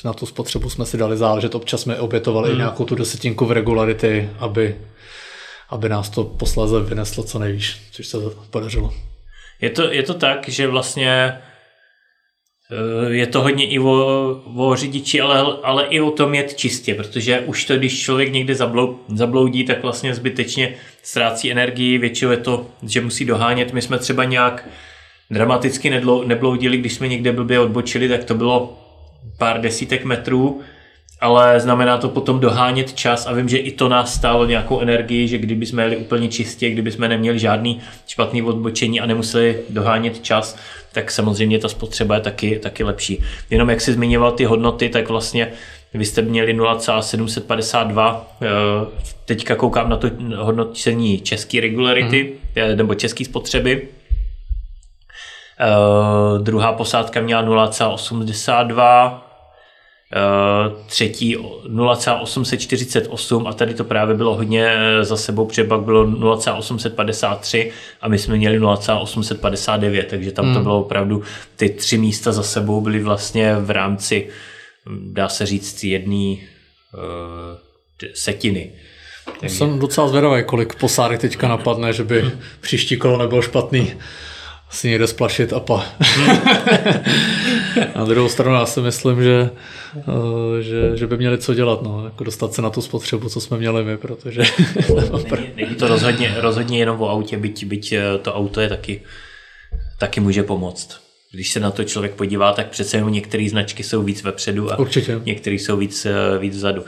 na 0.05 0.13
tu 0.13 0.25
spotřebu 0.25 0.69
jsme 0.69 0.85
si 0.85 0.97
dali 0.97 1.17
záležet. 1.17 1.55
Občas 1.55 1.81
jsme 1.81 1.99
obětovali 1.99 2.49
mm. 2.49 2.55
i 2.55 2.57
nějakou 2.57 2.85
tu 2.85 2.95
desetinku 2.95 3.45
v 3.45 3.51
regularity, 3.51 4.29
aby, 4.39 4.75
aby 5.71 5.89
nás 5.89 6.09
to 6.09 6.23
posléze 6.23 6.79
vyneslo 6.79 7.23
co 7.23 7.39
nejvíc, 7.39 7.77
což 7.91 8.07
se 8.07 8.17
podařilo. 8.49 8.93
Je 9.61 9.69
to, 9.69 9.91
je 9.91 10.03
to 10.03 10.13
tak, 10.13 10.49
že 10.49 10.67
vlastně 10.67 11.41
Eh, 12.71 13.13
je 13.13 13.27
to 13.27 13.41
hodně 13.41 13.65
i 13.65 13.79
o, 13.79 14.41
o 14.55 14.75
řidiči, 14.75 15.21
ale, 15.21 15.57
ale 15.63 15.85
i 15.85 16.01
o 16.01 16.11
tom 16.11 16.33
jet 16.33 16.55
čistě, 16.55 16.95
protože 16.95 17.39
už 17.39 17.65
to, 17.65 17.75
když 17.75 18.01
člověk 18.01 18.31
někde 18.31 18.55
zablou, 18.55 18.99
zabloudí, 19.07 19.63
tak 19.63 19.83
vlastně 19.83 20.15
zbytečně 20.15 20.73
ztrácí 21.03 21.51
energii, 21.51 21.97
většinou 21.97 22.31
je 22.31 22.37
to, 22.37 22.67
že 22.87 23.01
musí 23.01 23.25
dohánět. 23.25 23.73
My 23.73 23.81
jsme 23.81 23.99
třeba 23.99 24.23
nějak 24.23 24.69
dramaticky 25.31 25.89
nebloudili, 26.25 26.77
když 26.77 26.93
jsme 26.93 27.07
někde 27.07 27.31
blbě 27.31 27.59
odbočili, 27.59 28.09
tak 28.09 28.23
to 28.23 28.35
bylo 28.35 28.77
pár 29.37 29.61
desítek 29.61 30.05
metrů, 30.05 30.61
ale 31.21 31.59
znamená 31.59 31.97
to 31.97 32.09
potom 32.09 32.39
dohánět 32.39 32.93
čas 32.93 33.27
a 33.27 33.33
vím, 33.33 33.49
že 33.49 33.57
i 33.57 33.71
to 33.71 33.89
nás 33.89 34.13
stálo 34.13 34.45
nějakou 34.45 34.79
energii, 34.79 35.27
že 35.27 35.37
kdyby 35.37 35.65
jsme 35.65 35.83
jeli 35.83 35.97
úplně 35.97 36.27
čistě, 36.27 36.69
kdyby 36.69 36.91
jsme 36.91 37.07
neměli 37.07 37.39
žádný 37.39 37.79
špatný 38.07 38.41
odbočení 38.41 39.01
a 39.01 39.05
nemuseli 39.05 39.59
dohánět 39.69 40.23
čas, 40.23 40.57
tak 40.91 41.11
samozřejmě 41.11 41.59
ta 41.59 41.69
spotřeba 41.69 42.15
je 42.15 42.21
taky, 42.21 42.59
taky 42.59 42.83
lepší. 42.83 43.23
Jenom 43.49 43.69
jak 43.69 43.81
si 43.81 43.93
zmiňoval 43.93 44.31
ty 44.31 44.45
hodnoty, 44.45 44.89
tak 44.89 45.09
vlastně 45.09 45.51
vy 45.93 46.05
jste 46.05 46.21
měli 46.21 46.53
0,752, 46.53 48.27
eh, 48.41 48.47
teďka 49.25 49.55
koukám 49.55 49.89
na 49.89 49.97
to 49.97 50.09
hodnocení 50.35 51.19
české 51.19 51.61
regularity, 51.61 52.33
mm. 52.55 52.77
nebo 52.77 52.95
české 52.95 53.25
spotřeby. 53.25 53.87
Uh, 55.61 56.43
druhá 56.43 56.73
posádka 56.73 57.21
měla 57.21 57.43
0,82, 57.43 59.11
Uh, 59.13 59.30
třetí 60.85 61.37
0,848 61.67 63.47
a 63.47 63.53
tady 63.53 63.73
to 63.73 63.83
právě 63.83 64.15
bylo 64.15 64.35
hodně 64.35 64.75
za 65.01 65.17
sebou, 65.17 65.45
protože 65.45 65.63
pak 65.63 65.81
bylo 65.81 66.05
0,853 66.05 67.71
a 68.01 68.07
my 68.07 68.19
jsme 68.19 68.37
měli 68.37 68.59
0,859, 68.59 70.07
takže 70.09 70.31
tam 70.31 70.45
hmm. 70.45 70.53
to 70.53 70.59
bylo 70.59 70.79
opravdu, 70.79 71.23
ty 71.55 71.69
tři 71.69 71.97
místa 71.97 72.31
za 72.31 72.43
sebou 72.43 72.81
byly 72.81 73.03
vlastně 73.03 73.55
v 73.55 73.69
rámci, 73.69 74.29
dá 75.11 75.29
se 75.29 75.45
říct, 75.45 75.83
jedné 75.83 76.35
uh, 76.35 76.39
setiny. 78.13 78.71
Takže... 79.39 79.55
Jsem 79.55 79.79
docela 79.79 80.07
zvědavý, 80.07 80.43
kolik 80.43 80.75
posádek 80.75 81.21
teďka 81.21 81.47
napadne, 81.47 81.93
že 81.93 82.03
by 82.03 82.31
příští 82.61 82.97
kolo 82.97 83.17
nebylo 83.17 83.41
špatný 83.41 83.93
si 84.71 84.89
někde 84.89 85.07
splašit 85.07 85.53
a 85.53 85.59
pa. 85.59 85.85
Na 87.95 88.05
druhou 88.05 88.29
stranu 88.29 88.55
já 88.55 88.65
si 88.65 88.81
myslím, 88.81 89.23
že, 89.23 89.49
eh, 89.97 90.61
že, 90.61 90.97
že 90.97 91.07
by 91.07 91.17
měli 91.17 91.37
co 91.37 91.53
dělat, 91.53 91.81
no, 91.81 92.05
jako 92.05 92.23
dostat 92.23 92.53
se 92.53 92.61
na 92.61 92.69
tu 92.69 92.81
spotřebu, 92.81 93.29
co 93.29 93.41
jsme 93.41 93.57
měli 93.57 93.83
my, 93.83 93.97
protože... 93.97 94.41
není, 95.31 95.47
není 95.55 95.75
to 95.75 95.87
rozhodně, 95.87 96.35
rozhodně 96.37 96.79
jenom 96.79 97.01
o 97.01 97.09
autě, 97.09 97.37
byť, 97.37 97.65
byť 97.65 97.91
eh, 97.91 98.17
to 98.21 98.33
auto 98.33 98.61
je 98.61 98.69
taky, 98.69 99.01
taky 99.99 100.19
může 100.19 100.43
pomoct. 100.43 101.01
Když 101.31 101.51
se 101.51 101.59
na 101.59 101.71
to 101.71 101.83
člověk 101.83 102.13
podívá, 102.13 102.53
tak 102.53 102.69
přece 102.69 102.97
jenom 102.97 103.13
některé 103.13 103.47
značky 103.49 103.83
jsou 103.83 104.03
víc 104.03 104.23
vepředu 104.23 104.73
a 104.73 104.77
některé 105.25 105.55
jsou 105.55 105.77
víc, 105.77 106.05
eh, 106.05 106.39
víc 106.39 106.55
vzadu. 106.55 106.85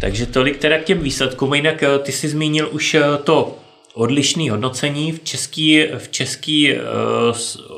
Takže 0.00 0.26
tolik 0.26 0.56
teda 0.56 0.78
k 0.78 0.84
těm 0.84 0.98
výsledkům. 0.98 1.54
Jinak 1.54 1.84
ty 2.02 2.12
jsi 2.12 2.28
zmínil 2.28 2.68
už 2.72 2.96
to 3.24 3.59
odlišné 3.94 4.50
hodnocení. 4.50 5.12
V, 5.12 5.24
český, 5.24 5.86
v, 5.98 6.08
český, 6.08 6.72
eh, 6.72 6.78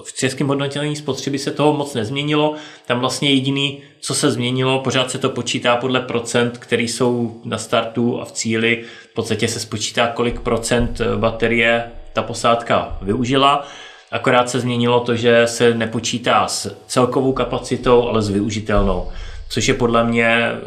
v 0.05 0.13
českém 0.13 0.49
hodnocení 0.49 0.97
spotřeby 0.97 1.39
se 1.39 1.51
toho 1.51 1.73
moc 1.73 1.95
nezměnilo. 1.95 2.55
Tam 2.87 3.01
vlastně 3.01 3.31
jediný, 3.31 3.83
co 4.01 4.15
se 4.15 4.31
změnilo, 4.31 4.79
pořád 4.81 5.11
se 5.11 5.19
to 5.19 5.31
počítá 5.31 5.77
podle 5.77 6.01
procent, 6.01 6.59
které 6.59 6.83
jsou 6.83 7.41
na 7.45 7.59
startu 7.59 8.21
a 8.21 8.25
v 8.25 8.33
cíli. 8.33 8.85
V 9.11 9.15
podstatě 9.15 9.49
se 9.49 9.61
spočítá, 9.61 10.07
kolik 10.07 10.41
procent 10.41 11.01
baterie 11.17 11.85
ta 12.13 12.23
posádka 12.23 12.99
využila. 13.03 13.67
Akorát 14.11 14.51
se 14.51 14.61
změnilo 14.61 15.01
to, 15.01 15.17
že 15.17 15.47
se 15.47 15.75
nepočítá 15.75 16.49
s 16.49 16.77
celkovou 16.87 17.33
kapacitou, 17.33 18.09
ale 18.09 18.23
s 18.23 18.31
využitelnou. 18.31 19.09
Což 19.49 19.69
je 19.69 19.75
podle 19.75 20.05
mě 20.05 20.27
eh, 20.27 20.59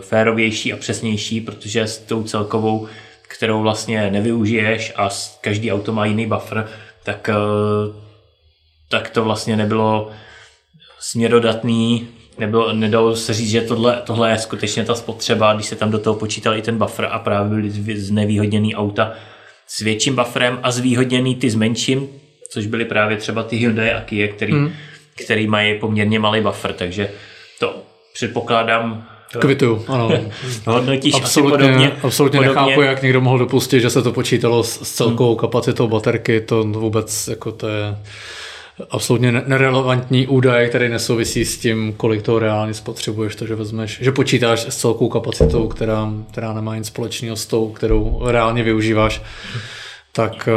férovější 0.00 0.72
a 0.72 0.76
přesnější, 0.76 1.40
protože 1.40 1.82
s 1.82 1.98
tou 1.98 2.22
celkovou 2.22 2.88
kterou 3.34 3.62
vlastně 3.62 4.10
nevyužiješ 4.10 4.92
a 4.96 5.08
každý 5.40 5.72
auto 5.72 5.92
má 5.92 6.06
jiný 6.06 6.26
buffer, 6.26 6.68
tak, 7.02 7.28
eh, 7.28 7.34
tak 8.88 9.10
to 9.10 9.24
vlastně 9.24 9.56
nebylo 9.56 10.10
směrodatný, 10.98 12.08
nebylo, 12.38 12.72
nedalo 12.72 13.16
se 13.16 13.34
říct, 13.34 13.50
že 13.50 13.60
tohle, 13.60 14.02
tohle 14.06 14.30
je 14.30 14.38
skutečně 14.38 14.84
ta 14.84 14.94
spotřeba, 14.94 15.54
když 15.54 15.66
se 15.66 15.76
tam 15.76 15.90
do 15.90 15.98
toho 15.98 16.16
počítal 16.16 16.56
i 16.56 16.62
ten 16.62 16.78
buffer 16.78 17.08
a 17.10 17.18
právě 17.18 17.48
byly 17.50 17.70
znevýhodněný 18.00 18.74
auta 18.74 19.12
s 19.66 19.80
větším 19.80 20.16
bufferem 20.16 20.58
a 20.62 20.70
zvýhodněný 20.70 21.34
ty 21.34 21.50
s 21.50 21.54
menším, 21.54 22.08
což 22.50 22.66
byly 22.66 22.84
právě 22.84 23.16
třeba 23.16 23.42
ty 23.42 23.56
Hyundai 23.56 23.92
a 23.92 24.00
Kia, 24.00 24.28
který, 24.28 24.52
hmm. 24.52 24.72
který 25.24 25.46
mají 25.46 25.78
poměrně 25.78 26.18
malý 26.18 26.40
buffer, 26.40 26.72
takže 26.72 27.10
to 27.58 27.82
předpokládám 28.14 29.13
Kvituju, 29.40 29.84
ano. 29.88 30.10
Hodnotíš 30.66 31.14
absolutně, 31.14 31.58
podobně. 31.58 31.92
Absolutně 32.02 32.38
podobně. 32.38 32.60
nechápu, 32.60 32.82
jak 32.82 33.02
někdo 33.02 33.20
mohl 33.20 33.38
dopustit, 33.38 33.80
že 33.80 33.90
se 33.90 34.02
to 34.02 34.12
počítalo 34.12 34.64
s, 34.64 34.78
celkovou 34.78 35.30
hmm. 35.30 35.38
kapacitou 35.38 35.88
baterky, 35.88 36.40
to 36.40 36.64
vůbec 36.64 37.28
jako 37.28 37.52
to 37.52 37.68
je 37.68 37.96
absolutně 38.90 39.32
nerelevantní 39.32 40.26
údaj, 40.26 40.68
který 40.68 40.88
nesouvisí 40.88 41.44
s 41.44 41.58
tím, 41.58 41.94
kolik 41.96 42.22
toho 42.22 42.38
reálně 42.38 42.74
spotřebuješ, 42.74 43.36
to, 43.36 43.46
že 43.46 43.54
vezmeš, 43.54 43.98
že 44.02 44.12
počítáš 44.12 44.60
s 44.60 44.76
celkou 44.76 45.08
kapacitou, 45.08 45.68
která, 45.68 46.12
která 46.30 46.52
nemá 46.52 46.76
nic 46.76 46.86
společného 46.86 47.36
s 47.36 47.46
tou, 47.46 47.68
kterou 47.68 48.22
reálně 48.26 48.62
využíváš, 48.62 49.22
tak 50.12 50.48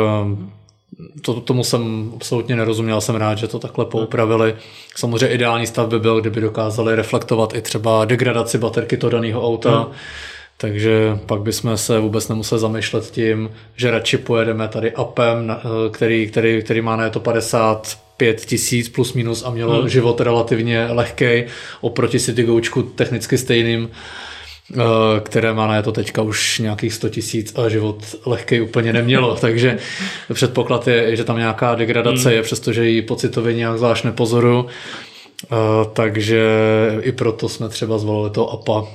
to, 1.21 1.41
tomu 1.41 1.63
jsem 1.63 2.11
absolutně 2.15 2.55
nerozuměl, 2.55 3.01
jsem 3.01 3.15
rád, 3.15 3.37
že 3.37 3.47
to 3.47 3.59
takhle 3.59 3.85
poupravili. 3.85 4.55
Samozřejmě 4.95 5.27
ideální 5.27 5.67
stav 5.67 5.87
by 5.87 5.99
byl, 5.99 6.21
kdyby 6.21 6.41
dokázali 6.41 6.95
reflektovat 6.95 7.55
i 7.55 7.61
třeba 7.61 8.05
degradaci 8.05 8.57
baterky 8.57 8.97
toho 8.97 9.11
daného 9.11 9.47
auta, 9.47 9.79
hmm. 9.79 9.91
takže 10.57 11.19
pak 11.25 11.41
bychom 11.41 11.77
se 11.77 11.99
vůbec 11.99 12.27
nemuseli 12.27 12.61
zamýšlet 12.61 13.11
tím, 13.11 13.49
že 13.75 13.91
radši 13.91 14.17
pojedeme 14.17 14.67
tady 14.67 14.91
apem, 14.91 15.57
který, 15.91 16.27
který, 16.27 16.63
který 16.63 16.81
má 16.81 16.95
na 16.95 17.09
to 17.09 17.19
50 17.19 17.99
5 18.17 18.45
tisíc 18.45 18.89
plus 18.89 19.13
minus 19.13 19.43
a 19.45 19.49
mělo 19.49 19.79
hmm. 19.79 19.89
život 19.89 20.21
relativně 20.21 20.87
lehký 20.91 21.43
oproti 21.81 22.19
Citygoučku 22.19 22.83
technicky 22.83 23.37
stejným 23.37 23.89
Eh, 23.89 23.91
které 25.23 25.53
má 25.53 25.67
na 25.67 25.81
to 25.81 25.91
teďka 25.91 26.21
už 26.21 26.59
nějakých 26.59 26.93
100 26.93 27.09
tisíc 27.09 27.55
a 27.55 27.69
život 27.69 28.15
lehký 28.25 28.61
úplně 28.61 28.93
nemělo, 28.93 29.35
takže 29.41 29.77
předpoklad 30.33 30.87
je, 30.87 31.15
že 31.15 31.23
tam 31.23 31.37
nějaká 31.37 31.75
degradace 31.75 32.29
hmm. 32.29 32.37
je, 32.37 32.43
přestože 32.43 32.89
ji 32.89 33.01
pocitově 33.01 33.53
nějak 33.53 33.77
zvlášť 33.77 34.03
nepozoru, 34.03 34.67
eh, 35.51 35.55
takže 35.93 36.41
i 37.01 37.11
proto 37.11 37.49
jsme 37.49 37.69
třeba 37.69 37.97
zvolili 37.97 38.29
to 38.29 38.49
APA. 38.49 38.87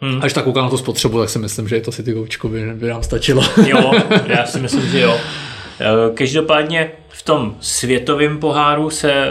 Hmm. 0.00 0.20
Až 0.22 0.32
tak 0.32 0.44
koukám 0.44 0.64
na 0.64 0.70
tu 0.70 0.76
spotřebu, 0.76 1.20
tak 1.20 1.30
si 1.30 1.38
myslím, 1.38 1.68
že 1.68 1.76
i 1.76 1.80
to 1.80 1.92
City 1.92 2.12
Goučko 2.12 2.48
by, 2.48 2.74
by 2.74 2.88
nám 2.88 3.02
stačilo. 3.02 3.42
Jo, 3.66 3.92
já 4.26 4.46
si 4.46 4.60
myslím, 4.60 4.90
že 4.90 5.00
jo. 5.00 5.16
Eh, 5.80 6.14
každopádně 6.14 6.90
v 7.08 7.22
tom 7.22 7.56
světovém 7.60 8.38
poháru 8.38 8.90
se 8.90 9.30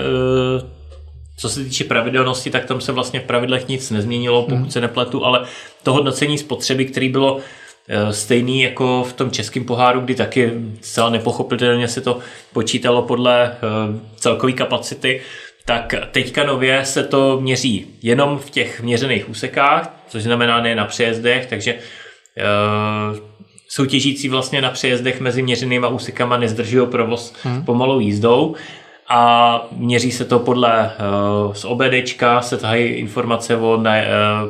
co 1.38 1.50
se 1.50 1.64
týče 1.64 1.84
pravidelnosti, 1.84 2.50
tak 2.50 2.66
tam 2.66 2.82
se 2.82 2.92
vlastně 2.92 3.20
v 3.20 3.24
pravidlech 3.24 3.68
nic 3.68 3.92
nezměnilo, 3.92 4.44
pokud 4.44 4.56
hmm. 4.56 4.72
se 4.72 4.82
nepletu, 4.82 5.26
ale 5.26 5.46
to 5.84 5.94
hodnocení 5.94 6.38
spotřeby, 6.38 6.86
který 6.86 7.10
bylo 7.10 7.40
eh, 7.88 8.14
stejný 8.14 8.62
jako 8.62 9.04
v 9.04 9.14
tom 9.14 9.32
českém 9.32 9.66
poháru, 9.66 10.02
kdy 10.02 10.16
taky 10.16 10.52
zcela 10.82 11.10
nepochopitelně 11.10 11.88
se 11.88 12.02
to 12.02 12.20
počítalo 12.54 13.02
podle 13.02 13.52
eh, 13.52 13.58
celkové 14.16 14.54
kapacity, 14.54 15.22
tak 15.66 15.94
teďka 16.12 16.44
nově 16.44 16.86
se 16.86 17.04
to 17.04 17.42
měří 17.42 17.86
jenom 18.02 18.40
v 18.40 18.50
těch 18.50 18.82
měřených 18.82 19.30
úsekách, 19.30 20.04
což 20.08 20.24
znamená 20.24 20.62
ne 20.62 20.76
na 20.76 20.86
přejezdech, 20.86 21.46
takže 21.46 21.74
uh, 21.74 23.18
soutěžící 23.68 24.30
vlastně 24.30 24.62
na 24.62 24.70
přejezdech 24.70 25.20
mezi 25.20 25.42
měřenýma 25.42 25.88
úsekama 25.88 26.38
nezdržují 26.38 26.88
provoz 26.88 27.34
hmm. 27.44 27.64
pomalou 27.66 28.00
jízdou 28.00 28.56
a 29.10 29.68
měří 29.72 30.12
se 30.12 30.26
to 30.26 30.40
podle 30.40 30.92
uh, 31.48 31.54
z 31.54 31.66
OBDčka, 31.66 32.42
se 32.42 32.58
tahají 32.58 32.84
informace 32.84 33.58
o 33.58 33.78
ne, 33.78 34.08
uh, 34.44 34.50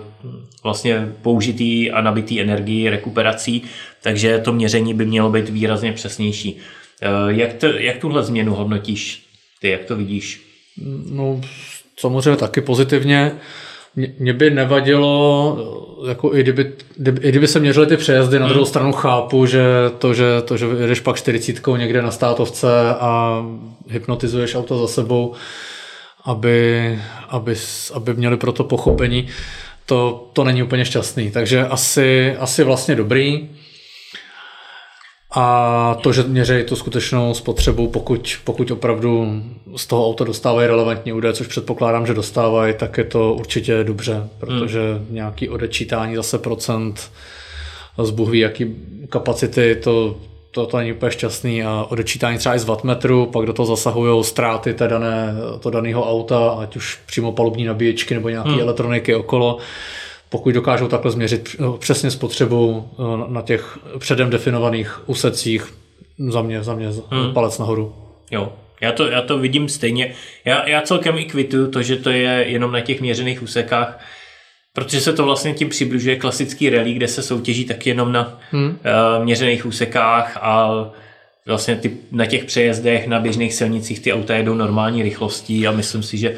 vlastně 0.63 1.13
použitý 1.22 1.91
a 1.91 2.02
nabitý 2.02 2.41
energii 2.41 2.89
rekuperací, 2.89 3.63
takže 4.02 4.39
to 4.39 4.54
měření 4.54 4.93
by 4.93 5.06
mělo 5.06 5.30
být 5.30 5.50
výrazně 5.50 5.93
přesnější. 5.93 6.54
Uh, 6.54 7.30
jak, 7.30 7.54
to, 7.54 7.65
jak 7.65 7.98
tuhle 7.98 8.24
změnu 8.24 8.56
hodnotíš 8.56 9.28
ty, 9.62 9.70
jak 9.70 9.86
to 9.86 9.96
vidíš? 9.96 10.41
No, 11.12 11.41
samozřejmě 11.98 12.36
taky 12.36 12.62
pozitivně. 12.62 13.32
Mě 14.19 14.33
by 14.33 14.49
nevadilo, 14.49 15.57
jako 16.07 16.36
i 16.36 16.43
kdyby, 16.43 16.73
i 17.21 17.29
kdyby 17.29 17.47
se 17.47 17.60
měřily 17.60 17.88
ty 17.88 17.97
přejezdy, 17.97 18.39
na 18.39 18.45
hmm. 18.45 18.53
druhou 18.53 18.65
stranu 18.65 18.91
chápu, 18.91 19.45
že 19.45 19.63
to, 19.97 20.13
že, 20.13 20.41
to, 20.45 20.57
že 20.57 20.65
jedeš 20.65 20.99
pak 20.99 21.15
40 21.15 21.67
někde 21.77 22.01
na 22.01 22.12
státovce 22.12 22.67
a 22.99 23.43
hypnotizuješ 23.88 24.55
auto 24.55 24.77
za 24.77 24.88
sebou, 24.88 25.33
aby, 26.25 26.99
aby, 27.29 27.55
aby 27.93 28.13
měli 28.13 28.38
pro 28.38 28.51
to 28.51 28.63
pochopení, 28.63 29.27
to, 29.86 30.29
to 30.33 30.43
není 30.43 30.63
úplně 30.63 30.86
šťastný. 30.86 31.31
Takže 31.31 31.65
asi, 31.65 32.36
asi 32.39 32.63
vlastně 32.63 32.95
dobrý. 32.95 33.49
A 35.31 35.97
to, 36.01 36.13
že 36.13 36.23
měří 36.23 36.63
tu 36.63 36.75
skutečnou 36.75 37.33
spotřebu, 37.33 37.87
pokud, 37.87 38.37
pokud 38.43 38.71
opravdu 38.71 39.43
z 39.75 39.87
toho 39.87 40.07
auta 40.07 40.23
dostávají 40.23 40.67
relevantní 40.67 41.13
údaje, 41.13 41.33
což 41.33 41.47
předpokládám, 41.47 42.07
že 42.07 42.13
dostávají, 42.13 42.73
tak 42.73 42.97
je 42.97 43.03
to 43.03 43.33
určitě 43.33 43.83
dobře, 43.83 44.27
protože 44.39 44.79
hmm. 44.79 45.07
nějaký 45.09 45.49
odečítání 45.49 46.15
zase 46.15 46.37
procent 46.37 47.11
z 48.03 48.09
Bůh 48.09 48.29
ví, 48.29 48.39
jaký 48.39 48.75
kapacity, 49.09 49.75
to, 49.83 50.17
to, 50.51 50.65
to 50.65 50.77
není 50.77 50.93
úplně 50.93 51.11
šťastný 51.11 51.63
a 51.63 51.85
odečítání 51.89 52.37
třeba 52.37 52.55
i 52.55 52.59
z 52.59 52.65
wattmetru, 52.65 53.25
pak 53.25 53.45
do 53.45 53.53
toho 53.53 53.65
zasahují 53.65 54.23
ztráty 54.23 54.73
té 54.73 54.87
dané, 54.87 55.33
to 55.59 55.69
daného 55.69 56.09
auta, 56.09 56.49
ať 56.49 56.75
už 56.75 56.99
přímo 57.05 57.31
palubní 57.31 57.65
nabíječky 57.65 58.13
nebo 58.13 58.29
nějaké 58.29 58.49
hmm. 58.49 58.59
elektroniky 58.59 59.15
okolo 59.15 59.57
pokud 60.29 60.53
dokážou 60.53 60.87
takhle 60.87 61.11
změřit 61.11 61.55
eh, 61.59 61.63
přesně 61.79 62.11
spotřebu 62.11 62.89
eh, 62.91 63.33
na 63.33 63.41
těch 63.41 63.77
předem 63.99 64.29
definovaných 64.29 65.09
úsecích, 65.09 65.73
za 66.29 66.41
mě, 66.41 66.63
za 66.63 66.75
mě 66.75 66.87
hmm. 67.09 67.33
palec 67.33 67.57
nahoru. 67.57 67.95
Jo, 68.31 68.53
já 68.81 68.91
to, 68.91 69.07
já 69.07 69.21
to 69.21 69.37
vidím 69.37 69.69
stejně. 69.69 70.13
Já, 70.45 70.69
já 70.69 70.81
celkem 70.81 71.17
i 71.17 71.25
kvituju 71.25 71.71
to, 71.71 71.81
že 71.81 71.95
to 71.95 72.09
je 72.09 72.45
jenom 72.47 72.71
na 72.71 72.81
těch 72.81 73.01
měřených 73.01 73.43
úsekách, 73.43 73.99
protože 74.73 75.01
se 75.01 75.13
to 75.13 75.25
vlastně 75.25 75.53
tím 75.53 75.69
přibližuje 75.69 76.15
klasický 76.15 76.69
rally, 76.69 76.93
kde 76.93 77.07
se 77.07 77.21
soutěží 77.21 77.65
tak 77.65 77.87
jenom 77.87 78.11
na 78.11 78.39
hmm. 78.51 78.65
uh, 78.65 79.23
měřených 79.23 79.65
úsekách 79.65 80.37
a 80.41 80.69
vlastně 81.45 81.75
ty, 81.75 81.97
na 82.11 82.25
těch 82.25 82.45
přejezdech, 82.45 83.07
na 83.07 83.19
běžných 83.19 83.53
silnicích 83.53 83.99
ty 83.99 84.13
auta 84.13 84.35
jedou 84.35 84.53
normální 84.53 85.03
rychlostí 85.03 85.67
a 85.67 85.71
myslím 85.71 86.03
si, 86.03 86.17
že 86.17 86.35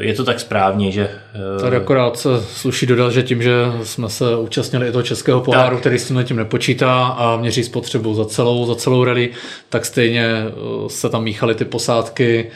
je 0.00 0.14
to 0.14 0.24
tak 0.24 0.40
správně, 0.40 0.92
že... 0.92 1.10
Eh, 1.58 1.60
Tady 1.60 1.76
akorát 1.76 2.18
se 2.18 2.28
sluší 2.40 2.86
dodat, 2.86 3.12
že 3.12 3.22
tím, 3.22 3.42
že 3.42 3.52
jsme 3.82 4.08
se 4.08 4.36
účastnili 4.36 4.88
i 4.88 4.92
toho 4.92 5.02
českého 5.02 5.40
poháru, 5.40 5.76
tak. 5.76 5.80
který 5.80 5.98
s 5.98 6.08
tím 6.08 6.24
tím 6.24 6.36
nepočítá 6.36 7.06
a 7.06 7.36
měří 7.36 7.64
spotřebu 7.64 8.14
za 8.14 8.24
celou, 8.24 8.66
za 8.66 8.74
celou 8.74 9.04
rally, 9.04 9.30
tak 9.68 9.84
stejně 9.84 10.26
eh, 10.26 10.50
se 10.88 11.08
tam 11.08 11.24
míchaly 11.24 11.54
ty 11.54 11.64
posádky, 11.64 12.50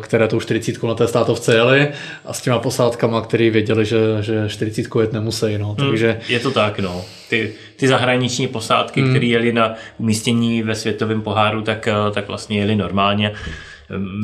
které 0.00 0.28
tou 0.28 0.40
40 0.40 0.82
na 0.82 0.94
té 0.94 1.08
státovce 1.08 1.54
jeli 1.54 1.88
a 2.24 2.32
s 2.32 2.42
těma 2.42 2.58
posádkama, 2.58 3.20
který 3.20 3.50
věděli, 3.50 3.84
že, 3.84 3.98
že 4.20 4.44
40 4.48 4.86
jet 5.00 5.12
nemusí. 5.12 5.58
No. 5.58 5.66
Hmm, 5.78 5.88
Takže... 5.88 6.20
Je 6.28 6.40
to 6.40 6.50
tak, 6.50 6.78
no. 6.78 7.04
Ty, 7.30 7.52
ty 7.76 7.88
zahraniční 7.88 8.48
posádky, 8.48 9.00
hmm. 9.00 9.10
které 9.10 9.26
jeli 9.26 9.52
na 9.52 9.74
umístění 9.98 10.62
ve 10.62 10.74
světovém 10.74 11.22
poháru, 11.22 11.62
tak, 11.62 11.88
tak 12.14 12.28
vlastně 12.28 12.58
jeli 12.58 12.76
normálně. 12.76 13.32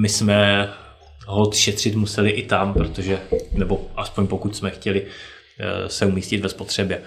My 0.00 0.08
jsme 0.08 0.68
hod 1.26 1.54
šetřit 1.54 1.94
museli 1.94 2.30
i 2.30 2.42
tam, 2.42 2.72
protože, 2.72 3.18
nebo 3.52 3.80
aspoň 3.96 4.26
pokud 4.26 4.56
jsme 4.56 4.70
chtěli 4.70 5.02
eh, 5.58 5.88
se 5.88 6.06
umístit 6.06 6.40
ve 6.40 6.48
spotřebě. 6.48 7.02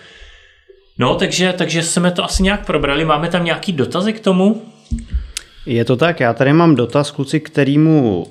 No, 0.97 1.15
takže, 1.15 1.53
takže 1.57 1.83
jsme 1.83 2.11
to 2.11 2.23
asi 2.23 2.43
nějak 2.43 2.65
probrali. 2.65 3.05
Máme 3.05 3.29
tam 3.29 3.45
nějaký 3.45 3.71
dotazy 3.71 4.13
k 4.13 4.19
tomu? 4.19 4.61
Je 5.65 5.85
to 5.85 5.95
tak, 5.95 6.19
já 6.19 6.33
tady 6.33 6.53
mám 6.53 6.75
dotaz, 6.75 7.11
kluci, 7.11 7.39
kterýmu 7.39 8.27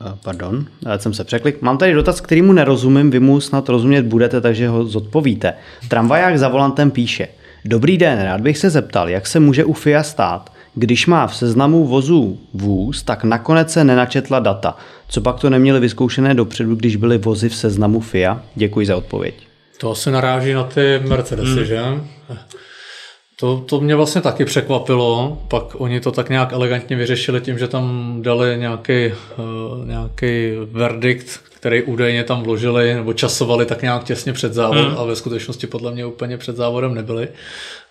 eh, 0.00 0.18
Pardon, 0.24 0.66
ale 0.86 0.98
jsem 0.98 1.14
se 1.14 1.24
překlik. 1.24 1.62
Mám 1.62 1.78
tady 1.78 1.92
dotaz, 1.92 2.20
kterýmu 2.20 2.52
nerozumím, 2.52 3.10
vy 3.10 3.20
mu 3.20 3.40
snad 3.40 3.68
rozumět 3.68 4.02
budete, 4.02 4.40
takže 4.40 4.68
ho 4.68 4.84
zodpovíte. 4.84 5.54
Tramvaják 5.88 6.38
za 6.38 6.48
volantem 6.48 6.90
píše. 6.90 7.28
Dobrý 7.64 7.98
den, 7.98 8.22
rád 8.22 8.40
bych 8.40 8.58
se 8.58 8.70
zeptal, 8.70 9.08
jak 9.08 9.26
se 9.26 9.40
může 9.40 9.64
u 9.64 9.72
FIA 9.72 10.02
stát, 10.02 10.52
když 10.74 11.06
má 11.06 11.26
v 11.26 11.36
seznamu 11.36 11.86
vozů 11.86 12.38
vůz, 12.54 13.02
tak 13.02 13.24
nakonec 13.24 13.72
se 13.72 13.84
nenačetla 13.84 14.38
data. 14.38 14.76
Co 15.08 15.20
pak 15.20 15.40
to 15.40 15.50
neměli 15.50 15.80
vyzkoušené 15.80 16.34
dopředu, 16.34 16.74
když 16.74 16.96
byly 16.96 17.18
vozy 17.18 17.48
v 17.48 17.56
seznamu 17.56 18.00
FIA? 18.00 18.42
Děkuji 18.54 18.86
za 18.86 18.96
odpověď. 18.96 19.34
To 19.78 19.94
se 19.94 20.10
naráží 20.10 20.52
na 20.52 20.64
ty 20.64 21.00
Mercedesy, 21.08 21.50
hmm. 21.50 21.64
že? 21.64 21.82
To, 23.40 23.64
to 23.66 23.80
mě 23.80 23.96
vlastně 23.96 24.20
taky 24.20 24.44
překvapilo, 24.44 25.42
pak 25.48 25.80
oni 25.80 26.00
to 26.00 26.12
tak 26.12 26.28
nějak 26.28 26.52
elegantně 26.52 26.96
vyřešili 26.96 27.40
tím, 27.40 27.58
že 27.58 27.68
tam 27.68 28.16
dali 28.22 28.56
nějaký, 28.58 29.12
uh, 29.38 29.86
nějaký 29.86 30.52
verdikt, 30.72 31.40
který 31.56 31.82
údajně 31.82 32.24
tam 32.24 32.42
vložili 32.42 32.94
nebo 32.94 33.12
časovali 33.12 33.66
tak 33.66 33.82
nějak 33.82 34.04
těsně 34.04 34.32
před 34.32 34.54
závodem, 34.54 34.84
hmm. 34.84 34.98
a 34.98 35.04
ve 35.04 35.16
skutečnosti 35.16 35.66
podle 35.66 35.92
mě 35.92 36.06
úplně 36.06 36.36
před 36.38 36.56
závodem 36.56 36.94
nebyli, 36.94 37.28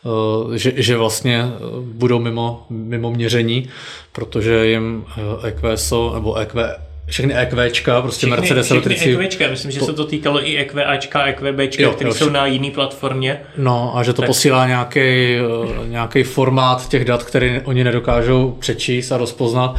uh, 0.03 0.53
že, 0.53 0.73
že 0.75 0.97
vlastně 0.97 1.45
eh, 1.45 1.59
budou 1.81 2.19
mimo, 2.19 2.65
mimo 2.69 3.11
měření, 3.11 3.69
protože 4.11 4.67
jim 4.67 5.05
EQSO 5.43 6.11
nebo 6.13 6.37
EQ, 6.37 6.75
všechny 7.07 7.33
EQčka, 7.33 8.01
prostě 8.01 8.27
všechny, 8.27 8.41
Mercedes 8.41 8.65
všechny 8.65 8.77
elektrici. 8.77 9.17
EQčka, 9.17 9.47
myslím, 9.49 9.71
že 9.71 9.79
to... 9.79 9.85
se 9.85 9.93
to 9.93 10.05
týkalo 10.05 10.47
i 10.47 10.57
EQAčka, 10.57 11.25
EQBčka, 11.25 11.89
které 11.89 12.13
jsou 12.13 12.29
na 12.29 12.45
jiné 12.45 12.71
platformě. 12.71 13.41
No 13.57 13.97
a 13.97 14.03
že 14.03 14.13
to 14.13 14.21
tak. 14.21 14.27
posílá 14.29 14.67
nějaký, 14.67 14.99
eh, 14.99 15.87
nějaký 15.87 16.23
formát 16.23 16.89
těch 16.89 17.05
dat, 17.05 17.23
který 17.23 17.61
oni 17.65 17.83
nedokážou 17.83 18.55
přečíst 18.59 19.11
a 19.11 19.17
rozpoznat. 19.17 19.75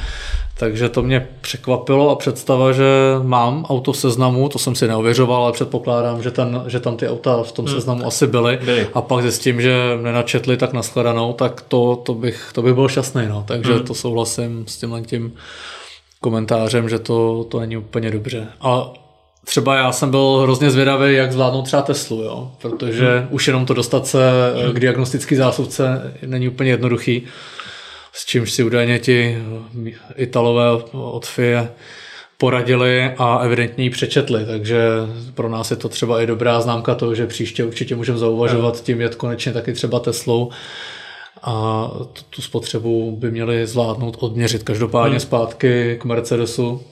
Takže 0.58 0.88
to 0.88 1.02
mě 1.02 1.28
překvapilo 1.40 2.10
a 2.10 2.16
představa, 2.16 2.72
že 2.72 2.84
mám 3.22 3.64
auto 3.64 3.92
v 3.92 3.96
seznamu, 3.96 4.48
to 4.48 4.58
jsem 4.58 4.74
si 4.74 4.88
neověřoval, 4.88 5.42
ale 5.42 5.52
předpokládám, 5.52 6.22
že, 6.22 6.30
ten, 6.30 6.62
že 6.66 6.80
tam 6.80 6.96
ty 6.96 7.08
auta 7.08 7.42
v 7.42 7.52
tom 7.52 7.64
hmm. 7.64 7.74
seznamu 7.74 8.06
asi 8.06 8.26
byly. 8.26 8.58
byly. 8.64 8.86
A 8.94 9.02
pak 9.02 9.22
zjistím, 9.22 9.60
že 9.60 9.98
nenačetli 10.02 10.56
tak 10.56 10.72
nashledanou, 10.72 11.32
tak 11.32 11.60
to, 11.68 12.02
to, 12.06 12.14
bych, 12.14 12.50
to 12.52 12.62
bych 12.62 12.74
byl 12.74 12.88
šťastný. 12.88 13.22
No. 13.28 13.44
Takže 13.48 13.72
hmm. 13.72 13.84
to 13.84 13.94
souhlasím 13.94 14.64
s 14.68 14.76
tímhle 14.76 15.02
tím 15.02 15.32
komentářem, 16.20 16.88
že 16.88 16.98
to, 16.98 17.44
to 17.44 17.60
není 17.60 17.76
úplně 17.76 18.10
dobře. 18.10 18.46
A 18.60 18.92
třeba 19.44 19.76
já 19.76 19.92
jsem 19.92 20.10
byl 20.10 20.38
hrozně 20.42 20.70
zvědavý, 20.70 21.14
jak 21.14 21.32
zvládnout 21.32 21.62
třeba 21.62 21.82
Teslu, 21.82 22.22
jo? 22.22 22.52
protože 22.62 23.18
hmm. 23.18 23.28
už 23.30 23.46
jenom 23.46 23.66
to 23.66 23.74
dostat 23.74 24.06
se 24.06 24.30
hmm. 24.64 24.74
k 24.74 24.80
diagnostické 24.80 25.36
zásuvce 25.36 26.14
není 26.26 26.48
úplně 26.48 26.70
jednoduchý, 26.70 27.22
s 28.12 28.26
čímž 28.26 28.52
si 28.52 28.62
údajně 28.62 28.98
ti 28.98 29.38
Italové 30.16 30.70
od 30.92 31.26
FIE 31.26 31.68
poradili 32.38 33.14
a 33.18 33.38
evidentně 33.38 33.84
ji 33.84 33.90
přečetli, 33.90 34.46
takže 34.46 34.80
pro 35.34 35.48
nás 35.48 35.70
je 35.70 35.76
to 35.76 35.88
třeba 35.88 36.22
i 36.22 36.26
dobrá 36.26 36.60
známka 36.60 36.94
toho, 36.94 37.14
že 37.14 37.26
příště 37.26 37.64
určitě 37.64 37.96
můžeme 37.96 38.18
zauvažovat 38.18 38.82
tím 38.82 39.00
jet 39.00 39.14
konečně 39.14 39.52
taky 39.52 39.72
třeba 39.72 40.00
Teslou, 40.00 40.50
a 41.42 41.86
tu, 42.12 42.22
tu 42.30 42.42
spotřebu 42.42 43.16
by 43.16 43.30
měli 43.30 43.66
zvládnout 43.66 44.16
odměřit. 44.20 44.62
Každopádně 44.62 45.10
hmm. 45.10 45.20
zpátky 45.20 45.98
k 46.00 46.04
Mercedesu. 46.04 46.82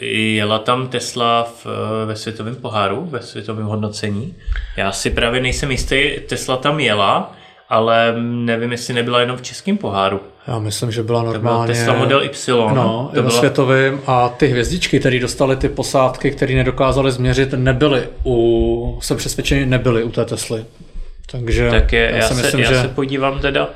Jela 0.00 0.58
tam 0.58 0.88
Tesla 0.88 1.42
v, 1.42 1.66
ve 2.06 2.16
světovém 2.16 2.56
poháru, 2.56 3.06
ve 3.10 3.22
světovém 3.22 3.66
hodnocení. 3.66 4.34
Já 4.76 4.92
si 4.92 5.10
právě 5.10 5.40
nejsem 5.40 5.70
jistý, 5.70 6.10
Tesla 6.28 6.56
tam 6.56 6.80
jela, 6.80 7.32
ale 7.68 8.14
nevím, 8.20 8.72
jestli 8.72 8.94
nebyla 8.94 9.20
jenom 9.20 9.36
v 9.36 9.42
českém 9.42 9.76
poháru. 9.76 10.20
Já 10.46 10.58
myslím, 10.58 10.90
že 10.90 11.02
byla 11.02 11.22
normálně... 11.22 11.72
To 11.72 11.78
Tesla 11.78 11.94
Model 11.94 12.22
Y. 12.22 12.74
No, 12.74 13.10
to 13.14 13.22
bylo... 13.22 13.30
světovým 13.30 14.00
a 14.06 14.28
ty 14.28 14.46
hvězdičky, 14.46 15.00
které 15.00 15.20
dostaly 15.20 15.56
ty 15.56 15.68
posádky, 15.68 16.30
které 16.30 16.54
nedokázali 16.54 17.12
změřit, 17.12 17.54
nebyly 17.56 18.08
u... 18.24 18.98
Jsem 19.02 19.16
přesvědčený, 19.16 19.66
nebyly 19.66 20.04
u 20.04 20.10
té 20.10 20.24
Tesly. 20.24 20.64
Takže 21.30 21.70
tak 21.70 21.92
je, 21.92 22.10
já, 22.10 22.16
já, 22.16 22.28
si 22.28 22.34
se, 22.34 22.42
myslím, 22.42 22.60
já 22.60 22.72
že, 22.72 22.80
se 22.80 22.88
podívám 22.88 23.38
teda 23.38 23.70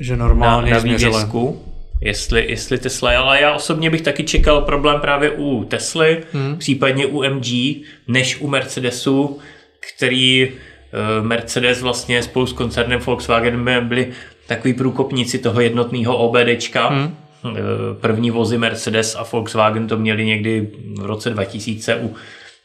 že 0.00 0.16
normálně 0.16 0.70
na, 0.70 0.76
na 0.76 0.82
vývězku, 0.82 1.66
jestli, 2.00 2.46
jestli 2.48 2.78
Tesla, 2.78 3.18
ale 3.18 3.40
já 3.40 3.54
osobně 3.54 3.90
bych 3.90 4.02
taky 4.02 4.24
čekal 4.24 4.60
problém 4.60 5.00
právě 5.00 5.30
u 5.30 5.64
Tesly, 5.64 6.22
hmm. 6.32 6.56
případně 6.58 7.06
u 7.06 7.22
MG, 7.22 7.46
než 8.08 8.40
u 8.40 8.48
Mercedesu, 8.48 9.38
který 9.94 10.48
uh, 10.48 11.26
Mercedes 11.26 11.82
vlastně 11.82 12.22
spolu 12.22 12.46
s 12.46 12.52
koncernem 12.52 13.00
Volkswagen 13.00 13.88
byli 13.88 14.08
takový 14.46 14.74
průkopníci 14.74 15.38
toho 15.38 15.60
jednotného 15.60 16.16
OBDčka. 16.16 16.88
Hmm. 16.88 17.16
Uh, 17.44 17.52
první 18.00 18.30
vozy 18.30 18.58
Mercedes 18.58 19.16
a 19.16 19.26
Volkswagen 19.32 19.88
to 19.88 19.96
měli 19.96 20.24
někdy 20.24 20.68
v 20.98 21.04
roce 21.04 21.30
2000 21.30 21.96
u 21.96 22.14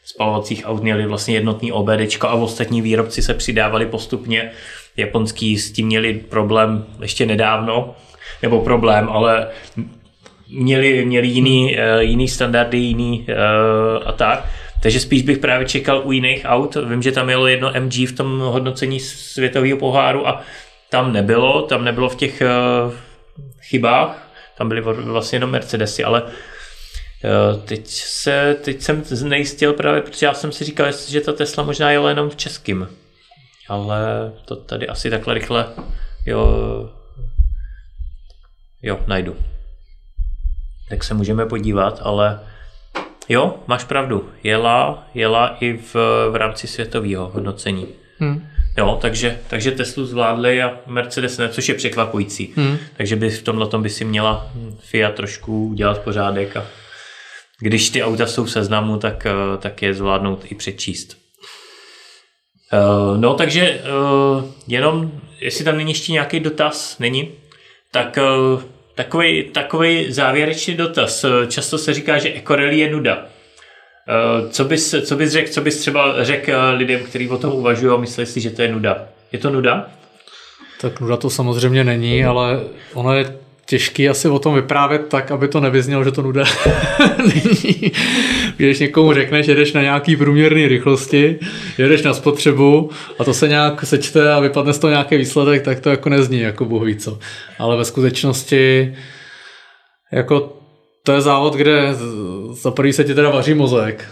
spalovacích 0.06 0.62
aut 0.66 0.82
měli 0.82 1.06
vlastně 1.06 1.34
jednotný 1.34 1.72
OBD 1.72 2.00
a 2.20 2.34
ostatní 2.34 2.82
výrobci 2.82 3.22
se 3.22 3.34
přidávali 3.34 3.86
postupně. 3.86 4.50
Japonský 4.96 5.58
s 5.58 5.72
tím 5.72 5.86
měli 5.86 6.14
problém 6.14 6.86
ještě 7.00 7.26
nedávno, 7.26 7.94
nebo 8.42 8.60
problém, 8.60 9.08
ale 9.08 9.48
měli, 10.48 11.04
měli 11.04 11.26
jiný, 11.26 11.76
uh, 11.76 12.00
jiný 12.00 12.28
standardy, 12.28 12.78
jiný 12.78 13.26
uh, 13.28 14.08
a 14.08 14.12
tak. 14.12 14.44
Takže 14.82 15.00
spíš 15.00 15.22
bych 15.22 15.38
právě 15.38 15.68
čekal 15.68 16.02
u 16.04 16.12
jiných 16.12 16.42
aut. 16.44 16.76
Vím, 16.84 17.02
že 17.02 17.12
tam 17.12 17.30
jelo 17.30 17.46
jedno 17.46 17.72
MG 17.80 17.94
v 18.08 18.16
tom 18.16 18.38
hodnocení 18.38 19.00
světového 19.00 19.78
poháru 19.78 20.28
a 20.28 20.42
tam 20.90 21.12
nebylo, 21.12 21.62
tam 21.62 21.84
nebylo 21.84 22.08
v 22.08 22.16
těch 22.16 22.42
uh, 22.86 22.92
chybách, 23.60 24.28
tam 24.58 24.68
byly 24.68 24.80
vlastně 24.80 25.36
jenom 25.36 25.50
Mercedesy, 25.50 26.04
ale 26.04 26.22
Teď, 27.64 27.86
se, 27.86 28.56
teď 28.64 28.82
jsem 28.82 29.04
znejistil 29.04 29.72
právě, 29.72 30.02
protože 30.02 30.26
já 30.26 30.34
jsem 30.34 30.52
si 30.52 30.64
říkal, 30.64 30.86
že 31.08 31.20
ta 31.20 31.32
Tesla 31.32 31.64
možná 31.64 31.90
jela 31.90 32.08
jenom 32.08 32.30
v 32.30 32.36
českým. 32.36 32.88
Ale 33.68 34.32
to 34.44 34.56
tady 34.56 34.88
asi 34.88 35.10
takhle 35.10 35.34
rychle 35.34 35.66
jo, 36.26 36.48
jo 38.82 39.00
najdu. 39.06 39.36
Tak 40.88 41.04
se 41.04 41.14
můžeme 41.14 41.46
podívat, 41.46 42.00
ale 42.02 42.40
jo, 43.28 43.54
máš 43.66 43.84
pravdu. 43.84 44.30
Jela, 44.42 45.08
jela 45.14 45.56
i 45.60 45.76
v, 45.76 45.94
v 46.30 46.36
rámci 46.36 46.66
světového 46.66 47.28
hodnocení. 47.28 47.86
Hmm. 48.18 48.48
Jo, 48.78 48.98
takže, 49.02 49.38
takže 49.48 49.70
Teslu 49.70 50.06
zvládli 50.06 50.62
a 50.62 50.78
Mercedes 50.86 51.38
ne, 51.38 51.48
což 51.48 51.68
je 51.68 51.74
překvapující. 51.74 52.52
Hmm. 52.56 52.78
Takže 52.96 53.16
by 53.16 53.30
v 53.30 53.42
tomhle 53.42 53.66
tom 53.66 53.82
by 53.82 53.90
si 53.90 54.04
měla 54.04 54.52
Fiat 54.80 55.14
trošku 55.14 55.68
udělat 55.68 55.98
pořádek 55.98 56.56
a 56.56 56.64
když 57.60 57.90
ty 57.90 58.02
auta 58.02 58.26
jsou 58.26 58.44
v 58.44 58.50
seznamu, 58.50 58.98
tak, 58.98 59.26
eh, 59.26 59.58
tak 59.58 59.82
je 59.82 59.94
zvládnout 59.94 60.44
i 60.50 60.54
přečíst. 60.54 61.16
Uh, 62.72 63.20
no, 63.20 63.34
takže 63.34 63.80
uh, 63.80 64.44
jenom, 64.66 65.12
jestli 65.40 65.64
tam 65.64 65.76
není 65.76 65.90
ještě 65.90 66.12
nějaký 66.12 66.40
dotaz, 66.40 66.98
není, 66.98 67.32
tak 67.92 68.18
takový, 68.94 69.44
takový 69.44 70.12
závěrečný 70.12 70.74
dotaz. 70.74 71.24
Často 71.48 71.78
se 71.78 71.94
říká, 71.94 72.18
že 72.18 72.32
ekorelí 72.32 72.78
je 72.78 72.90
nuda. 72.90 73.26
Co 74.50 74.64
bys, 74.64 74.94
co 75.04 75.16
bys 75.16 75.32
řekl, 75.32 75.52
co 75.52 75.60
bys 75.60 75.80
třeba 75.80 76.24
řekl 76.24 76.52
lidem, 76.76 77.00
kteří 77.04 77.28
o 77.28 77.38
tom 77.38 77.52
uvažují 77.52 77.92
a 77.92 77.96
myslí 77.96 78.26
si, 78.26 78.40
že 78.40 78.50
to 78.50 78.62
je 78.62 78.72
nuda? 78.72 79.08
Je 79.32 79.38
to 79.38 79.50
nuda? 79.50 79.90
Tak 80.80 81.00
nuda 81.00 81.16
to 81.16 81.30
samozřejmě 81.30 81.84
není, 81.84 82.24
ale 82.24 82.60
ono 82.94 83.14
je 83.14 83.38
těžký 83.66 84.08
asi 84.08 84.28
o 84.28 84.38
tom 84.38 84.54
vyprávět 84.54 85.08
tak, 85.08 85.30
aby 85.30 85.48
to 85.48 85.60
nevyznělo, 85.60 86.04
že 86.04 86.12
to 86.12 86.22
nuda 86.22 86.44
není. 87.18 87.92
Když 88.56 88.78
někomu 88.78 89.12
řekneš, 89.12 89.46
že 89.46 89.54
jdeš 89.54 89.72
na 89.72 89.82
nějaký 89.82 90.16
průměrný 90.16 90.68
rychlosti, 90.68 91.38
jedeš 91.78 92.02
na 92.02 92.14
spotřebu 92.14 92.90
a 93.18 93.24
to 93.24 93.34
se 93.34 93.48
nějak 93.48 93.84
sečte 93.84 94.32
a 94.32 94.40
vypadne 94.40 94.72
z 94.72 94.78
toho 94.78 94.90
nějaký 94.90 95.16
výsledek, 95.16 95.62
tak 95.62 95.80
to 95.80 95.90
jako 95.90 96.08
nezní, 96.08 96.40
jako 96.40 96.64
Bůh 96.64 96.82
ví 96.82 96.96
co. 96.96 97.18
Ale 97.58 97.76
ve 97.76 97.84
skutečnosti 97.84 98.94
jako 100.12 100.52
to 101.02 101.12
je 101.12 101.20
závod, 101.20 101.54
kde 101.54 101.94
za 102.52 102.70
prvý 102.70 102.92
se 102.92 103.04
ti 103.04 103.14
teda 103.14 103.30
vaří 103.30 103.54
mozek 103.54 104.04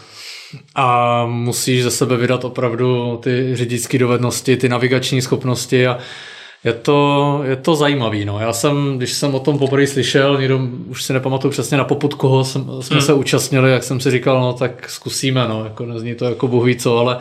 a 0.74 1.26
musíš 1.26 1.82
ze 1.82 1.90
sebe 1.90 2.16
vydat 2.16 2.44
opravdu 2.44 3.20
ty 3.22 3.50
řidičské 3.56 3.98
dovednosti, 3.98 4.56
ty 4.56 4.68
navigační 4.68 5.22
schopnosti 5.22 5.86
a 5.86 5.98
je 6.64 6.72
to, 6.72 7.40
je 7.44 7.56
to 7.56 7.74
zajímavý. 7.74 8.24
No. 8.24 8.40
Já 8.40 8.52
jsem, 8.52 8.96
když 8.96 9.12
jsem 9.12 9.34
o 9.34 9.40
tom 9.40 9.58
poprvé 9.58 9.86
slyšel, 9.86 10.38
někdo, 10.38 10.60
už 10.86 11.02
si 11.02 11.12
nepamatuju 11.12 11.50
přesně 11.50 11.76
na 11.76 11.84
poput 11.84 12.14
koho 12.14 12.44
jsem, 12.44 12.66
jsme 12.80 12.96
hmm. 12.96 13.06
se 13.06 13.12
účastnili, 13.12 13.72
jak 13.72 13.82
jsem 13.82 14.00
si 14.00 14.10
říkal, 14.10 14.40
no 14.40 14.52
tak 14.52 14.90
zkusíme, 14.90 15.48
no, 15.48 15.64
jako 15.64 15.86
nezní 15.86 16.14
to 16.14 16.24
jako 16.24 16.48
bohu 16.48 16.74
co, 16.74 16.98
ale, 16.98 17.18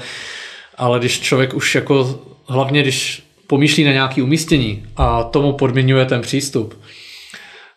ale 0.78 1.00
když 1.00 1.20
člověk 1.20 1.54
už 1.54 1.76
jako, 1.76 2.20
hlavně 2.48 2.82
když 2.82 3.24
pomýšlí 3.48 3.84
na 3.84 3.92
nějaké 3.92 4.24
umístění 4.24 4.86
a 4.98 5.24
tomu 5.24 5.54
podmiňuje 5.54 6.06
ten 6.06 6.22
přístup, 6.22 6.80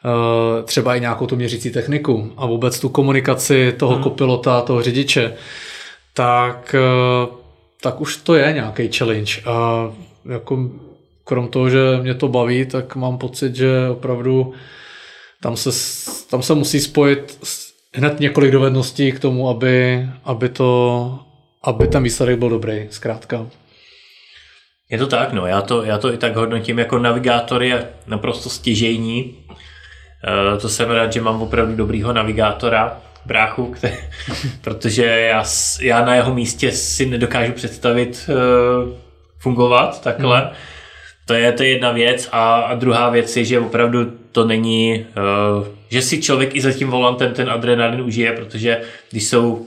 eh, 0.05 0.63
třeba 0.63 0.97
i 0.97 1.01
nějakou 1.01 1.27
tu 1.27 1.37
měřící 1.37 1.71
techniku 1.71 2.33
a 2.37 2.47
vůbec 2.47 2.81
tu 2.81 2.89
komunikaci 2.89 3.75
toho 3.79 3.95
hmm. 3.95 4.03
kopilota, 4.03 4.61
toho 4.61 4.83
řidiče, 4.83 5.35
tak, 6.15 6.75
eh, 6.79 7.27
tak 7.81 8.01
už 8.01 8.17
to 8.17 8.35
je 8.35 8.53
nějaký 8.53 8.89
challenge. 8.93 9.33
A 9.47 9.91
jako 10.33 10.71
krom 11.27 11.49
toho, 11.49 11.71
že 11.71 11.79
mě 12.03 12.15
to 12.15 12.29
baví, 12.29 12.67
tak 12.67 12.97
mám 12.97 13.19
pocit, 13.19 13.57
že 13.57 13.89
opravdu 13.91 14.55
tam 15.43 15.57
se, 15.57 15.71
tam 16.31 16.43
se 16.43 16.55
musí 16.55 16.81
spojit 16.81 17.39
hned 17.95 18.21
několik 18.21 18.53
dovedností 18.53 19.13
k 19.13 19.21
tomu, 19.21 19.49
aby, 19.49 20.07
aby, 20.25 20.49
to, 20.49 21.19
aby 21.63 21.87
ten 21.87 22.03
výsledek 22.03 22.39
byl 22.39 22.49
dobrý, 22.49 22.87
zkrátka. 22.91 23.47
Je 24.91 24.99
to 24.99 25.07
tak, 25.07 25.33
no, 25.33 25.47
já 25.47 25.63
to, 25.63 25.85
já 25.85 25.99
to 25.99 26.13
i 26.13 26.17
tak 26.19 26.37
hodnotím 26.37 26.79
jako 26.79 26.99
navigátor 26.99 27.63
je 27.63 27.89
naprosto 28.07 28.51
stěžejní. 28.51 29.35
E, 30.55 30.59
to 30.59 30.69
jsem 30.69 30.91
rád, 30.91 31.13
že 31.13 31.21
mám 31.21 31.43
opravdu 31.43 31.77
dobrýho 31.77 32.13
navigátora, 32.13 33.01
bráchu, 33.25 33.67
který, 33.67 33.97
protože 34.61 35.05
já, 35.05 35.45
já 35.81 36.05
na 36.05 36.15
jeho 36.15 36.35
místě 36.35 36.73
si 36.73 37.07
nedokážu 37.07 37.53
představit 37.53 38.31
e, 38.31 38.35
fungovat 39.39 40.03
takhle. 40.03 40.41
Hmm 40.41 40.76
to 41.27 41.35
je, 41.35 41.53
to 41.53 41.63
je 41.63 41.69
jedna 41.69 41.93
věc 41.93 42.29
a, 42.33 42.55
a 42.55 42.75
druhá 42.75 43.11
věc 43.11 43.37
je, 43.37 43.45
že 43.45 43.61
opravdu 43.61 44.13
to 44.33 44.45
není, 44.45 45.07
uh, 45.59 45.67
že 45.89 46.03
si 46.03 46.23
člověk 46.23 46.55
i 46.55 46.61
za 46.61 46.73
tím 46.73 46.89
volantem 46.89 47.33
ten 47.33 47.51
adrenalin 47.51 48.01
užije, 48.01 48.33
protože 48.33 48.81
když 49.11 49.25
jsou 49.25 49.53
uh, 49.53 49.67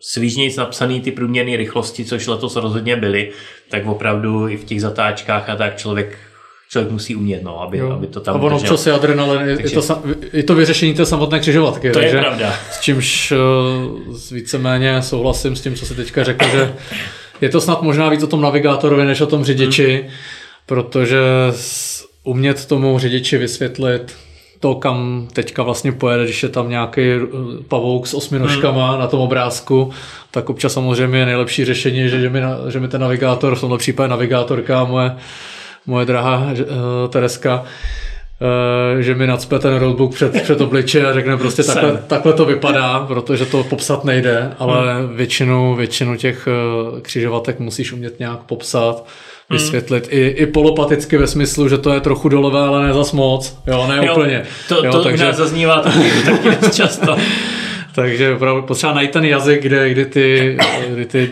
svížnějc 0.00 0.56
napsaný 0.56 1.00
ty 1.00 1.12
průměrné 1.12 1.56
rychlosti, 1.56 2.04
což 2.04 2.26
letos 2.26 2.56
rozhodně 2.56 2.96
byly, 2.96 3.30
tak 3.70 3.86
opravdu 3.86 4.48
i 4.48 4.56
v 4.56 4.64
těch 4.64 4.80
zatáčkách 4.80 5.50
a 5.50 5.56
tak 5.56 5.76
člověk 5.76 6.18
člověk 6.70 6.92
musí 6.92 7.16
umět, 7.16 7.42
no, 7.42 7.62
aby, 7.62 7.80
aby 7.80 8.06
to 8.06 8.20
tam 8.20 8.36
A 8.36 8.38
ono 8.38 8.58
držel. 8.58 8.76
si 8.76 8.90
adrenalin, 8.90 9.56
takže... 9.56 9.76
je, 9.76 9.82
to, 9.82 10.02
je 10.32 10.42
to 10.42 10.54
vyřešení 10.54 10.94
té 10.94 11.06
samotné 11.06 11.40
křižovatky. 11.40 11.90
To 11.90 11.98
takže, 11.98 12.16
je 12.16 12.22
pravda. 12.22 12.54
S 12.70 12.80
čímž 12.80 13.32
uh, 13.32 14.16
víceméně 14.32 15.02
souhlasím 15.02 15.56
s 15.56 15.60
tím, 15.60 15.74
co 15.74 15.86
si 15.86 15.94
teďka 15.94 16.24
řekl, 16.24 16.48
že 16.48 16.74
je 17.40 17.48
to 17.48 17.60
snad 17.60 17.82
možná 17.82 18.08
víc 18.08 18.22
o 18.22 18.26
tom 18.26 18.40
navigátorovi, 18.40 19.04
než 19.04 19.20
o 19.20 19.26
tom 19.26 19.44
řidiči, 19.44 20.00
hmm. 20.02 20.10
protože 20.66 21.20
umět 22.24 22.66
tomu 22.66 22.98
řidiči 22.98 23.38
vysvětlit 23.38 24.16
to, 24.60 24.74
kam 24.74 25.28
teďka 25.32 25.62
vlastně 25.62 25.92
pojede, 25.92 26.24
když 26.24 26.42
je 26.42 26.48
tam 26.48 26.70
nějaký 26.70 27.00
eh, 27.00 27.18
pavouk 27.68 28.06
s 28.06 28.14
osmi 28.14 28.38
nožkama 28.38 28.90
hmm. 28.90 29.00
na 29.00 29.06
tom 29.06 29.20
obrázku, 29.20 29.90
tak 30.30 30.50
občas 30.50 30.72
samozřejmě 30.72 31.18
je 31.18 31.26
nejlepší 31.26 31.64
řešení, 31.64 32.08
že, 32.08 32.20
že, 32.20 32.30
mi, 32.30 32.40
že 32.68 32.80
mi 32.80 32.88
ten 32.88 33.00
navigátor, 33.00 33.54
v 33.54 33.60
tomto 33.60 33.76
případě 33.76 34.08
navigátorka, 34.08 34.84
moje, 34.84 35.16
moje 35.86 36.06
drahá 36.06 36.46
uh, 36.46 36.56
Tereska, 37.08 37.60
uh, 37.60 37.66
že 39.00 39.14
mi 39.14 39.26
nacpe 39.26 39.58
ten 39.58 39.74
roadbook 39.74 40.14
před, 40.14 40.42
před 40.42 40.60
obliče 40.60 41.06
a 41.06 41.12
řekne 41.12 41.36
prostě 41.36 41.62
takhle, 41.62 42.02
takhle 42.06 42.32
to 42.32 42.44
vypadá, 42.44 43.04
protože 43.08 43.46
to 43.46 43.64
popsat 43.64 44.04
nejde, 44.04 44.52
ale 44.58 44.94
hmm. 44.94 45.16
většinu, 45.16 45.74
většinu 45.74 46.16
těch 46.16 46.48
uh, 46.92 47.00
křižovatek 47.00 47.58
musíš 47.58 47.92
umět 47.92 48.18
nějak 48.18 48.38
popsat 48.38 48.96
hmm. 48.96 49.58
vysvětlit 49.58 50.04
hmm. 50.04 50.18
i, 50.20 50.26
i 50.26 50.46
polopaticky 50.46 51.16
ve 51.16 51.26
smyslu, 51.26 51.68
že 51.68 51.78
to 51.78 51.92
je 51.92 52.00
trochu 52.00 52.28
dolové, 52.28 52.60
ale 52.60 52.86
ne 52.86 52.94
zas 52.94 53.12
moc. 53.12 53.58
Jo, 53.66 53.86
ne 53.88 54.06
jo, 54.06 54.12
úplně. 54.12 54.42
To, 54.68 54.84
jo, 54.84 54.92
to 54.92 55.04
takže... 55.04 55.24
u 55.24 55.26
nás 55.26 55.36
zaznívá 55.36 55.80
taky, 55.80 56.10
taky 56.24 56.70
často. 56.70 57.16
takže 57.98 58.34
opravdu 58.34 58.62
potřeba 58.62 58.92
najít 58.92 59.10
ten 59.10 59.24
jazyk, 59.24 59.62
kde, 59.62 59.90
kde, 59.90 60.04
ty, 60.04 60.56
kde 60.88 61.04
ty 61.04 61.30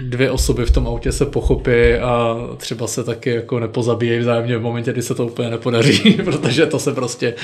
dvě 0.00 0.30
osoby 0.30 0.64
v 0.64 0.70
tom 0.70 0.86
autě 0.86 1.12
se 1.12 1.26
pochopí 1.26 1.94
a 2.02 2.36
třeba 2.56 2.86
se 2.86 3.04
taky 3.04 3.30
jako 3.30 3.60
nepozabíjejí 3.60 4.20
vzájemně 4.20 4.58
v 4.58 4.62
momentě, 4.62 4.92
kdy 4.92 5.02
se 5.02 5.14
to 5.14 5.26
úplně 5.26 5.50
nepodaří, 5.50 6.12
protože 6.24 6.66
to 6.66 6.78
se 6.78 6.94
prostě 6.94 7.34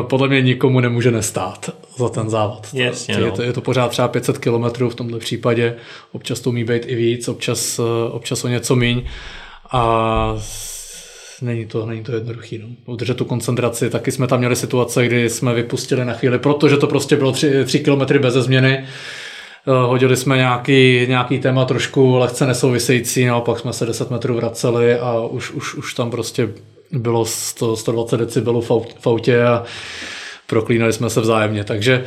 podle 0.00 0.28
mě 0.28 0.42
nikomu 0.42 0.80
nemůže 0.80 1.10
nestát 1.10 1.70
za 1.96 2.08
ten 2.08 2.30
závod. 2.30 2.66
Yes, 2.72 3.08
je, 3.08 3.30
to, 3.30 3.42
je 3.42 3.52
to 3.52 3.60
pořád 3.60 3.88
třeba 3.88 4.08
500 4.08 4.38
km 4.38 4.88
v 4.88 4.94
tomto 4.94 5.18
případě, 5.18 5.74
občas 6.12 6.40
to 6.40 6.50
umí 6.50 6.64
být 6.64 6.82
i 6.86 6.94
víc, 6.94 7.28
občas, 7.28 7.80
občas 8.10 8.44
o 8.44 8.48
něco 8.48 8.76
míň. 8.76 9.02
A 9.70 10.34
není 11.42 11.66
to, 11.66 11.86
není 11.86 12.02
to 12.02 12.12
jednoduchý. 12.12 12.58
No. 12.58 12.66
Udržet 12.86 13.16
tu 13.16 13.24
koncentraci, 13.24 13.90
taky 13.90 14.12
jsme 14.12 14.26
tam 14.26 14.38
měli 14.38 14.56
situace, 14.56 15.06
kdy 15.06 15.30
jsme 15.30 15.54
vypustili 15.54 16.04
na 16.04 16.12
chvíli, 16.12 16.38
protože 16.38 16.76
to 16.76 16.86
prostě 16.86 17.16
bylo 17.16 17.32
3, 17.32 17.64
3 17.64 17.80
km 17.80 18.18
bez 18.18 18.34
změny, 18.34 18.86
Eh, 19.68 19.86
hodili 19.86 20.16
jsme 20.16 20.36
nějaký, 20.36 21.06
nějaký 21.08 21.38
téma 21.38 21.64
trošku 21.64 22.16
lehce 22.16 22.46
nesouvisející, 22.46 23.26
no 23.26 23.40
pak 23.40 23.58
jsme 23.58 23.72
se 23.72 23.86
10 23.86 24.10
metrů 24.10 24.34
vraceli 24.34 24.98
a 24.98 25.20
už, 25.20 25.50
už, 25.50 25.74
už 25.74 25.94
tam 25.94 26.10
prostě 26.10 26.48
bylo 26.92 27.24
100, 27.24 27.76
120 27.76 28.16
decibelů 28.16 28.60
v 29.00 29.06
autě 29.06 29.42
a 29.42 29.64
proklínali 30.46 30.92
jsme 30.92 31.10
se 31.10 31.20
vzájemně, 31.20 31.64
takže 31.64 32.04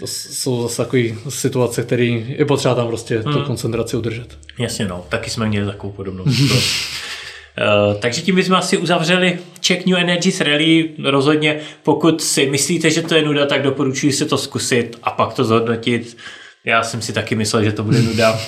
to 0.00 0.06
jsou 0.06 0.62
zase 0.62 0.76
takové 0.76 1.02
situace, 1.28 1.82
které 1.82 2.04
je 2.04 2.44
potřeba 2.44 2.74
tam 2.74 2.88
prostě 2.88 3.18
hmm. 3.18 3.32
tu 3.32 3.42
koncentraci 3.42 3.96
udržet. 3.96 4.38
Jasně, 4.58 4.88
no, 4.88 5.04
taky 5.08 5.30
jsme 5.30 5.48
měli 5.48 5.66
takovou 5.66 5.92
podobnou 5.92 6.24
takže 8.00 8.22
tím 8.22 8.34
bychom 8.34 8.56
asi 8.56 8.76
uzavřeli 8.76 9.38
Check 9.66 9.86
New 9.86 9.98
Energies 9.98 10.40
Rally. 10.40 10.90
Rozhodně, 11.04 11.60
pokud 11.82 12.22
si 12.22 12.50
myslíte, 12.50 12.90
že 12.90 13.02
to 13.02 13.14
je 13.14 13.22
nuda, 13.22 13.46
tak 13.46 13.62
doporučuji 13.62 14.12
si 14.12 14.26
to 14.26 14.38
zkusit 14.38 14.98
a 15.02 15.10
pak 15.10 15.34
to 15.34 15.44
zhodnotit. 15.44 16.16
Já 16.64 16.82
jsem 16.82 17.02
si 17.02 17.12
taky 17.12 17.34
myslel, 17.34 17.64
že 17.64 17.72
to 17.72 17.84
bude 17.84 18.02
nuda. 18.02 18.38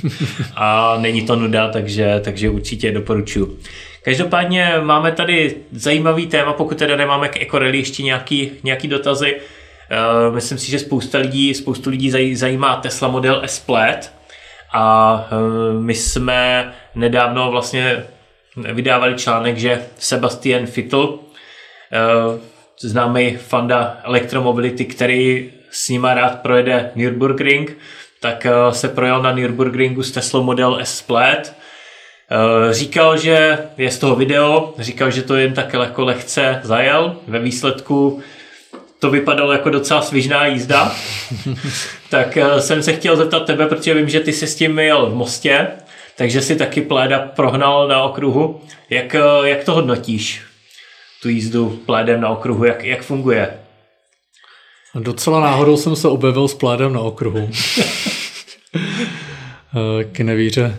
A 0.56 0.98
není 1.00 1.22
to 1.22 1.36
nuda, 1.36 1.68
takže, 1.68 2.20
takže 2.24 2.50
určitě 2.50 2.92
doporučuji. 2.92 3.58
Každopádně 4.04 4.74
máme 4.80 5.12
tady 5.12 5.56
zajímavý 5.72 6.26
téma, 6.26 6.52
pokud 6.52 6.78
teda 6.78 6.96
nemáme 6.96 7.28
k 7.28 7.36
Ecorelli 7.36 7.78
ještě 7.78 8.02
nějaký, 8.02 8.50
nějaký 8.64 8.88
dotazy. 8.88 9.36
Uh, 9.36 10.34
myslím 10.34 10.58
si, 10.58 10.70
že 10.70 10.78
spousta 10.78 11.18
lidí, 11.18 11.54
spoustu 11.54 11.90
lidí 11.90 12.34
zajímá 12.34 12.76
Tesla 12.76 13.08
model 13.08 13.42
S 13.44 13.58
Plaid 13.58 14.12
a 14.72 15.14
uh, 15.32 15.82
my 15.82 15.94
jsme 15.94 16.72
nedávno 16.94 17.50
vlastně 17.50 18.04
vydávali 18.56 19.14
článek, 19.14 19.58
že 19.58 19.82
Sebastian 19.98 20.66
Fittel 20.66 21.04
uh, 21.04 21.18
známý 22.80 23.36
fanda 23.36 24.00
elektromobility, 24.04 24.84
který 24.84 25.50
s 25.70 25.88
nima 25.88 26.14
rád 26.14 26.40
projede 26.42 26.90
Nürburgring, 26.94 27.78
tak 28.20 28.46
uh, 28.46 28.72
se 28.72 28.88
projel 28.88 29.22
na 29.22 29.32
Nürburgringu 29.32 30.02
s 30.02 30.10
Tesla 30.10 30.40
Model 30.40 30.78
S 30.80 30.98
Split. 30.98 31.52
Uh, 32.32 32.72
říkal, 32.72 33.16
že 33.16 33.58
je 33.78 33.90
z 33.90 33.98
toho 33.98 34.16
video, 34.16 34.74
říkal, 34.78 35.10
že 35.10 35.22
to 35.22 35.36
jen 35.36 35.54
tak 35.54 35.72
jako 35.72 36.04
lehce 36.04 36.60
zajel. 36.62 37.16
Ve 37.26 37.38
výsledku 37.38 38.22
to 38.98 39.10
vypadalo 39.10 39.52
jako 39.52 39.70
docela 39.70 40.02
svižná 40.02 40.46
jízda. 40.46 40.92
tak 42.10 42.38
jsem 42.58 42.82
se 42.82 42.92
chtěl 42.92 43.16
zeptat 43.16 43.46
tebe, 43.46 43.66
protože 43.66 43.94
vím, 43.94 44.08
že 44.08 44.20
ty 44.20 44.32
se 44.32 44.46
s 44.46 44.54
tím 44.54 44.78
jel 44.78 45.06
v 45.06 45.14
Mostě, 45.14 45.68
takže 46.16 46.42
si 46.42 46.56
taky 46.56 46.80
pléda 46.80 47.18
prohnal 47.18 47.88
na 47.88 48.02
okruhu. 48.02 48.60
Jak, 48.90 49.16
jak 49.44 49.64
to 49.64 49.74
hodnotíš? 49.74 50.42
Tu 51.22 51.28
jízdu 51.28 51.70
plédem 51.86 52.20
na 52.20 52.28
okruhu, 52.28 52.64
jak, 52.64 52.84
jak 52.84 53.02
funguje? 53.02 53.58
Docela 54.94 55.40
náhodou 55.40 55.76
jsem 55.76 55.96
se 55.96 56.08
objevil 56.08 56.48
s 56.48 56.54
plédem 56.54 56.92
na 56.92 57.00
okruhu. 57.00 57.50
K 60.12 60.20
nevíře 60.20 60.78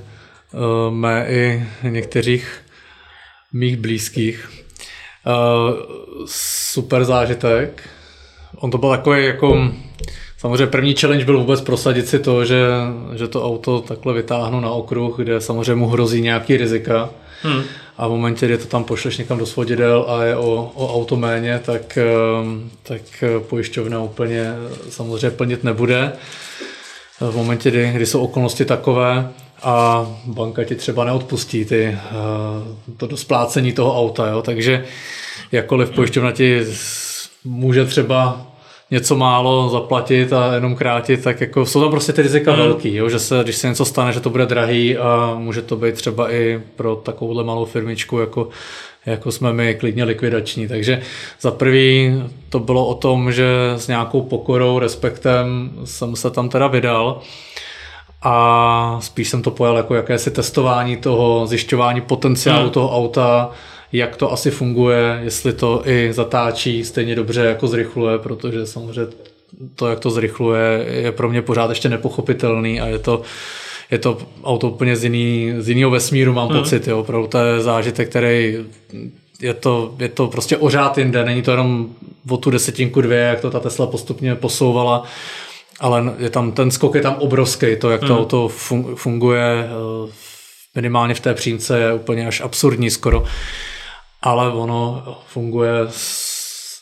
mé 0.89 1.25
i 1.29 1.63
některých 1.83 2.61
mých 3.53 3.77
blízkých. 3.77 4.51
Super 6.25 7.05
zážitek. 7.05 7.89
On 8.55 8.71
to 8.71 8.77
byl 8.77 8.89
takový 8.89 9.25
jako 9.25 9.71
Samozřejmě 10.43 10.67
první 10.67 10.95
challenge 10.95 11.25
byl 11.25 11.39
vůbec 11.39 11.61
prosadit 11.61 12.07
si 12.07 12.19
to, 12.19 12.45
že, 12.45 12.67
že 13.15 13.27
to 13.27 13.45
auto 13.45 13.81
takhle 13.81 14.13
vytáhnu 14.13 14.59
na 14.59 14.71
okruh, 14.71 15.17
kde 15.17 15.41
samozřejmě 15.41 15.75
mu 15.75 15.87
hrozí 15.87 16.21
nějaký 16.21 16.57
rizika. 16.57 17.09
Hmm. 17.41 17.63
A 17.97 18.07
v 18.07 18.11
momentě, 18.11 18.45
kdy 18.45 18.57
to 18.57 18.65
tam 18.65 18.83
pošleš 18.83 19.17
někam 19.17 19.37
do 19.37 19.45
svodidel 19.45 20.05
a 20.07 20.23
je 20.23 20.37
o, 20.37 20.71
o 20.75 20.95
auto 20.95 21.15
méně, 21.15 21.61
tak, 21.65 21.97
ehm, 21.97 22.69
tak 22.83 23.01
pojišťovna 23.39 24.01
úplně 24.01 24.53
samozřejmě 24.89 25.29
plnit 25.29 25.63
nebude. 25.63 26.11
V 27.19 27.35
momentě, 27.35 27.71
kdy, 27.71 27.91
kdy 27.93 28.05
jsou 28.05 28.23
okolnosti 28.23 28.65
takové 28.65 29.29
a 29.61 30.07
banka 30.25 30.63
ti 30.63 30.75
třeba 30.75 31.05
neodpustí 31.05 31.65
ty, 31.65 31.83
eh, 31.85 31.99
to 32.97 33.07
do 33.07 33.17
splácení 33.17 33.73
toho 33.73 33.99
auta, 33.99 34.27
jo? 34.27 34.41
takže 34.41 34.85
jakkoliv 35.51 35.89
pojišťovna 35.89 36.31
ti 36.31 36.65
může 37.43 37.85
třeba 37.85 38.47
něco 38.93 39.15
málo 39.15 39.69
zaplatit 39.69 40.33
a 40.33 40.53
jenom 40.55 40.75
krátit, 40.75 41.23
tak 41.23 41.41
jako 41.41 41.65
jsou 41.65 41.81
tam 41.81 41.91
prostě 41.91 42.13
ty 42.13 42.21
rizika 42.21 42.51
mm. 42.51 42.57
velký, 42.57 42.95
jo? 42.95 43.09
že 43.09 43.19
se, 43.19 43.39
když 43.43 43.55
se 43.55 43.67
něco 43.67 43.85
stane, 43.85 44.13
že 44.13 44.19
to 44.19 44.29
bude 44.29 44.45
drahý 44.45 44.97
a 44.97 45.35
může 45.37 45.61
to 45.61 45.75
být 45.75 45.95
třeba 45.95 46.31
i 46.31 46.61
pro 46.75 46.95
takovouhle 46.95 47.43
malou 47.43 47.65
firmičku, 47.65 48.19
jako, 48.19 48.49
jako 49.05 49.31
jsme 49.31 49.53
my 49.53 49.75
klidně 49.75 50.03
likvidační. 50.03 50.67
Takže 50.67 51.01
za 51.41 51.51
prvý 51.51 52.23
to 52.49 52.59
bylo 52.59 52.87
o 52.87 52.93
tom, 52.93 53.31
že 53.31 53.47
s 53.75 53.87
nějakou 53.87 54.21
pokorou, 54.21 54.79
respektem 54.79 55.71
jsem 55.85 56.15
se 56.15 56.29
tam 56.29 56.49
teda 56.49 56.67
vydal 56.67 57.21
a 58.21 58.97
spíš 59.01 59.29
jsem 59.29 59.41
to 59.41 59.51
pojal 59.51 59.77
jako 59.77 59.95
jakési 59.95 60.31
testování 60.31 60.97
toho, 60.97 61.47
zjišťování 61.47 62.01
potenciálu 62.01 62.65
mm. 62.65 62.71
toho 62.71 62.97
auta, 62.97 63.49
jak 63.93 64.15
to 64.15 64.31
asi 64.31 64.51
funguje, 64.51 65.19
jestli 65.23 65.53
to 65.53 65.81
i 65.85 66.13
zatáčí 66.13 66.85
stejně 66.85 67.15
dobře 67.15 67.41
jako 67.41 67.67
zrychluje, 67.67 68.17
protože 68.17 68.65
samozřejmě 68.65 69.11
to, 69.75 69.87
jak 69.87 69.99
to 69.99 70.09
zrychluje, 70.09 70.85
je 70.87 71.11
pro 71.11 71.29
mě 71.29 71.41
pořád 71.41 71.69
ještě 71.69 71.89
nepochopitelný 71.89 72.81
a 72.81 72.87
je 72.87 72.99
to, 72.99 73.21
je 73.91 73.97
to 73.97 74.17
auto 74.43 74.69
úplně 74.69 74.95
z, 74.95 75.03
jiný, 75.03 75.53
z 75.57 75.69
jiného 75.69 75.91
vesmíru, 75.91 76.33
mám 76.33 76.49
hmm. 76.49 76.59
pocit. 76.59 76.87
Jo. 76.87 76.99
Opravdu 76.99 77.27
to 77.27 77.37
je 77.37 77.61
zážitek, 77.61 78.09
který 78.09 78.57
je 79.41 79.53
to, 79.53 79.95
je 79.99 80.09
to 80.09 80.27
prostě 80.27 80.57
ořád 80.57 80.97
jinde, 80.97 81.25
není 81.25 81.41
to 81.41 81.51
jenom 81.51 81.89
o 82.29 82.37
tu 82.37 82.49
desetinku 82.49 83.01
dvě, 83.01 83.19
jak 83.19 83.39
to 83.41 83.51
ta 83.51 83.59
Tesla 83.59 83.87
postupně 83.87 84.35
posouvala, 84.35 85.03
ale 85.79 86.13
je 86.17 86.29
tam, 86.29 86.51
ten 86.51 86.71
skok 86.71 86.95
je 86.95 87.01
tam 87.01 87.15
obrovský, 87.19 87.75
to, 87.75 87.89
jak 87.89 88.01
to 88.01 88.07
hmm. 88.07 88.17
auto 88.17 88.47
funguje 88.95 89.65
eh, 89.65 90.11
minimálně 90.75 91.13
v 91.13 91.19
té 91.19 91.33
přímce 91.33 91.79
je 91.79 91.93
úplně 91.93 92.27
až 92.27 92.41
absurdní 92.41 92.89
skoro 92.89 93.23
ale 94.23 94.51
ono 94.51 95.03
funguje 95.27 95.71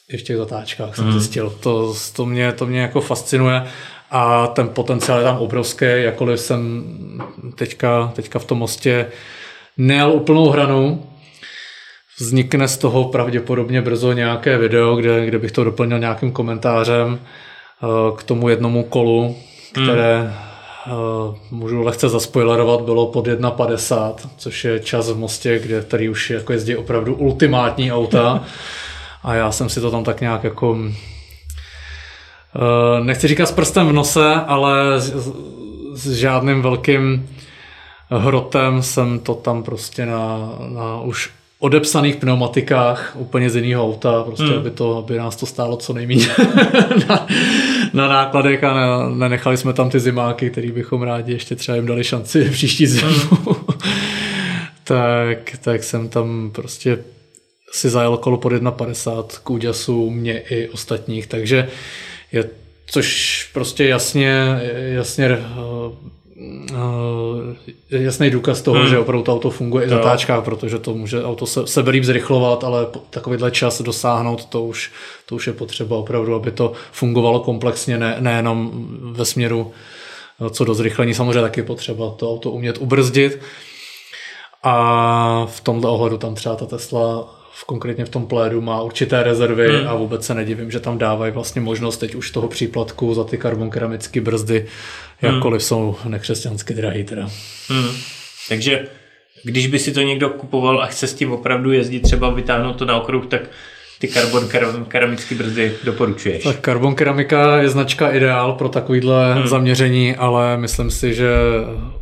i 0.10 0.18
v 0.18 0.24
těch 0.24 0.38
zatáčkách, 0.38 0.96
jsem 0.96 1.06
mm. 1.06 1.12
zjistil. 1.12 1.50
To, 1.50 1.94
to, 2.16 2.26
mě, 2.26 2.52
to 2.52 2.66
mě 2.66 2.82
jako 2.82 3.02
fascinuje 3.02 3.64
a 4.12 4.48
ten 4.48 4.70
potenciál 4.70 5.18
je 5.18 5.24
tam 5.24 5.38
obrovský, 5.38 5.86
jakkoliv 5.86 6.39
jsem 6.39 6.84
teďka, 7.56 8.12
teďka 8.16 8.39
v 8.39 8.46
tom 8.46 8.58
mostě 8.58 9.08
nejel 9.78 10.12
úplnou 10.12 10.50
hranu, 10.50 11.06
vznikne 12.20 12.68
z 12.68 12.78
toho 12.78 13.04
pravděpodobně 13.04 13.82
brzo 13.82 14.14
nějaké 14.14 14.58
video, 14.58 14.96
kde, 14.96 15.26
kde 15.26 15.39
bych 15.39 15.52
to 15.52 15.64
doplnil 15.64 16.00
nějakým 16.00 16.32
komentářem 16.32 17.20
eh, 17.20 17.88
k 18.18 18.24
tomu 18.24 18.50
jednomu 18.50 18.84
kolu, 18.84 19.36
které 19.72 20.22
hmm 20.22 20.34
Eh, 20.34 20.51
můžu 21.52 21.82
lehce 21.82 22.10
zaspoilerovat, 22.10 22.82
bylo 22.82 23.08
pod 23.08 23.28
1,50, 23.28 24.14
což 24.38 24.66
je 24.66 24.80
čas 24.80 25.10
v 25.10 25.18
Mostě, 25.18 25.60
kde 25.60 25.82
tady 25.82 26.10
už 26.10 26.30
jako 26.30 26.54
jezdí 26.54 26.76
opravdu 26.76 27.16
ultimátní 27.16 27.92
auta. 27.92 28.44
A 29.24 29.34
já 29.34 29.52
jsem 29.52 29.70
si 29.70 29.82
to 29.82 29.92
tam 29.92 30.04
tak 30.04 30.22
nějak 30.22 30.44
jako 30.44 30.78
eh, 32.56 33.04
nechci 33.04 33.28
říkat 33.28 33.46
s 33.46 33.52
prstem 33.52 33.88
v 33.88 33.94
nose, 33.94 34.36
ale 34.36 35.00
s, 35.00 35.32
s 35.94 36.12
žádným 36.12 36.62
velkým 36.62 37.30
hrotem 38.10 38.84
jsem 38.84 39.20
to 39.20 39.36
tam 39.36 39.64
prostě 39.64 40.06
na, 40.06 40.50
na 40.68 41.02
už 41.02 41.30
odepsaných 41.62 42.16
pneumatikách 42.16 43.16
úplně 43.16 43.49
z 43.49 43.55
jiného 43.55 43.84
auta, 43.84 44.24
prostě 44.24 44.43
hmm. 44.43 44.57
aby, 44.57 44.72
to, 44.72 44.97
aby 44.97 45.18
nás 45.18 45.36
to 45.36 45.45
stálo 45.45 45.78
co 45.78 45.93
nejméně 45.93 46.28
na, 47.09 47.28
na 47.93 48.07
nákladech 48.07 48.64
a 48.64 48.74
ne, 48.74 49.16
nenechali 49.16 49.57
jsme 49.57 49.74
tam 49.74 49.89
ty 49.89 49.99
zimáky, 49.99 50.49
který 50.49 50.72
bychom 50.72 51.01
rádi 51.01 51.34
ještě 51.34 51.55
třeba 51.55 51.76
jim 51.76 51.86
dali 51.86 52.03
šanci 52.03 52.45
příští 52.51 52.88
zimu. 52.88 53.12
Hmm. 53.12 53.55
tak, 54.84 55.57
tak 55.62 55.84
jsem 55.84 56.09
tam 56.09 56.51
prostě 56.51 56.99
si 57.72 57.89
zajel 57.89 58.18
kolo 58.18 58.38
pod 58.38 58.53
1,50 58.53 59.26
k 59.43 59.49
úděsu 59.49 60.09
mě 60.09 60.39
i 60.39 60.70
ostatních, 60.70 61.28
takže 61.28 61.68
je, 62.32 62.49
což 62.86 63.49
prostě 63.53 63.86
jasně, 63.86 64.59
jasně 64.93 65.38
uh, 66.42 67.56
jasný 67.89 68.30
důkaz 68.30 68.62
toho, 68.62 68.80
hmm. 68.80 68.88
že 68.88 69.00
opravdu 69.00 69.24
to 69.24 69.34
auto 69.34 69.50
funguje 69.50 69.84
i 69.84 69.88
v 69.88 69.89
zatáčkách, 69.89 70.44
protože 70.44 70.80
to 70.80 70.94
může 70.94 71.24
auto 71.24 71.46
se, 71.46 71.68
sebe 71.68 71.92
líp 71.92 72.04
zrychlovat, 72.04 72.64
ale 72.64 72.88
takovýhle 73.10 73.52
čas 73.52 73.82
dosáhnout, 73.82 74.46
to 74.46 74.64
už, 74.64 74.92
to 75.26 75.36
už 75.36 75.48
je 75.48 75.54
potřeba 75.54 75.98
opravdu, 75.98 76.36
aby 76.36 76.52
to 76.52 76.74
fungovalo 76.92 77.39
komplexně, 77.39 77.98
ne, 77.98 78.18
nejenom 78.20 78.88
ve 79.12 79.26
směru 79.26 79.72
eh, 80.46 80.50
co 80.50 80.66
do 80.66 80.74
zrychlení, 80.74 81.14
samozřejmě 81.14 81.42
taky 81.42 81.64
potřeba 81.64 82.12
to 82.12 82.32
auto 82.32 82.52
umět 82.52 82.78
ubrzdit. 82.78 83.39
A 84.64 85.46
v 85.50 85.62
tomto 85.62 85.94
ohledu 85.94 86.18
tam 86.18 86.36
třeba 86.36 86.56
ta 86.56 86.66
Tesla 86.66 87.36
v, 87.54 87.66
konkrétně 87.66 88.06
v 88.06 88.10
tom 88.10 88.26
plédu 88.26 88.62
má 88.62 88.82
určité 88.82 89.24
rezervy 89.24 89.68
hmm. 89.68 89.88
a 89.88 89.96
vůbec 89.96 90.26
se 90.26 90.34
nedivím, 90.34 90.72
že 90.72 90.80
tam 90.80 90.98
dávají 90.98 91.32
vlastně 91.32 91.62
možnost 91.62 91.98
teď 91.98 92.16
už 92.16 92.32
toho 92.32 92.48
příplatku 92.48 93.14
za 93.14 93.24
ty 93.24 93.38
karbonkeramické 93.38 94.22
brzdy, 94.22 94.68
jakkoliv 95.22 95.61
hmm. 95.61 95.67
jsou 95.67 95.95
nekřesťansky 96.07 96.74
drahý 96.74 97.03
teda. 97.03 97.30
Hmm. 97.67 97.89
Takže 98.49 98.88
když 99.43 99.67
by 99.67 99.80
si 99.80 99.91
to 99.91 100.01
někdo 100.01 100.30
kupoval 100.30 100.82
a 100.82 100.86
chce 100.86 101.07
s 101.07 101.13
tím 101.13 101.32
opravdu 101.32 101.72
jezdit, 101.72 101.99
třeba 101.99 102.30
vytáhnout 102.30 102.74
to 102.74 102.86
na 102.86 102.97
okruh, 102.97 103.26
tak 103.26 103.41
ty 103.99 104.07
karbon 104.07 104.47
keramické 104.88 105.36
brzdy 105.36 105.74
doporučuješ? 105.84 106.43
Tak 106.43 106.59
karbon 106.59 106.95
keramika 106.95 107.57
je 107.57 107.69
značka 107.69 108.11
ideál 108.11 108.53
pro 108.53 108.69
takovýhle 108.69 109.34
hmm. 109.34 109.47
zaměření, 109.47 110.15
ale 110.15 110.57
myslím 110.57 110.91
si, 110.91 111.13
že 111.13 111.30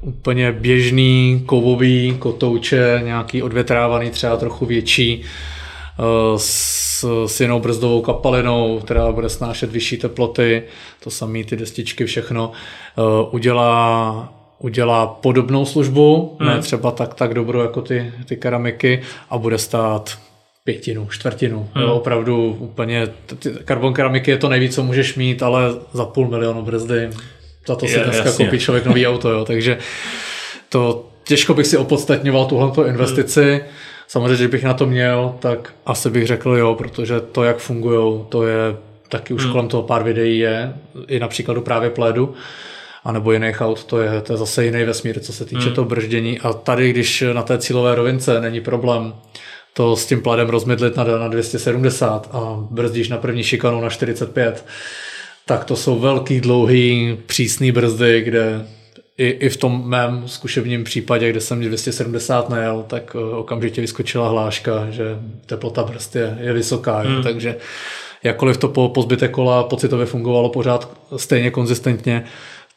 úplně 0.02 0.52
běžný 0.52 1.44
kovový 1.46 2.16
kotouče, 2.20 3.02
nějaký 3.04 3.44
odvětrávaný, 3.44 4.10
třeba 4.10 4.38
trochu 4.38 4.66
větší, 4.66 5.24
s, 6.38 7.26
s 7.28 7.42
jinou 7.42 7.60
brzdovou 7.60 8.02
kapalinou, 8.02 8.80
která 8.80 9.12
bude 9.12 9.30
snášet 9.30 9.72
vyšší 9.72 9.98
teploty, 9.98 10.64
to 11.04 11.12
samé 11.12 11.44
ty 11.44 11.56
destičky, 11.56 12.06
všechno, 12.06 12.52
eh, 12.98 13.02
udělá 13.32 14.34
udělá 14.60 15.08
podobnou 15.08 15.66
službu, 15.66 16.38
hmm. 16.40 16.50
ne 16.50 16.60
třeba 16.62 16.92
tak, 16.92 17.14
tak 17.14 17.34
dobrou 17.34 17.60
jako 17.60 17.82
ty, 17.82 18.14
ty 18.26 18.38
keramiky 18.38 19.02
a 19.30 19.38
bude 19.38 19.58
stát 19.58 20.18
pětinu, 20.64 21.08
čtvrtinu. 21.10 21.70
Hmm. 21.74 21.84
Jo, 21.84 21.94
opravdu 21.94 22.58
úplně, 22.60 23.08
karbon 23.66 23.94
keramiky 23.94 24.32
je 24.32 24.38
to 24.38 24.50
nejvíc, 24.50 24.76
co 24.76 24.84
můžeš 24.84 25.16
mít, 25.16 25.44
ale 25.44 25.62
za 25.94 26.06
půl 26.06 26.28
milionu 26.28 26.62
brzdy. 26.62 27.10
Za 27.68 27.76
to 27.76 27.88
si 27.88 27.98
je, 27.98 28.04
dneska 28.04 28.26
jasně. 28.26 28.46
koupí 28.46 28.60
člověk 28.60 28.86
nový 28.86 29.08
auto. 29.08 29.30
Jo, 29.30 29.46
takže 29.46 29.78
to 30.70 31.10
těžko 31.24 31.54
bych 31.54 31.68
si 31.68 31.78
opodstatňoval 31.78 32.46
tuhle 32.46 32.90
investici. 32.90 33.52
Hmm. 33.52 33.62
Samozřejmě, 34.12 34.36
že 34.36 34.48
bych 34.48 34.64
na 34.64 34.74
to 34.74 34.86
měl, 34.86 35.36
tak 35.40 35.74
asi 35.86 36.10
bych 36.10 36.28
řekl 36.28 36.50
jo, 36.50 36.76
protože 36.76 37.20
to, 37.20 37.44
jak 37.44 37.58
fungují, 37.58 38.26
to 38.30 38.48
je 38.48 38.78
taky 39.10 39.34
už 39.34 39.44
hmm. 39.44 39.52
kolem 39.52 39.68
toho 39.68 39.84
pár 39.84 40.04
videí 40.04 40.40
je, 40.40 40.74
i 41.08 41.20
například 41.20 41.64
právě 41.64 41.90
plédu 41.90 42.34
anebo 43.04 43.32
jiných 43.32 43.62
aut, 43.62 43.84
to 43.84 44.02
je, 44.02 44.22
to 44.22 44.34
je 44.34 44.38
zase 44.38 44.66
jiný 44.66 44.84
vesmír, 44.84 45.20
co 45.20 45.34
se 45.34 45.46
týče 45.46 45.66
hmm. 45.66 45.74
toho 45.74 45.86
brždění. 45.86 46.40
A 46.40 46.54
tady, 46.54 46.90
když 46.90 47.24
na 47.34 47.42
té 47.42 47.58
cílové 47.58 47.96
rovince 47.96 48.42
není 48.42 48.62
problém 48.62 49.14
to 49.74 49.96
s 49.96 50.06
tím 50.06 50.22
pladem 50.22 50.50
rozmydlit 50.50 50.96
na, 50.96 51.04
na 51.04 51.28
270 51.28 52.30
a 52.32 52.58
brzdíš 52.70 53.10
na 53.10 53.18
první 53.18 53.44
šikanu 53.44 53.82
na 53.82 53.90
45, 53.90 54.66
tak 55.46 55.66
to 55.66 55.76
jsou 55.76 56.00
velký, 56.00 56.42
dlouhý, 56.42 57.18
přísný 57.26 57.72
brzdy, 57.72 58.22
kde 58.22 58.66
i, 59.20 59.28
i 59.28 59.50
v 59.50 59.58
tom 59.58 59.84
mém 59.86 60.28
zkušebním 60.28 60.84
případě, 60.84 61.30
kde 61.30 61.42
jsem 61.42 61.62
270 61.62 62.50
nejel, 62.50 62.86
tak 62.88 63.16
eh, 63.16 63.36
okamžitě 63.36 63.82
vyskočila 63.82 64.30
hláška, 64.30 64.88
že 64.90 65.18
teplota 65.46 65.84
brzd 65.84 66.16
je, 66.16 66.38
je 66.42 66.54
vysoká, 66.54 67.00
hmm. 67.00 67.24
takže 67.24 67.56
jakkoliv 68.24 68.58
to 68.58 68.68
po, 68.68 68.90
po 68.90 69.02
zbytek 69.02 69.32
kola 69.32 69.64
pocitově 69.64 70.06
fungovalo 70.06 70.50
pořád 70.50 70.98
stejně 71.18 71.52
konzistentně, 71.52 72.24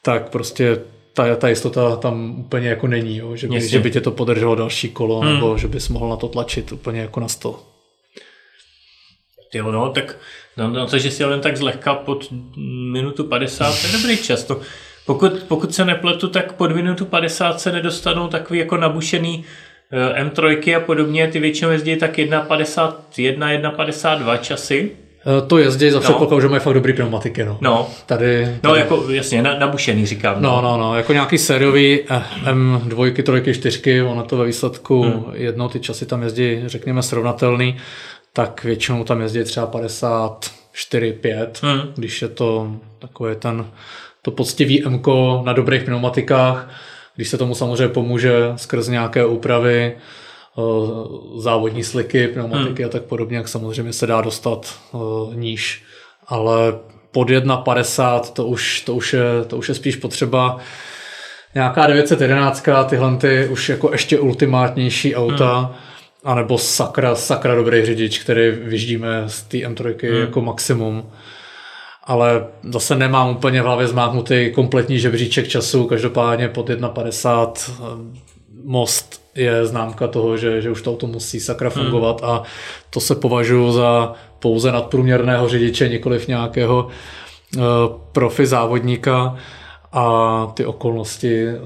tak 0.01 0.29
prostě 0.29 0.79
ta, 1.13 1.35
ta 1.35 1.49
jistota 1.49 1.95
tam 1.95 2.39
úplně 2.39 2.69
jako 2.69 2.87
není, 2.87 3.17
jo? 3.17 3.35
Že, 3.35 3.47
by, 3.47 3.67
že 3.67 3.79
by 3.79 3.91
tě 3.91 4.01
to 4.01 4.11
podrželo 4.11 4.55
další 4.55 4.89
kolo, 4.89 5.19
hmm. 5.19 5.33
nebo 5.33 5.57
že 5.57 5.67
bys 5.67 5.89
mohl 5.89 6.09
na 6.09 6.15
to 6.15 6.27
tlačit 6.27 6.71
úplně 6.71 7.01
jako 7.01 7.19
na 7.19 7.27
sto. 7.27 7.63
Jo, 9.53 9.71
no, 9.71 9.89
tak 9.89 10.17
no, 10.57 10.69
no, 10.69 10.87
to, 10.87 10.97
že 10.97 11.11
si 11.11 11.23
jen 11.23 11.41
tak 11.41 11.57
zlehka 11.57 11.95
pod 11.95 12.27
minutu 12.91 13.23
50, 13.23 13.81
to 13.81 13.87
je 13.87 13.93
dobrý 13.93 14.17
čas. 14.17 14.43
To, 14.43 14.61
pokud, 15.05 15.43
pokud 15.47 15.75
se 15.75 15.85
nepletu, 15.85 16.27
tak 16.27 16.53
pod 16.53 16.71
minutu 16.71 17.05
50 17.05 17.59
se 17.59 17.71
nedostanou 17.71 18.27
takový 18.27 18.59
jako 18.59 18.77
nabušený 18.77 19.45
eh, 19.91 20.23
M3 20.23 20.77
a 20.77 20.79
podobně, 20.79 21.27
ty 21.27 21.39
většinou 21.39 21.71
jezdí 21.71 21.95
tak 21.95 22.17
1.51, 22.17 22.93
1.52 23.15 24.37
časy. 24.37 24.91
Eh, 25.25 25.47
to 25.47 25.57
jezdí 25.57 25.91
za 25.91 25.99
předpokladu, 25.99 26.35
no. 26.35 26.41
že 26.41 26.47
mají 26.47 26.61
fakt 26.61 26.73
dobrý 26.73 26.93
pneumatiky. 26.93 27.45
No, 27.45 27.57
no. 27.61 27.89
Tady, 28.05 28.45
tady, 28.45 28.59
no 28.63 28.75
jako 28.75 29.11
jasně, 29.11 29.41
na, 29.41 29.59
nabušený 29.59 30.05
říkám. 30.05 30.41
No. 30.41 30.49
no, 30.49 30.61
no, 30.61 30.77
no, 30.77 30.97
jako 30.97 31.13
nějaký 31.13 31.37
sériový 31.37 31.99
eh, 32.09 32.23
M2, 32.45 33.43
3, 33.43 33.53
4, 33.53 34.01
ono 34.01 34.23
to 34.23 34.37
ve 34.37 34.45
výsledku 34.45 35.03
hmm. 35.03 35.23
jednou 35.33 35.67
ty 35.69 35.79
časy 35.79 36.05
tam 36.05 36.23
jezdí, 36.23 36.63
řekněme, 36.65 37.03
srovnatelný, 37.03 37.77
tak 38.33 38.63
většinou 38.63 39.03
tam 39.03 39.21
jezdí 39.21 39.43
třeba 39.43 39.67
54, 39.67 41.13
5, 41.13 41.59
hmm. 41.63 41.81
když 41.95 42.21
je 42.21 42.27
to 42.27 42.71
takové 42.99 43.35
ten 43.35 43.65
to 44.23 44.31
poctivý 44.31 44.85
M 44.85 45.01
na 45.43 45.53
dobrých 45.53 45.83
pneumatikách, 45.83 46.69
když 47.15 47.29
se 47.29 47.37
tomu 47.37 47.55
samozřejmě 47.55 47.87
pomůže 47.87 48.33
skrz 48.55 48.87
nějaké 48.87 49.25
úpravy, 49.25 49.93
eh, 49.93 50.61
závodní 51.37 51.83
sliky, 51.83 52.27
pneumatiky 52.27 52.83
hmm. 52.83 52.89
a 52.89 52.91
tak 52.91 53.01
podobně, 53.03 53.37
jak 53.37 53.47
samozřejmě 53.47 53.93
se 53.93 54.07
dá 54.07 54.21
dostat 54.21 54.75
eh, 54.93 54.97
níž. 55.35 55.83
Ale 56.27 56.73
pod 57.11 57.29
1,50 57.29 58.19
to 58.19 58.45
už, 58.45 58.81
to, 58.81 58.95
už 58.95 59.13
je, 59.13 59.23
to 59.47 59.57
už 59.57 59.69
je 59.69 59.75
spíš 59.75 59.95
potřeba 59.95 60.57
nějaká 61.55 61.87
911, 61.87 62.65
tyhle 62.89 63.17
ty 63.17 63.47
už 63.47 63.69
jako 63.69 63.91
ještě 63.91 64.19
ultimátnější 64.19 65.15
auta, 65.15 65.59
hmm. 65.59 65.75
anebo 66.23 66.57
sakra, 66.57 67.15
sakra 67.15 67.55
dobrý 67.55 67.85
řidič, 67.85 68.19
který 68.19 68.51
vyždíme 68.51 69.23
z 69.27 69.41
té 69.43 69.57
M3 69.57 70.11
hmm. 70.11 70.21
jako 70.21 70.41
maximum 70.41 71.11
ale 72.03 72.45
zase 72.63 72.95
nemám 72.95 73.29
úplně 73.29 73.61
v 73.61 73.65
hlavě 73.65 73.87
zmáknutý 73.87 74.51
kompletní 74.53 74.99
žebříček 74.99 75.47
času, 75.47 75.85
každopádně 75.85 76.47
pod 76.47 76.69
1,50 76.69 77.53
eh, 77.69 78.33
most 78.63 79.23
je 79.35 79.65
známka 79.65 80.07
toho, 80.07 80.37
že, 80.37 80.61
že 80.61 80.71
už 80.71 80.81
to 80.81 80.91
auto 80.91 81.07
musí 81.07 81.39
sakra 81.39 81.69
hmm. 81.69 81.83
fungovat 81.83 82.21
hmm. 82.21 82.29
a 82.29 82.43
to 82.89 82.99
se 82.99 83.15
považuji 83.15 83.71
za 83.71 84.13
pouze 84.39 84.71
nadprůměrného 84.71 85.49
řidiče, 85.49 85.89
nikoliv 85.89 86.27
nějakého 86.27 86.87
uh, 87.57 87.63
profi 88.11 88.45
závodníka 88.45 89.35
a 89.91 90.47
ty 90.53 90.65
okolnosti 90.65 91.47
eh, 91.47 91.57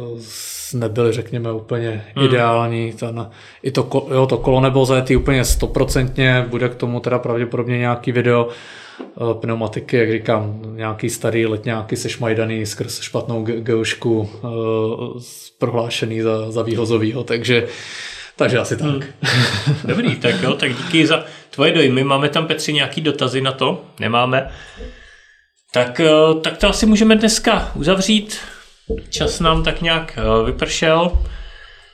nebyly, 0.74 1.14
řekněme, 1.14 1.52
úplně 1.52 2.06
hmm. 2.16 2.26
ideální. 2.26 2.94
Ten, 2.94 3.30
I 3.64 3.72
to, 3.72 4.08
jo, 4.12 4.26
to 4.26 4.38
kolo 4.38 4.62
nebylo 4.62 4.86
zajetý 4.86 5.16
úplně 5.16 5.46
stoprocentně, 5.46 6.46
bude 6.50 6.70
k 6.70 6.76
tomu 6.76 7.00
teda 7.00 7.20
pravděpodobně 7.20 7.78
nějaký 7.78 8.12
video, 8.12 8.50
Eh, 8.50 8.54
pneumatiky, 9.34 9.98
jak 9.98 10.12
říkám, 10.12 10.62
nějaký 10.76 11.10
starý 11.10 11.46
letňáky 11.46 11.98
se 11.98 12.10
šmajdaný 12.10 12.66
skrz 12.66 13.02
špatnou 13.02 13.44
geušku 13.44 14.20
uh, 14.20 15.22
prohlášený 15.60 16.22
za, 16.22 16.52
za 16.52 16.62
výhozovýho, 16.62 17.24
takže 17.24 17.68
takže 18.38 18.60
asi 18.60 18.78
tak. 18.78 18.88
Hmm. 18.88 19.04
Dobrý, 19.84 20.16
tak 20.16 20.42
jo, 20.42 20.54
tak 20.54 20.74
díky 20.74 21.08
za 21.08 21.26
tvoje 21.50 21.72
dojmy. 21.72 22.04
Máme 22.04 22.30
tam, 22.30 22.48
Petři, 22.48 22.74
nějaký 22.74 23.02
dotazy 23.02 23.42
na 23.42 23.52
to? 23.52 23.86
Nemáme. 24.00 24.52
Tak, 25.74 26.00
eh, 26.00 26.40
tak 26.42 26.58
to 26.58 26.70
asi 26.70 26.86
můžeme 26.86 27.16
dneska 27.16 27.72
uzavřít. 27.76 28.38
Čas 29.10 29.40
nám 29.40 29.64
tak 29.64 29.82
nějak 29.82 30.20
vypršel. 30.46 31.12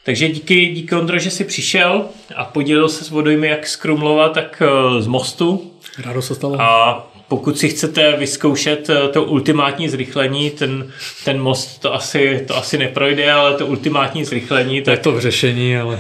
Takže 0.05 0.27
díky, 0.27 0.65
díky 0.65 0.95
Ondro, 0.95 1.19
že 1.19 1.31
jsi 1.31 1.43
přišel 1.43 2.05
a 2.35 2.45
podělil 2.45 2.89
se 2.89 3.03
s 3.03 3.09
vodojmi 3.09 3.47
jak 3.47 3.67
z 3.67 3.75
Krumlova, 3.75 4.29
tak 4.29 4.61
z 4.99 5.07
mostu. 5.07 5.72
Rádo 5.97 6.21
se 6.21 6.35
stalo. 6.35 6.61
A 6.61 7.07
pokud 7.27 7.57
si 7.57 7.69
chcete 7.69 8.17
vyzkoušet 8.17 8.89
eh, 8.89 9.07
to 9.07 9.23
ultimátní 9.23 9.89
zrychlení, 9.89 10.49
ten, 10.49 10.91
ten 11.25 11.41
most 11.41 11.81
to 11.81 11.93
asi, 11.93 12.45
to 12.47 12.57
asi 12.57 12.77
neprojde, 12.77 13.31
ale 13.31 13.53
to 13.53 13.67
ultimátní 13.67 14.25
zrychlení... 14.25 14.81
Tak... 14.81 14.91
Je 14.91 14.97
to 14.97 15.11
v 15.11 15.19
řešení, 15.19 15.77
ale 15.77 15.99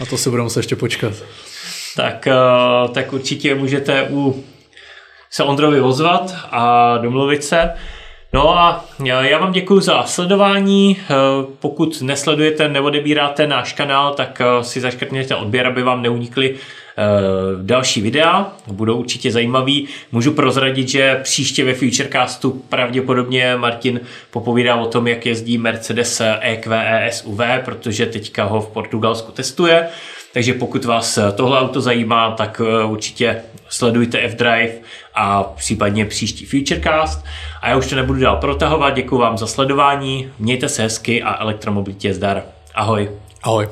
na 0.00 0.06
to 0.06 0.18
si 0.18 0.30
budeme 0.30 0.50
se 0.50 0.58
ještě 0.58 0.76
počkat. 0.76 1.12
Tak, 1.96 2.26
eh, 2.26 2.32
tak 2.94 3.12
určitě 3.12 3.54
můžete 3.54 4.06
u 4.10 4.44
se 5.30 5.42
Ondrovi 5.44 5.80
ozvat 5.80 6.34
a 6.50 6.98
domluvit 6.98 7.44
se. 7.44 7.70
No 8.32 8.58
a 8.58 8.84
já 9.04 9.38
vám 9.38 9.52
děkuji 9.52 9.80
za 9.80 10.02
sledování. 10.02 10.96
Eh, 11.00 11.14
pokud 11.58 12.02
nesledujete, 12.02 12.68
neodebíráte 12.68 13.46
náš 13.46 13.72
kanál, 13.72 14.14
tak 14.14 14.42
si 14.62 14.80
zaškrtněte 14.80 15.36
odběr, 15.36 15.66
aby 15.66 15.82
vám 15.82 16.02
neunikly 16.02 16.56
další 17.62 18.00
videa, 18.00 18.52
budou 18.66 18.96
určitě 18.96 19.32
zajímavý. 19.32 19.88
Můžu 20.12 20.32
prozradit, 20.32 20.88
že 20.88 21.20
příště 21.22 21.64
ve 21.64 21.74
Futurecastu 21.74 22.50
pravděpodobně 22.68 23.56
Martin 23.56 24.00
popovídá 24.30 24.76
o 24.76 24.86
tom, 24.86 25.08
jak 25.08 25.26
jezdí 25.26 25.58
Mercedes 25.58 26.22
EQE 26.40 27.08
SUV, 27.12 27.40
protože 27.64 28.06
teďka 28.06 28.44
ho 28.44 28.60
v 28.60 28.68
Portugalsku 28.68 29.32
testuje. 29.32 29.88
Takže 30.32 30.54
pokud 30.54 30.84
vás 30.84 31.18
tohle 31.34 31.60
auto 31.60 31.80
zajímá, 31.80 32.30
tak 32.30 32.60
eh, 32.64 32.84
určitě 32.84 33.42
sledujte 33.68 34.18
F-Drive 34.18 34.72
a 35.14 35.42
případně 35.42 36.04
příští 36.04 36.46
Futurecast. 36.46 37.24
A 37.62 37.68
já 37.68 37.76
už 37.76 37.86
to 37.86 37.96
nebudu 37.96 38.20
dál 38.20 38.36
protahovat, 38.36 38.94
děkuji 38.94 39.18
vám 39.18 39.38
za 39.38 39.46
sledování, 39.46 40.30
mějte 40.38 40.68
se 40.68 40.82
hezky 40.82 41.22
a 41.22 41.40
elektromobilitě 41.42 42.14
zdar. 42.14 42.42
Ahoj. 42.74 43.10
Ahoj. 43.42 43.68